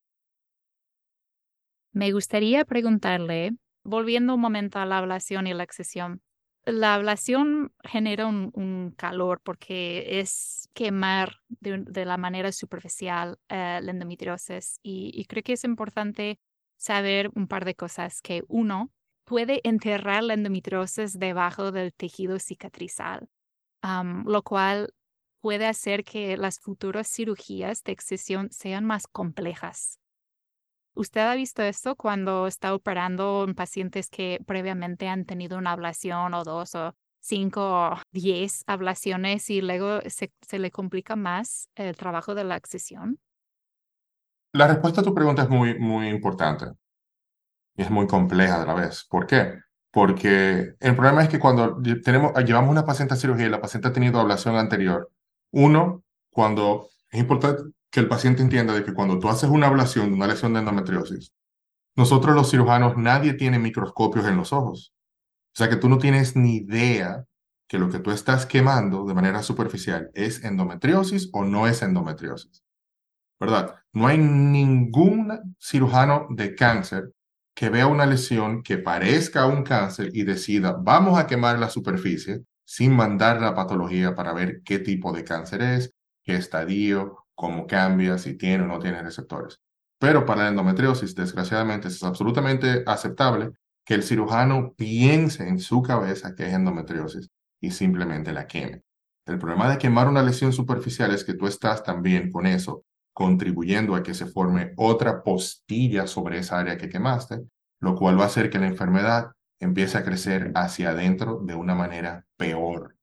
Me 1.95 2.11
gustaría 2.11 2.65
preguntarle, 2.65 3.53
volviendo 3.85 4.35
un 4.35 4.41
momento 4.41 4.81
a 4.81 4.85
la 4.85 4.99
ablación 4.99 5.47
y 5.47 5.55
la 5.55 5.63
excesión, 5.63 6.23
la 6.65 6.95
ablación 6.95 7.73
genera 7.85 8.27
un, 8.27 8.93
calor 8.97 9.41
porque 9.45 10.19
es 10.19 10.69
quemar 10.75 11.37
de, 11.49 12.05
la 12.05 12.17
manera 12.17 12.51
superficial 12.51 13.39
eh, 13.49 13.79
la 13.81 13.93
endometriosis 13.93 14.81
y, 14.83 15.25
creo 15.27 15.45
que 15.45 15.53
es 15.53 15.63
importante 15.63 16.41
saber 16.77 17.31
un 17.37 17.47
par 17.47 17.65
de 17.65 17.77
cosas 17.77 18.21
que 18.23 18.43
uno 18.49 18.91
puede 19.23 19.61
enterrar 19.63 20.25
la 20.25 20.35
endometriosis 20.35 21.17
debajo 21.21 21.71
del 21.71 21.95
tejido 21.95 22.41
cicatrizal, 22.41 23.29
lo 24.25 24.43
cual 24.43 24.93
puede 25.41 25.67
hacer 25.67 26.03
que 26.03 26.37
las 26.39 26.59
futuras 26.59 27.07
cirugías 27.07 27.85
de 27.85 27.93
excesión 27.93 28.51
sean 28.51 28.85
más 28.85 29.07
complejas 29.07 30.01
¿Usted 30.97 31.23
ha 31.23 31.35
visto 31.35 31.63
esto 31.63 31.97
cuando 31.97 32.47
está 32.47 32.73
operando 32.73 33.45
en 33.47 33.55
pacientes 33.55 34.09
que 34.09 34.39
previamente 34.47 35.09
han 35.09 35.25
tenido 35.25 35.59
una 35.59 35.73
ablación 35.73 36.35
o 36.35 36.45
dos 36.45 36.77
o 36.77 36.95
cinco 37.19 37.63
o 37.63 37.99
diez 38.13 38.63
ablaciones 38.69 39.51
y 39.51 39.61
luego 39.61 40.01
se, 40.07 40.31
le 40.57 40.71
complica 40.71 41.17
más 41.17 41.69
el 41.75 41.97
trabajo 41.97 42.37
de 42.37 42.45
la 42.45 42.57
excisión? 42.57 43.19
La 44.53 44.69
respuesta 44.69 45.01
a 45.01 45.05
tu 45.05 45.13
pregunta 45.13 45.43
es 45.43 45.49
muy, 45.49 45.77
muy 45.81 46.09
importante 46.09 46.67
y 47.77 47.83
es 47.83 47.91
muy 47.91 48.07
compleja 48.07 48.63
a 48.63 48.67
la 48.67 48.75
vez. 48.75 49.05
¿Por 49.11 49.27
qué? 49.27 49.59
Porque 49.91 50.75
el 50.79 50.95
problema 50.95 51.25
es 51.25 51.29
que 51.29 51.41
cuando 51.41 51.77
tenemos, 52.05 52.33
llevamos 52.45 52.71
una 52.71 52.87
paciente 52.87 53.15
a 53.15 53.17
cirugía 53.17 53.47
y 53.47 53.51
la 53.51 53.61
paciente 53.61 53.89
ha 53.89 53.93
tenido 53.93 54.21
ablación 54.21 54.55
anterior, 54.55 55.11
uno, 55.51 56.05
cuando 56.31 56.89
es 57.11 57.19
importante 57.19 57.63
que 57.95 58.01
el 58.01 58.09
paciente 58.09 58.43
entienda 58.43 58.75
de 58.75 58.83
que 58.83 58.93
cuando 58.93 59.21
tú 59.21 59.29
haces 59.29 59.49
una 59.49 59.69
ablación 59.69 60.09
de 60.09 60.17
una 60.17 60.27
lesión 60.27 60.53
de 60.53 60.59
endometriosis, 60.59 61.33
nosotros 61.95 62.35
los 62.35 62.51
cirujanos, 62.51 62.97
nadie 62.97 63.35
tiene 63.35 63.61
microscopios 63.61 64.27
en 64.27 64.37
los 64.37 64.53
ojos. 64.53 64.93
O 65.55 65.57
sea 65.57 65.69
que 65.69 65.77
tú 65.77 65.89
no 65.89 65.99
tienes 65.99 66.35
ni 66.35 66.57
idea 66.57 67.25
que 67.69 67.79
lo 67.79 67.89
que 67.91 68.01
tú 68.01 68.11
estás 68.11 68.47
quemando 68.47 69.05
de 69.05 69.15
manera 69.15 69.45
superficial 69.45 70.11
es 70.13 70.43
endometriosis 70.43 71.31
o 71.33 71.45
no 71.45 71.69
es 71.69 71.83
endometriosis. 71.83 72.65
¿Verdad? 73.39 73.77
No 73.93 74.09
hay 74.09 74.19
ningún 74.19 75.55
cirujano 75.61 76.27
de 76.31 76.57
cáncer 76.57 77.13
que 77.55 77.69
vea 77.69 77.87
una 77.87 78.07
lesión 78.07 78.65
que 78.65 78.79
parezca 78.79 79.47
un 79.47 79.63
cáncer 79.63 80.11
y 80.13 80.25
decida, 80.25 80.73
vamos 80.73 81.17
a 81.17 81.29
quemar 81.29 81.61
la 81.61 81.71
superficie 81.71 82.43
sin 82.65 82.97
mandar 82.97 83.41
la 83.41 83.55
patología 83.55 84.17
para 84.17 84.33
ver 84.33 84.63
qué 84.65 84.81
tipo 84.81 85.13
de 85.13 85.23
cáncer 85.23 85.63
es, 85.63 85.95
qué 86.25 86.35
estadio 86.35 87.24
cómo 87.35 87.67
cambia, 87.67 88.19
si 88.19 88.37
tiene 88.37 88.65
o 88.65 88.67
no 88.67 88.79
tiene 88.79 89.03
receptores. 89.03 89.61
Pero 89.99 90.27
para 90.27 90.45
la 90.45 90.49
endometriosis, 90.49 91.15
desgraciadamente, 91.15 91.89
es 91.89 92.03
absolutamente 92.03 92.83
aceptable 92.87 93.53
que 93.85 93.95
el 93.95 94.03
cirujano 94.03 94.75
piense 94.77 95.49
en 95.49 95.59
su 95.59 95.83
cabeza 95.83 96.35
que 96.35 96.47
es 96.47 96.55
endometriosis 96.55 97.31
y 97.61 97.71
simplemente 97.71 98.33
la 98.33 98.47
queme. 98.47 98.83
El 99.27 99.39
problema 99.39 99.71
de 99.71 99.79
quemar 99.79 100.09
una 100.09 100.23
lesión 100.23 100.53
superficial 100.53 101.13
es 101.13 101.25
que 101.25 101.35
tú 101.35 101.47
estás 101.47 101.83
también 101.83 102.31
con 102.31 102.47
eso 102.47 102.85
contribuyendo 103.15 103.95
a 103.95 104.03
que 104.03 104.13
se 104.13 104.27
forme 104.27 104.73
otra 104.77 105.23
postilla 105.23 106.07
sobre 106.07 106.39
esa 106.39 106.59
área 106.59 106.77
que 106.77 106.89
quemaste, 106.89 107.43
lo 107.81 107.95
cual 107.95 108.19
va 108.19 108.25
a 108.25 108.27
hacer 108.27 108.51
que 108.51 108.59
la 108.59 108.67
enfermedad 108.67 109.31
empiece 109.61 109.97
a 109.97 110.05
crecer 110.05 110.53
hacia 110.55 110.91
adentro 110.91 111.41
de 111.43 111.55
una 111.55 111.75
manera 111.75 112.27
peor. 112.37 112.94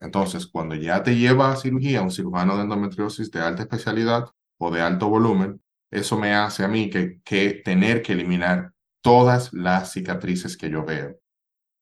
Entonces, 0.00 0.46
cuando 0.46 0.74
ya 0.74 1.02
te 1.02 1.16
lleva 1.16 1.52
a 1.52 1.56
cirugía 1.56 2.02
un 2.02 2.10
cirujano 2.10 2.56
de 2.56 2.62
endometriosis 2.62 3.30
de 3.30 3.40
alta 3.40 3.62
especialidad 3.62 4.26
o 4.58 4.70
de 4.70 4.82
alto 4.82 5.08
volumen, 5.08 5.62
eso 5.90 6.18
me 6.18 6.34
hace 6.34 6.64
a 6.64 6.68
mí 6.68 6.90
que, 6.90 7.62
tener 7.64 8.02
que 8.02 8.12
eliminar 8.12 8.72
todas 9.02 9.52
las 9.52 9.92
cicatrices 9.92 10.56
que 10.56 10.70
yo 10.70 10.84
veo. 10.84 11.18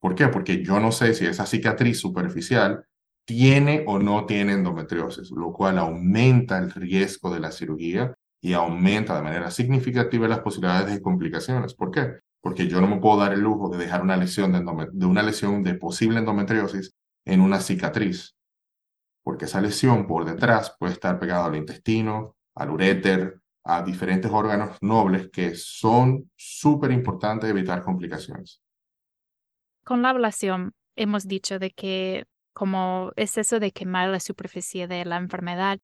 ¿Por 0.00 0.14
qué? 0.14 0.28
Porque 0.28 0.62
yo 0.62 0.78
no 0.78 0.92
sé 0.92 1.14
si 1.14 1.26
esa 1.26 1.46
cicatriz 1.46 1.98
superficial 1.98 2.84
tiene 3.26 3.84
o 3.86 3.98
no 3.98 4.26
tiene 4.26 4.52
endometriosis, 4.52 5.30
lo 5.30 5.52
cual 5.52 5.78
aumenta 5.78 6.58
el 6.58 6.70
riesgo 6.70 7.32
de 7.32 7.40
la 7.40 7.50
cirugía 7.50 8.14
y 8.42 8.52
aumenta 8.52 9.16
de 9.16 9.22
manera 9.22 9.50
significativa 9.50 10.28
las 10.28 10.40
posibilidades 10.40 10.94
de 10.94 11.00
complicaciones. 11.00 11.72
¿Por 11.72 11.90
qué? 11.90 12.18
Porque 12.42 12.68
yo 12.68 12.82
no 12.82 12.86
me 12.86 13.00
puedo 13.00 13.16
dar 13.16 13.32
el 13.32 13.40
lujo 13.40 13.70
de 13.70 13.78
dejar 13.78 14.02
una 14.02 14.18
lesión 14.18 14.54
una 15.02 15.22
lesión 15.22 15.62
de 15.62 15.74
posible 15.74 16.18
endometriosis 16.18 16.94
en 17.24 17.40
una 17.40 17.60
cicatriz, 17.60 18.36
porque 19.22 19.46
esa 19.46 19.60
lesión 19.60 20.06
por 20.06 20.24
detrás 20.24 20.76
puede 20.78 20.92
estar 20.92 21.18
pegada 21.18 21.46
al 21.46 21.56
intestino, 21.56 22.36
al 22.54 22.70
uréter, 22.70 23.40
a 23.64 23.82
diferentes 23.82 24.30
órganos 24.30 24.76
nobles 24.82 25.30
que 25.30 25.54
son 25.54 26.30
súper 26.36 26.90
importantes 26.90 27.48
evitar 27.48 27.82
complicaciones. 27.82 28.62
Con 29.84 30.02
la 30.02 30.10
ablación 30.10 30.72
hemos 30.96 31.26
dicho 31.26 31.58
de 31.58 31.70
que 31.70 32.24
como 32.52 33.12
es 33.16 33.36
eso 33.36 33.58
de 33.58 33.72
quemar 33.72 34.08
la 34.08 34.20
superficie 34.20 34.86
de 34.86 35.04
la 35.04 35.16
enfermedad, 35.16 35.80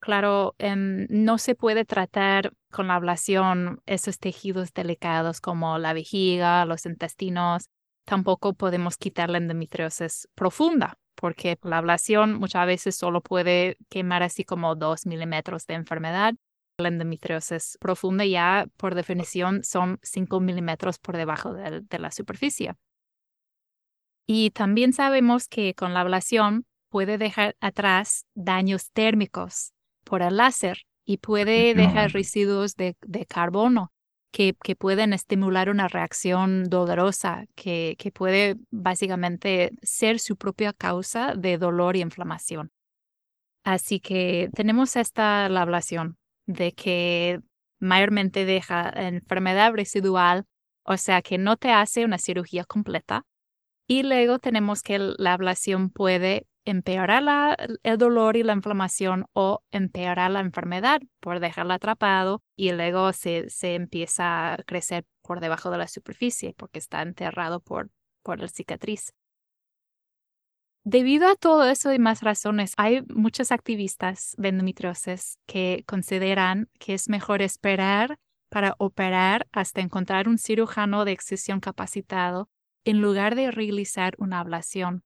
claro, 0.00 0.54
em, 0.58 1.06
no 1.10 1.38
se 1.38 1.54
puede 1.54 1.84
tratar 1.84 2.52
con 2.70 2.88
la 2.88 2.94
ablación 2.94 3.82
esos 3.86 4.18
tejidos 4.18 4.72
delicados 4.72 5.40
como 5.40 5.78
la 5.78 5.92
vejiga, 5.92 6.64
los 6.64 6.86
intestinos. 6.86 7.68
Tampoco 8.04 8.54
podemos 8.54 8.96
quitar 8.96 9.30
la 9.30 9.38
endometriosis 9.38 10.28
profunda, 10.34 10.98
porque 11.14 11.58
la 11.62 11.78
ablación 11.78 12.34
muchas 12.34 12.66
veces 12.66 12.96
solo 12.96 13.22
puede 13.22 13.78
quemar 13.88 14.22
así 14.22 14.44
como 14.44 14.74
dos 14.74 15.06
milímetros 15.06 15.66
de 15.66 15.74
enfermedad. 15.74 16.34
La 16.78 16.88
endometriosis 16.88 17.78
profunda 17.80 18.24
ya, 18.24 18.66
por 18.76 18.94
definición, 18.94 19.64
son 19.64 19.98
cinco 20.02 20.40
milímetros 20.40 20.98
por 20.98 21.16
debajo 21.16 21.54
de 21.54 21.98
la 21.98 22.10
superficie. 22.10 22.74
Y 24.26 24.50
también 24.50 24.92
sabemos 24.92 25.48
que 25.48 25.74
con 25.74 25.94
la 25.94 26.00
ablación 26.00 26.66
puede 26.88 27.18
dejar 27.18 27.56
atrás 27.60 28.26
daños 28.34 28.90
térmicos 28.92 29.72
por 30.04 30.22
el 30.22 30.36
láser 30.36 30.86
y 31.04 31.18
puede 31.18 31.74
dejar 31.74 32.12
residuos 32.12 32.76
de, 32.76 32.96
carbono 33.28 33.92
que, 34.34 34.74
pueden 34.76 35.12
estimular 35.12 35.70
una 35.70 35.86
reacción 35.86 36.64
dolorosa 36.64 37.44
que, 37.54 37.94
que 37.98 38.10
puede 38.10 38.56
básicamente 38.72 39.70
ser 39.82 40.18
su 40.18 40.36
propia 40.36 40.72
causa 40.72 41.34
de 41.36 41.56
dolor 41.56 41.94
y 41.94 42.00
inflamación. 42.00 42.72
Así 43.62 44.00
que 44.00 44.50
tenemos 44.52 44.96
esta 44.96 45.48
la 45.48 45.62
ablación 45.62 46.18
de 46.46 46.72
que 46.72 47.40
mayormente 47.78 48.44
deja 48.44 48.90
enfermedad 48.96 49.72
residual, 49.72 50.46
o 50.82 50.96
sea 50.96 51.22
que 51.22 51.38
no 51.38 51.56
te 51.56 51.70
hace 51.70 52.04
una 52.04 52.18
cirugía 52.18 52.64
completa, 52.64 53.22
y 53.86 54.02
luego 54.02 54.40
tenemos 54.40 54.82
que 54.82 54.98
la 54.98 55.34
ablación 55.34 55.90
puede 55.90 56.48
empeorar 56.64 57.56
el 57.82 57.98
dolor 57.98 58.36
y 58.36 58.42
la 58.42 58.52
inflamación 58.52 59.26
o 59.32 59.62
empeorar 59.70 60.30
la 60.30 60.40
enfermedad 60.40 61.00
por 61.20 61.40
dejarla 61.40 61.74
atrapado 61.74 62.42
y 62.56 62.72
luego 62.72 63.12
se, 63.12 63.50
se 63.50 63.74
empieza 63.74 64.54
a 64.54 64.56
crecer 64.64 65.04
por 65.22 65.40
debajo 65.40 65.70
de 65.70 65.78
la 65.78 65.88
superficie 65.88 66.54
porque 66.56 66.78
está 66.78 67.02
enterrado 67.02 67.60
por, 67.60 67.90
por 68.22 68.40
la 68.40 68.48
cicatriz. 68.48 69.12
Debido 70.86 71.28
a 71.28 71.34
todo 71.34 71.64
eso 71.64 71.94
y 71.94 71.98
más 71.98 72.20
razones, 72.20 72.74
hay 72.76 73.02
muchos 73.08 73.52
activistas 73.52 74.34
de 74.36 74.48
endometriosis 74.48 75.38
que 75.46 75.82
consideran 75.86 76.68
que 76.78 76.92
es 76.92 77.08
mejor 77.08 77.40
esperar 77.40 78.18
para 78.50 78.74
operar 78.76 79.48
hasta 79.50 79.80
encontrar 79.80 80.28
un 80.28 80.36
cirujano 80.36 81.06
de 81.06 81.12
excisión 81.12 81.60
capacitado 81.60 82.50
en 82.84 83.00
lugar 83.00 83.34
de 83.34 83.50
realizar 83.50 84.14
una 84.18 84.40
ablación. 84.40 85.04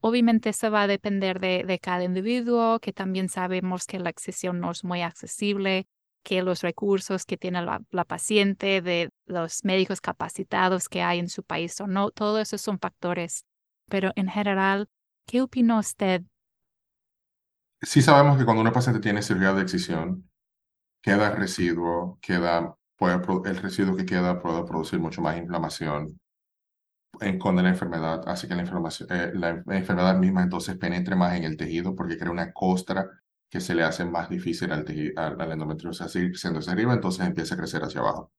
Obviamente 0.00 0.50
eso 0.50 0.70
va 0.70 0.82
a 0.82 0.86
depender 0.86 1.40
de, 1.40 1.78
cada 1.82 2.04
individuo, 2.04 2.78
que 2.78 2.92
también 2.92 3.28
sabemos 3.28 3.84
que 3.86 3.98
la 3.98 4.10
excisión 4.10 4.60
no 4.60 4.70
es 4.70 4.84
muy 4.84 5.02
accesible, 5.02 5.88
que 6.22 6.42
los 6.42 6.62
recursos 6.62 7.24
que 7.24 7.36
tiene 7.36 7.62
la, 7.62 8.04
paciente, 8.04 8.80
de 8.80 9.10
los 9.26 9.64
médicos 9.64 10.00
capacitados 10.00 10.88
que 10.88 11.02
hay 11.02 11.18
en 11.18 11.28
su 11.28 11.42
país 11.42 11.80
o 11.80 11.88
no, 11.88 12.10
todo 12.10 12.38
eso 12.38 12.58
son 12.58 12.78
factores. 12.78 13.44
Pero 13.88 14.12
en 14.14 14.28
general, 14.28 14.88
¿qué 15.26 15.42
opina 15.42 15.78
usted? 15.78 16.22
Sí 17.82 18.02
sabemos 18.02 18.38
que 18.38 18.44
cuando 18.44 18.60
una 18.60 18.72
paciente 18.72 19.00
tiene 19.00 19.22
cirugía 19.22 19.52
de 19.52 19.62
excisión, 19.62 20.28
queda 21.02 21.30
residuo, 21.30 22.18
queda, 22.20 22.76
puede, 22.96 23.20
el 23.48 23.56
residuo 23.56 23.96
que 23.96 24.06
queda 24.06 24.38
puede 24.38 24.64
producir 24.64 25.00
mucho 25.00 25.22
más 25.22 25.36
inflamación, 25.36 26.20
esconde 27.20 27.62
la 27.62 27.70
enfermedad, 27.70 28.22
hace 28.26 28.48
que 28.48 28.54
eh, 28.54 29.32
la 29.34 29.62
enfermedad 29.68 30.18
misma 30.18 30.42
entonces 30.42 30.76
penetre 30.76 31.16
más 31.16 31.36
en 31.36 31.44
el 31.44 31.56
tejido 31.56 31.94
porque 31.94 32.18
crea 32.18 32.30
una 32.30 32.52
costra 32.52 33.08
que 33.50 33.60
se 33.60 33.74
le 33.74 33.82
hace 33.82 34.04
más 34.04 34.28
difícil 34.28 34.72
al, 34.72 34.84
al, 35.16 35.40
al 35.40 35.52
endometriosis 35.52 36.10
seguir 36.10 36.30
creciendo 36.30 36.60
hacia 36.60 36.72
arriba, 36.72 36.92
entonces 36.92 37.26
empieza 37.26 37.54
a 37.54 37.58
crecer 37.58 37.82
hacia 37.82 38.00
abajo. 38.00 38.32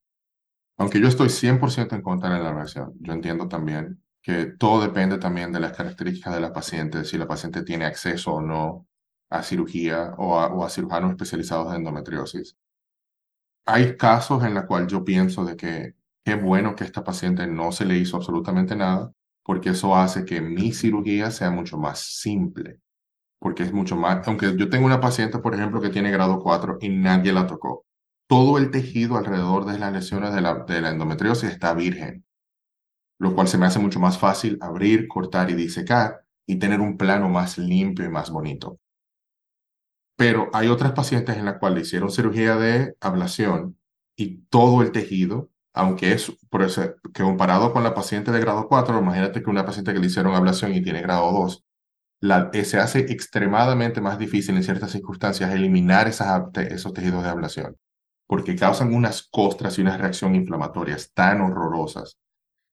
Aunque 0.78 1.02
yo 1.02 1.08
estoy 1.08 1.30
100% 1.30 1.94
en 1.96 2.02
contra 2.02 2.34
de 2.34 2.44
la 2.44 2.54
relación, 2.54 2.94
yo 3.00 3.14
entiendo 3.14 3.48
también 3.48 4.02
que 4.22 4.46
todo 4.46 4.82
depende 4.82 5.18
también 5.18 5.52
de 5.52 5.60
las 5.60 5.76
características 5.76 6.34
de 6.34 6.42
la 6.42 6.54
paciente, 6.54 7.04
si 7.06 7.18
la 7.18 7.28
paciente 7.28 7.64
tiene 7.64 7.86
acceso 7.86 8.34
o 8.34 8.42
no 8.42 8.88
a 9.30 9.44
cirugía 9.44 10.14
o 10.18 10.40
a, 10.40 10.48
o 10.48 10.64
a 10.64 10.70
cirujanos 10.70 11.12
especializados 11.12 11.70
en 11.70 11.78
endometriosis. 11.78 12.58
Hay 13.66 13.96
casos 13.98 14.44
en 14.44 14.54
los 14.54 14.66
cuales 14.66 14.92
yo 14.92 15.04
pienso 15.04 15.46
de 15.46 15.56
que 15.56 15.96
Qué 16.30 16.36
bueno 16.36 16.76
que 16.76 16.84
esta 16.84 17.04
paciente 17.04 17.48
no 17.48 17.72
se 17.72 17.86
le 17.86 17.98
hizo 17.98 18.16
absolutamente 18.16 18.76
nada, 18.76 19.12
porque 19.44 19.72
eso 19.72 19.96
hace 19.96 20.26
que 20.26 20.42
mi 20.42 20.74
cirugía 20.74 21.32
sea 21.32 21.50
mucho 21.50 21.76
más 21.80 22.02
simple, 22.02 22.82
porque 23.40 23.64
es 23.64 23.74
mucho 23.74 23.96
más, 23.96 24.28
aunque 24.28 24.56
yo 24.56 24.70
tengo 24.70 24.86
una 24.86 25.02
paciente, 25.02 25.40
por 25.40 25.56
ejemplo, 25.56 25.82
que 25.82 25.90
tiene 25.90 26.12
grado 26.12 26.38
4 26.38 26.78
y 26.82 26.90
nadie 26.90 27.34
la 27.34 27.48
tocó, 27.48 27.84
todo 28.28 28.60
el 28.60 28.70
tejido 28.70 29.18
alrededor 29.18 29.66
de 29.66 29.80
las 29.80 29.92
lesiones 29.92 30.32
de 30.32 30.42
la, 30.42 30.66
de 30.66 30.82
la 30.82 30.92
endometriosis 30.92 31.50
está 31.50 31.74
virgen, 31.74 32.24
lo 33.18 33.34
cual 33.34 33.48
se 33.48 33.58
me 33.58 33.66
hace 33.66 33.80
mucho 33.80 34.00
más 34.00 34.20
fácil 34.20 34.60
abrir, 34.62 35.08
cortar 35.08 35.50
y 35.50 35.56
disecar 35.56 36.28
y 36.46 36.58
tener 36.60 36.80
un 36.80 36.96
plano 36.96 37.28
más 37.28 37.58
limpio 37.58 38.06
y 38.06 38.10
más 38.10 38.30
bonito. 38.30 38.78
Pero 40.16 40.52
hay 40.54 40.68
otras 40.68 40.92
pacientes 40.92 41.38
en 41.38 41.46
las 41.46 41.58
cuales 41.58 41.88
hicieron 41.88 42.12
cirugía 42.12 42.56
de 42.56 42.96
ablación 43.02 43.80
y 44.16 44.44
todo 44.52 44.84
el 44.84 44.92
tejido 44.92 45.50
aunque 45.74 46.14
es 46.14 46.32
por 46.50 46.64
eso, 46.64 46.96
que 47.14 47.24
comparado 47.24 47.72
con 47.74 47.84
la 47.84 47.94
paciente 47.94 48.32
de 48.32 48.40
grado 48.40 48.68
4, 48.68 49.00
imagínate 49.00 49.42
que 49.42 49.50
una 49.50 49.66
paciente 49.66 49.94
que 49.94 50.00
le 50.00 50.08
hicieron 50.08 50.36
ablación 50.36 50.74
y 50.74 50.82
tiene 50.82 51.02
grado 51.02 51.32
2, 51.32 51.66
la, 52.22 52.50
eh, 52.54 52.66
se 52.66 52.80
hace 52.80 53.00
extremadamente 53.00 54.02
más 54.02 54.20
difícil 54.20 54.56
en 54.56 54.64
ciertas 54.64 54.92
circunstancias 54.92 55.54
eliminar 55.54 56.08
esas, 56.08 56.44
esos 56.56 56.94
tejidos 56.94 57.24
de 57.24 57.30
ablación, 57.30 57.78
porque 58.28 58.56
causan 58.56 58.94
unas 58.94 59.24
costras 59.24 59.78
y 59.78 59.82
unas 59.82 60.00
reacciones 60.00 60.42
inflamatorias 60.42 61.12
tan 61.14 61.42
horrorosas 61.42 62.18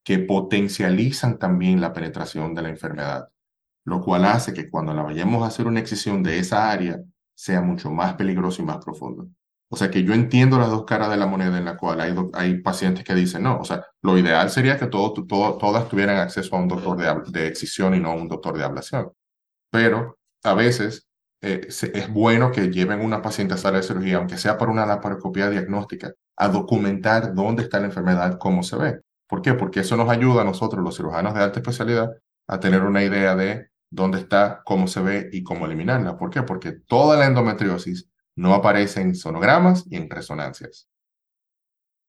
que 0.04 0.18
potencializan 0.20 1.38
también 1.38 1.80
la 1.80 1.92
penetración 1.92 2.54
de 2.54 2.62
la 2.62 2.68
enfermedad, 2.70 3.28
lo 3.84 4.02
cual 4.02 4.24
hace 4.24 4.54
que 4.54 4.70
cuando 4.70 4.94
la 4.94 5.02
vayamos 5.02 5.42
a 5.42 5.46
hacer 5.46 5.66
una 5.66 5.80
excisión 5.80 6.22
de 6.22 6.38
esa 6.38 6.70
área 6.70 7.00
sea 7.34 7.60
mucho 7.60 7.90
más 7.90 8.14
peligroso 8.14 8.62
y 8.62 8.64
más 8.64 8.84
profundo. 8.84 9.28
O 9.68 9.76
sea 9.76 9.90
que 9.90 10.04
yo 10.04 10.14
entiendo 10.14 10.58
las 10.58 10.70
dos 10.70 10.84
caras 10.84 11.10
de 11.10 11.16
la 11.16 11.26
moneda 11.26 11.58
en 11.58 11.64
la 11.64 11.76
cual 11.76 12.00
hay, 12.00 12.14
hay 12.34 12.60
pacientes 12.60 13.04
que 13.04 13.14
dicen, 13.14 13.42
no, 13.42 13.58
o 13.58 13.64
sea, 13.64 13.84
lo 14.02 14.16
ideal 14.16 14.48
sería 14.50 14.78
que 14.78 14.86
todo, 14.86 15.12
todo, 15.12 15.58
todas 15.58 15.88
tuvieran 15.88 16.18
acceso 16.18 16.54
a 16.54 16.60
un 16.60 16.68
doctor 16.68 16.96
de, 16.96 17.32
de 17.32 17.48
excisión 17.48 17.94
y 17.94 18.00
no 18.00 18.10
a 18.10 18.14
un 18.14 18.28
doctor 18.28 18.56
de 18.56 18.64
ablación. 18.64 19.10
Pero 19.70 20.18
a 20.44 20.54
veces 20.54 21.06
eh, 21.42 21.68
es 21.68 22.12
bueno 22.12 22.50
que 22.52 22.70
lleven 22.70 23.00
una 23.00 23.22
paciente 23.22 23.54
a 23.54 23.56
sala 23.56 23.78
de 23.78 23.82
cirugía, 23.82 24.16
aunque 24.16 24.38
sea 24.38 24.56
para 24.58 24.72
una 24.72 24.86
laparoscopia 24.86 25.50
diagnóstica, 25.50 26.12
a 26.36 26.48
documentar 26.48 27.34
dónde 27.34 27.62
está 27.64 27.80
la 27.80 27.86
enfermedad, 27.86 28.38
cómo 28.38 28.62
se 28.62 28.76
ve. 28.76 29.00
¿Por 29.28 29.42
qué? 29.42 29.54
Porque 29.54 29.80
eso 29.80 29.96
nos 29.96 30.08
ayuda 30.08 30.42
a 30.42 30.44
nosotros, 30.44 30.82
los 30.82 30.96
cirujanos 30.96 31.34
de 31.34 31.42
alta 31.42 31.60
especialidad, 31.60 32.10
a 32.48 32.60
tener 32.60 32.82
una 32.82 33.02
idea 33.02 33.34
de 33.34 33.68
dónde 33.90 34.18
está, 34.18 34.62
cómo 34.64 34.86
se 34.86 35.00
ve 35.00 35.28
y 35.32 35.42
cómo 35.42 35.66
eliminarla. 35.66 36.16
¿Por 36.16 36.30
qué? 36.30 36.42
Porque 36.42 36.72
toda 36.72 37.16
la 37.16 37.26
endometriosis 37.26 38.08
no 38.36 38.54
aparece 38.54 39.00
en 39.00 39.14
sonogramas 39.14 39.84
y 39.90 39.96
en 39.96 40.08
resonancias. 40.08 40.88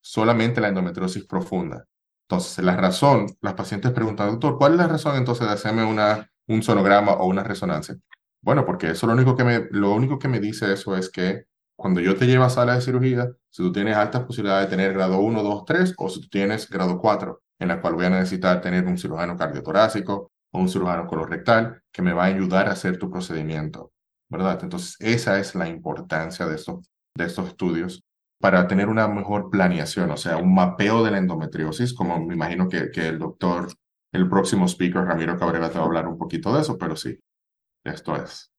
Solamente 0.01 0.61
la 0.61 0.69
endometriosis 0.69 1.25
profunda. 1.25 1.85
Entonces, 2.29 2.63
la 2.63 2.75
razón, 2.75 3.27
las 3.41 3.53
pacientes 3.53 3.91
preguntan, 3.91 4.31
doctor, 4.31 4.57
¿cuál 4.57 4.73
es 4.73 4.79
la 4.79 4.87
razón 4.87 5.15
entonces 5.15 5.47
de 5.47 5.53
hacerme 5.53 5.85
una, 5.85 6.29
un 6.47 6.61
sonograma 6.61 7.13
o 7.13 7.25
una 7.27 7.43
resonancia? 7.43 7.95
Bueno, 8.41 8.65
porque 8.65 8.91
eso 8.91 9.07
lo 9.07 9.13
único, 9.13 9.35
que 9.35 9.43
me, 9.43 9.67
lo 9.71 9.93
único 9.93 10.19
que 10.19 10.27
me 10.27 10.39
dice 10.39 10.71
eso 10.73 10.95
es 10.95 11.09
que 11.09 11.45
cuando 11.75 12.01
yo 12.01 12.15
te 12.17 12.25
llevo 12.25 12.43
a 12.43 12.49
sala 12.49 12.75
de 12.75 12.81
cirugía, 12.81 13.29
si 13.49 13.63
tú 13.63 13.71
tienes 13.71 13.95
altas 13.95 14.23
posibilidades 14.23 14.69
de 14.69 14.75
tener 14.75 14.93
grado 14.93 15.19
1, 15.19 15.43
2, 15.43 15.65
3 15.65 15.93
o 15.97 16.09
si 16.09 16.21
tú 16.21 16.27
tienes 16.29 16.69
grado 16.69 16.99
4, 16.99 17.41
en 17.59 17.67
la 17.69 17.81
cual 17.81 17.95
voy 17.95 18.05
a 18.05 18.09
necesitar 18.09 18.61
tener 18.61 18.85
un 18.85 18.97
cirujano 18.97 19.37
cardiotorácico 19.37 20.31
o 20.51 20.59
un 20.59 20.69
cirujano 20.69 21.07
colorectal 21.07 21.81
que 21.91 22.01
me 22.01 22.13
va 22.13 22.23
a 22.23 22.27
ayudar 22.27 22.67
a 22.67 22.71
hacer 22.71 22.97
tu 22.97 23.09
procedimiento. 23.09 23.91
¿Verdad? 24.29 24.59
Entonces, 24.63 24.95
esa 24.99 25.39
es 25.39 25.55
la 25.55 25.67
importancia 25.67 26.45
de, 26.45 26.55
esto, 26.55 26.81
de 27.15 27.25
estos 27.25 27.49
estudios 27.49 28.03
para 28.39 28.67
tener 28.67 28.87
una 28.87 29.07
mejor 29.07 29.49
planeación, 29.49 30.11
o 30.11 30.17
sea, 30.17 30.37
un 30.37 30.53
mapeo 30.53 31.03
de 31.03 31.11
la 31.11 31.17
endometriosis, 31.17 31.93
como 31.93 32.23
me 32.23 32.35
imagino 32.35 32.69
que, 32.69 32.91
que 32.91 33.07
el 33.07 33.19
doctor, 33.19 33.71
el 34.11 34.29
próximo 34.29 34.67
speaker, 34.67 35.03
Ramiro 35.03 35.37
Cabrera, 35.37 35.69
te 35.69 35.77
va 35.77 35.85
a 35.85 35.87
hablar 35.87 36.07
un 36.07 36.17
poquito 36.17 36.53
de 36.53 36.61
eso, 36.61 36.77
pero 36.77 36.95
sí, 36.95 37.17
esto 37.83 38.15
es. 38.15 38.51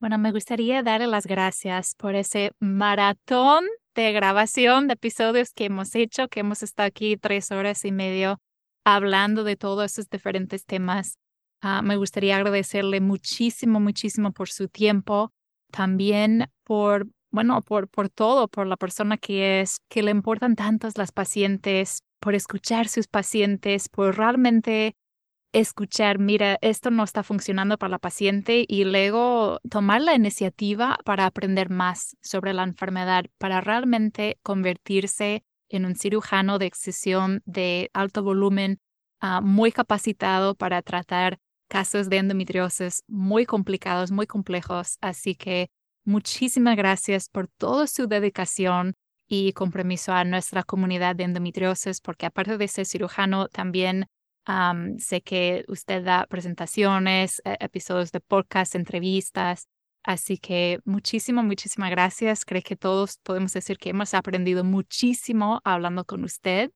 Bueno, 0.00 0.18
me 0.18 0.32
gustaría 0.32 0.82
darle 0.82 1.06
las 1.06 1.26
gracias 1.26 1.94
por 1.94 2.14
ese 2.14 2.52
maratón 2.58 3.64
de 3.94 4.12
grabación 4.12 4.88
de 4.88 4.94
episodios 4.94 5.52
que 5.52 5.66
hemos 5.66 5.94
hecho, 5.94 6.28
que 6.28 6.40
hemos 6.40 6.62
estado 6.62 6.88
aquí 6.88 7.16
tres 7.16 7.52
horas 7.52 7.84
y 7.84 7.92
medio 7.92 8.40
hablando 8.84 9.44
de 9.44 9.56
todos 9.56 9.92
esos 9.92 10.10
diferentes 10.10 10.64
temas. 10.64 11.18
Ah, 11.64 11.80
me 11.80 11.96
gustaría 11.96 12.36
agradecerle 12.36 13.00
muchísimo, 13.00 13.78
muchísimo 13.78 14.32
por 14.32 14.48
su 14.48 14.66
tiempo, 14.68 15.32
también 15.70 16.50
por, 16.64 17.06
bueno, 17.30 17.62
por, 17.62 17.88
por 17.88 18.08
todo, 18.08 18.48
por 18.48 18.66
la 18.66 18.76
persona 18.76 19.16
que 19.16 19.60
es, 19.60 19.76
que 19.88 20.02
le 20.02 20.10
importan 20.10 20.56
tantos 20.56 20.98
las 20.98 21.12
pacientes, 21.12 22.02
por 22.18 22.34
escuchar 22.34 22.88
sus 22.88 23.06
pacientes, 23.06 23.88
por 23.88 24.16
realmente 24.16 24.96
escuchar, 25.52 26.18
mira, 26.18 26.58
esto 26.62 26.90
no 26.90 27.04
está 27.04 27.22
funcionando 27.22 27.78
para 27.78 27.90
la 27.90 27.98
paciente 28.00 28.64
y 28.66 28.82
luego 28.82 29.60
tomar 29.70 30.00
la 30.00 30.14
iniciativa 30.14 30.98
para 31.04 31.26
aprender 31.26 31.70
más 31.70 32.16
sobre 32.22 32.54
la 32.54 32.64
enfermedad, 32.64 33.26
para 33.38 33.60
realmente 33.60 34.38
convertirse 34.42 35.44
en 35.68 35.84
un 35.84 35.94
cirujano 35.94 36.58
de 36.58 36.66
excisión 36.66 37.40
de 37.44 37.88
alto 37.92 38.24
volumen, 38.24 38.80
ah, 39.20 39.40
muy 39.40 39.70
capacitado 39.70 40.56
para 40.56 40.82
tratar 40.82 41.38
casos 41.72 42.10
de 42.10 42.18
endometriosis 42.18 43.02
muy 43.08 43.46
complicados, 43.46 44.10
muy 44.10 44.26
complejos. 44.26 44.98
Así 45.00 45.34
que 45.34 45.70
muchísimas 46.04 46.76
gracias 46.76 47.30
por 47.30 47.48
toda 47.48 47.86
su 47.86 48.06
dedicación 48.06 48.92
y 49.26 49.54
compromiso 49.54 50.12
a 50.12 50.24
nuestra 50.24 50.64
comunidad 50.64 51.16
de 51.16 51.24
endometriosis, 51.24 52.02
porque 52.02 52.26
aparte 52.26 52.58
de 52.58 52.68
ser 52.68 52.84
cirujano, 52.84 53.48
también 53.48 54.04
sé 54.98 55.22
que 55.22 55.64
usted 55.66 56.04
da 56.04 56.26
presentaciones, 56.26 57.40
e, 57.46 57.56
episodios 57.60 58.12
de 58.12 58.20
podcast, 58.20 58.74
entrevistas. 58.74 59.66
Así 60.04 60.36
que 60.36 60.78
muchísimas, 60.84 61.46
muchísimas 61.46 61.90
gracias. 61.90 62.44
Creo 62.44 62.60
que 62.60 62.76
todos 62.76 63.16
podemos 63.22 63.54
decir 63.54 63.78
que 63.78 63.90
hemos 63.90 64.12
aprendido 64.12 64.62
muchísimo 64.62 65.62
hablando 65.64 66.04
con 66.04 66.22
usted 66.24 66.70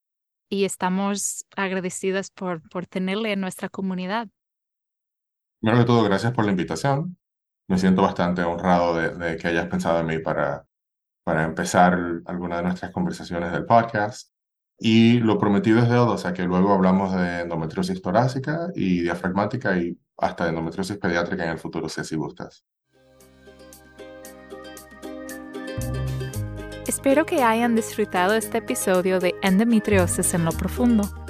y 0.48 0.64
estamos 0.64 1.44
agradecidas 1.54 2.30
por, 2.30 2.66
por 2.70 2.86
tenerle 2.86 3.32
en 3.32 3.40
nuestra 3.40 3.68
comunidad. 3.68 4.28
Primero 5.66 5.82
de 5.82 5.86
todo, 5.88 6.04
gracias 6.04 6.32
por 6.32 6.44
la 6.44 6.52
invitación. 6.52 7.18
Me 7.66 7.76
siento 7.76 8.00
bastante 8.00 8.40
honrado 8.44 8.94
de, 8.94 9.10
de 9.16 9.36
que 9.36 9.48
hayas 9.48 9.66
pensado 9.66 9.98
en 9.98 10.06
mí 10.06 10.20
para, 10.20 10.64
para 11.24 11.42
empezar 11.42 11.98
alguna 12.24 12.58
de 12.58 12.62
nuestras 12.62 12.92
conversaciones 12.92 13.50
del 13.50 13.66
podcast. 13.66 14.30
Y 14.78 15.18
lo 15.18 15.40
prometido 15.40 15.80
es 15.80 15.88
deuda, 15.88 16.12
o 16.12 16.18
sea 16.18 16.32
que 16.32 16.44
luego 16.44 16.72
hablamos 16.72 17.12
de 17.16 17.40
endometriosis 17.40 18.00
torácica 18.00 18.68
y 18.76 19.00
diafragmática 19.00 19.76
y 19.76 19.98
hasta 20.18 20.44
de 20.44 20.50
endometriosis 20.50 20.98
pediátrica 20.98 21.42
en 21.42 21.50
el 21.50 21.58
futuro, 21.58 21.88
si 21.88 22.00
así 22.00 22.14
gustas. 22.14 22.64
Espero 26.86 27.26
que 27.26 27.42
hayan 27.42 27.74
disfrutado 27.74 28.34
este 28.34 28.58
episodio 28.58 29.18
de 29.18 29.34
Endometriosis 29.42 30.32
en 30.34 30.44
lo 30.44 30.52
Profundo. 30.52 31.25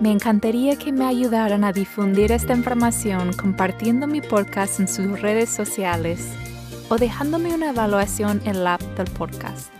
Me 0.00 0.12
encantaría 0.12 0.76
que 0.76 0.92
me 0.92 1.06
ayudaran 1.06 1.64
a 1.64 1.72
difundir 1.72 2.30
esta 2.30 2.54
información 2.54 3.32
compartiendo 3.32 4.06
mi 4.06 4.20
podcast 4.20 4.78
en 4.78 4.86
sus 4.86 5.20
redes 5.20 5.50
sociales 5.50 6.28
o 6.88 6.98
dejándome 6.98 7.52
una 7.52 7.70
evaluación 7.70 8.40
en 8.44 8.62
la 8.62 8.74
app 8.74 8.82
del 8.96 9.10
podcast. 9.10 9.72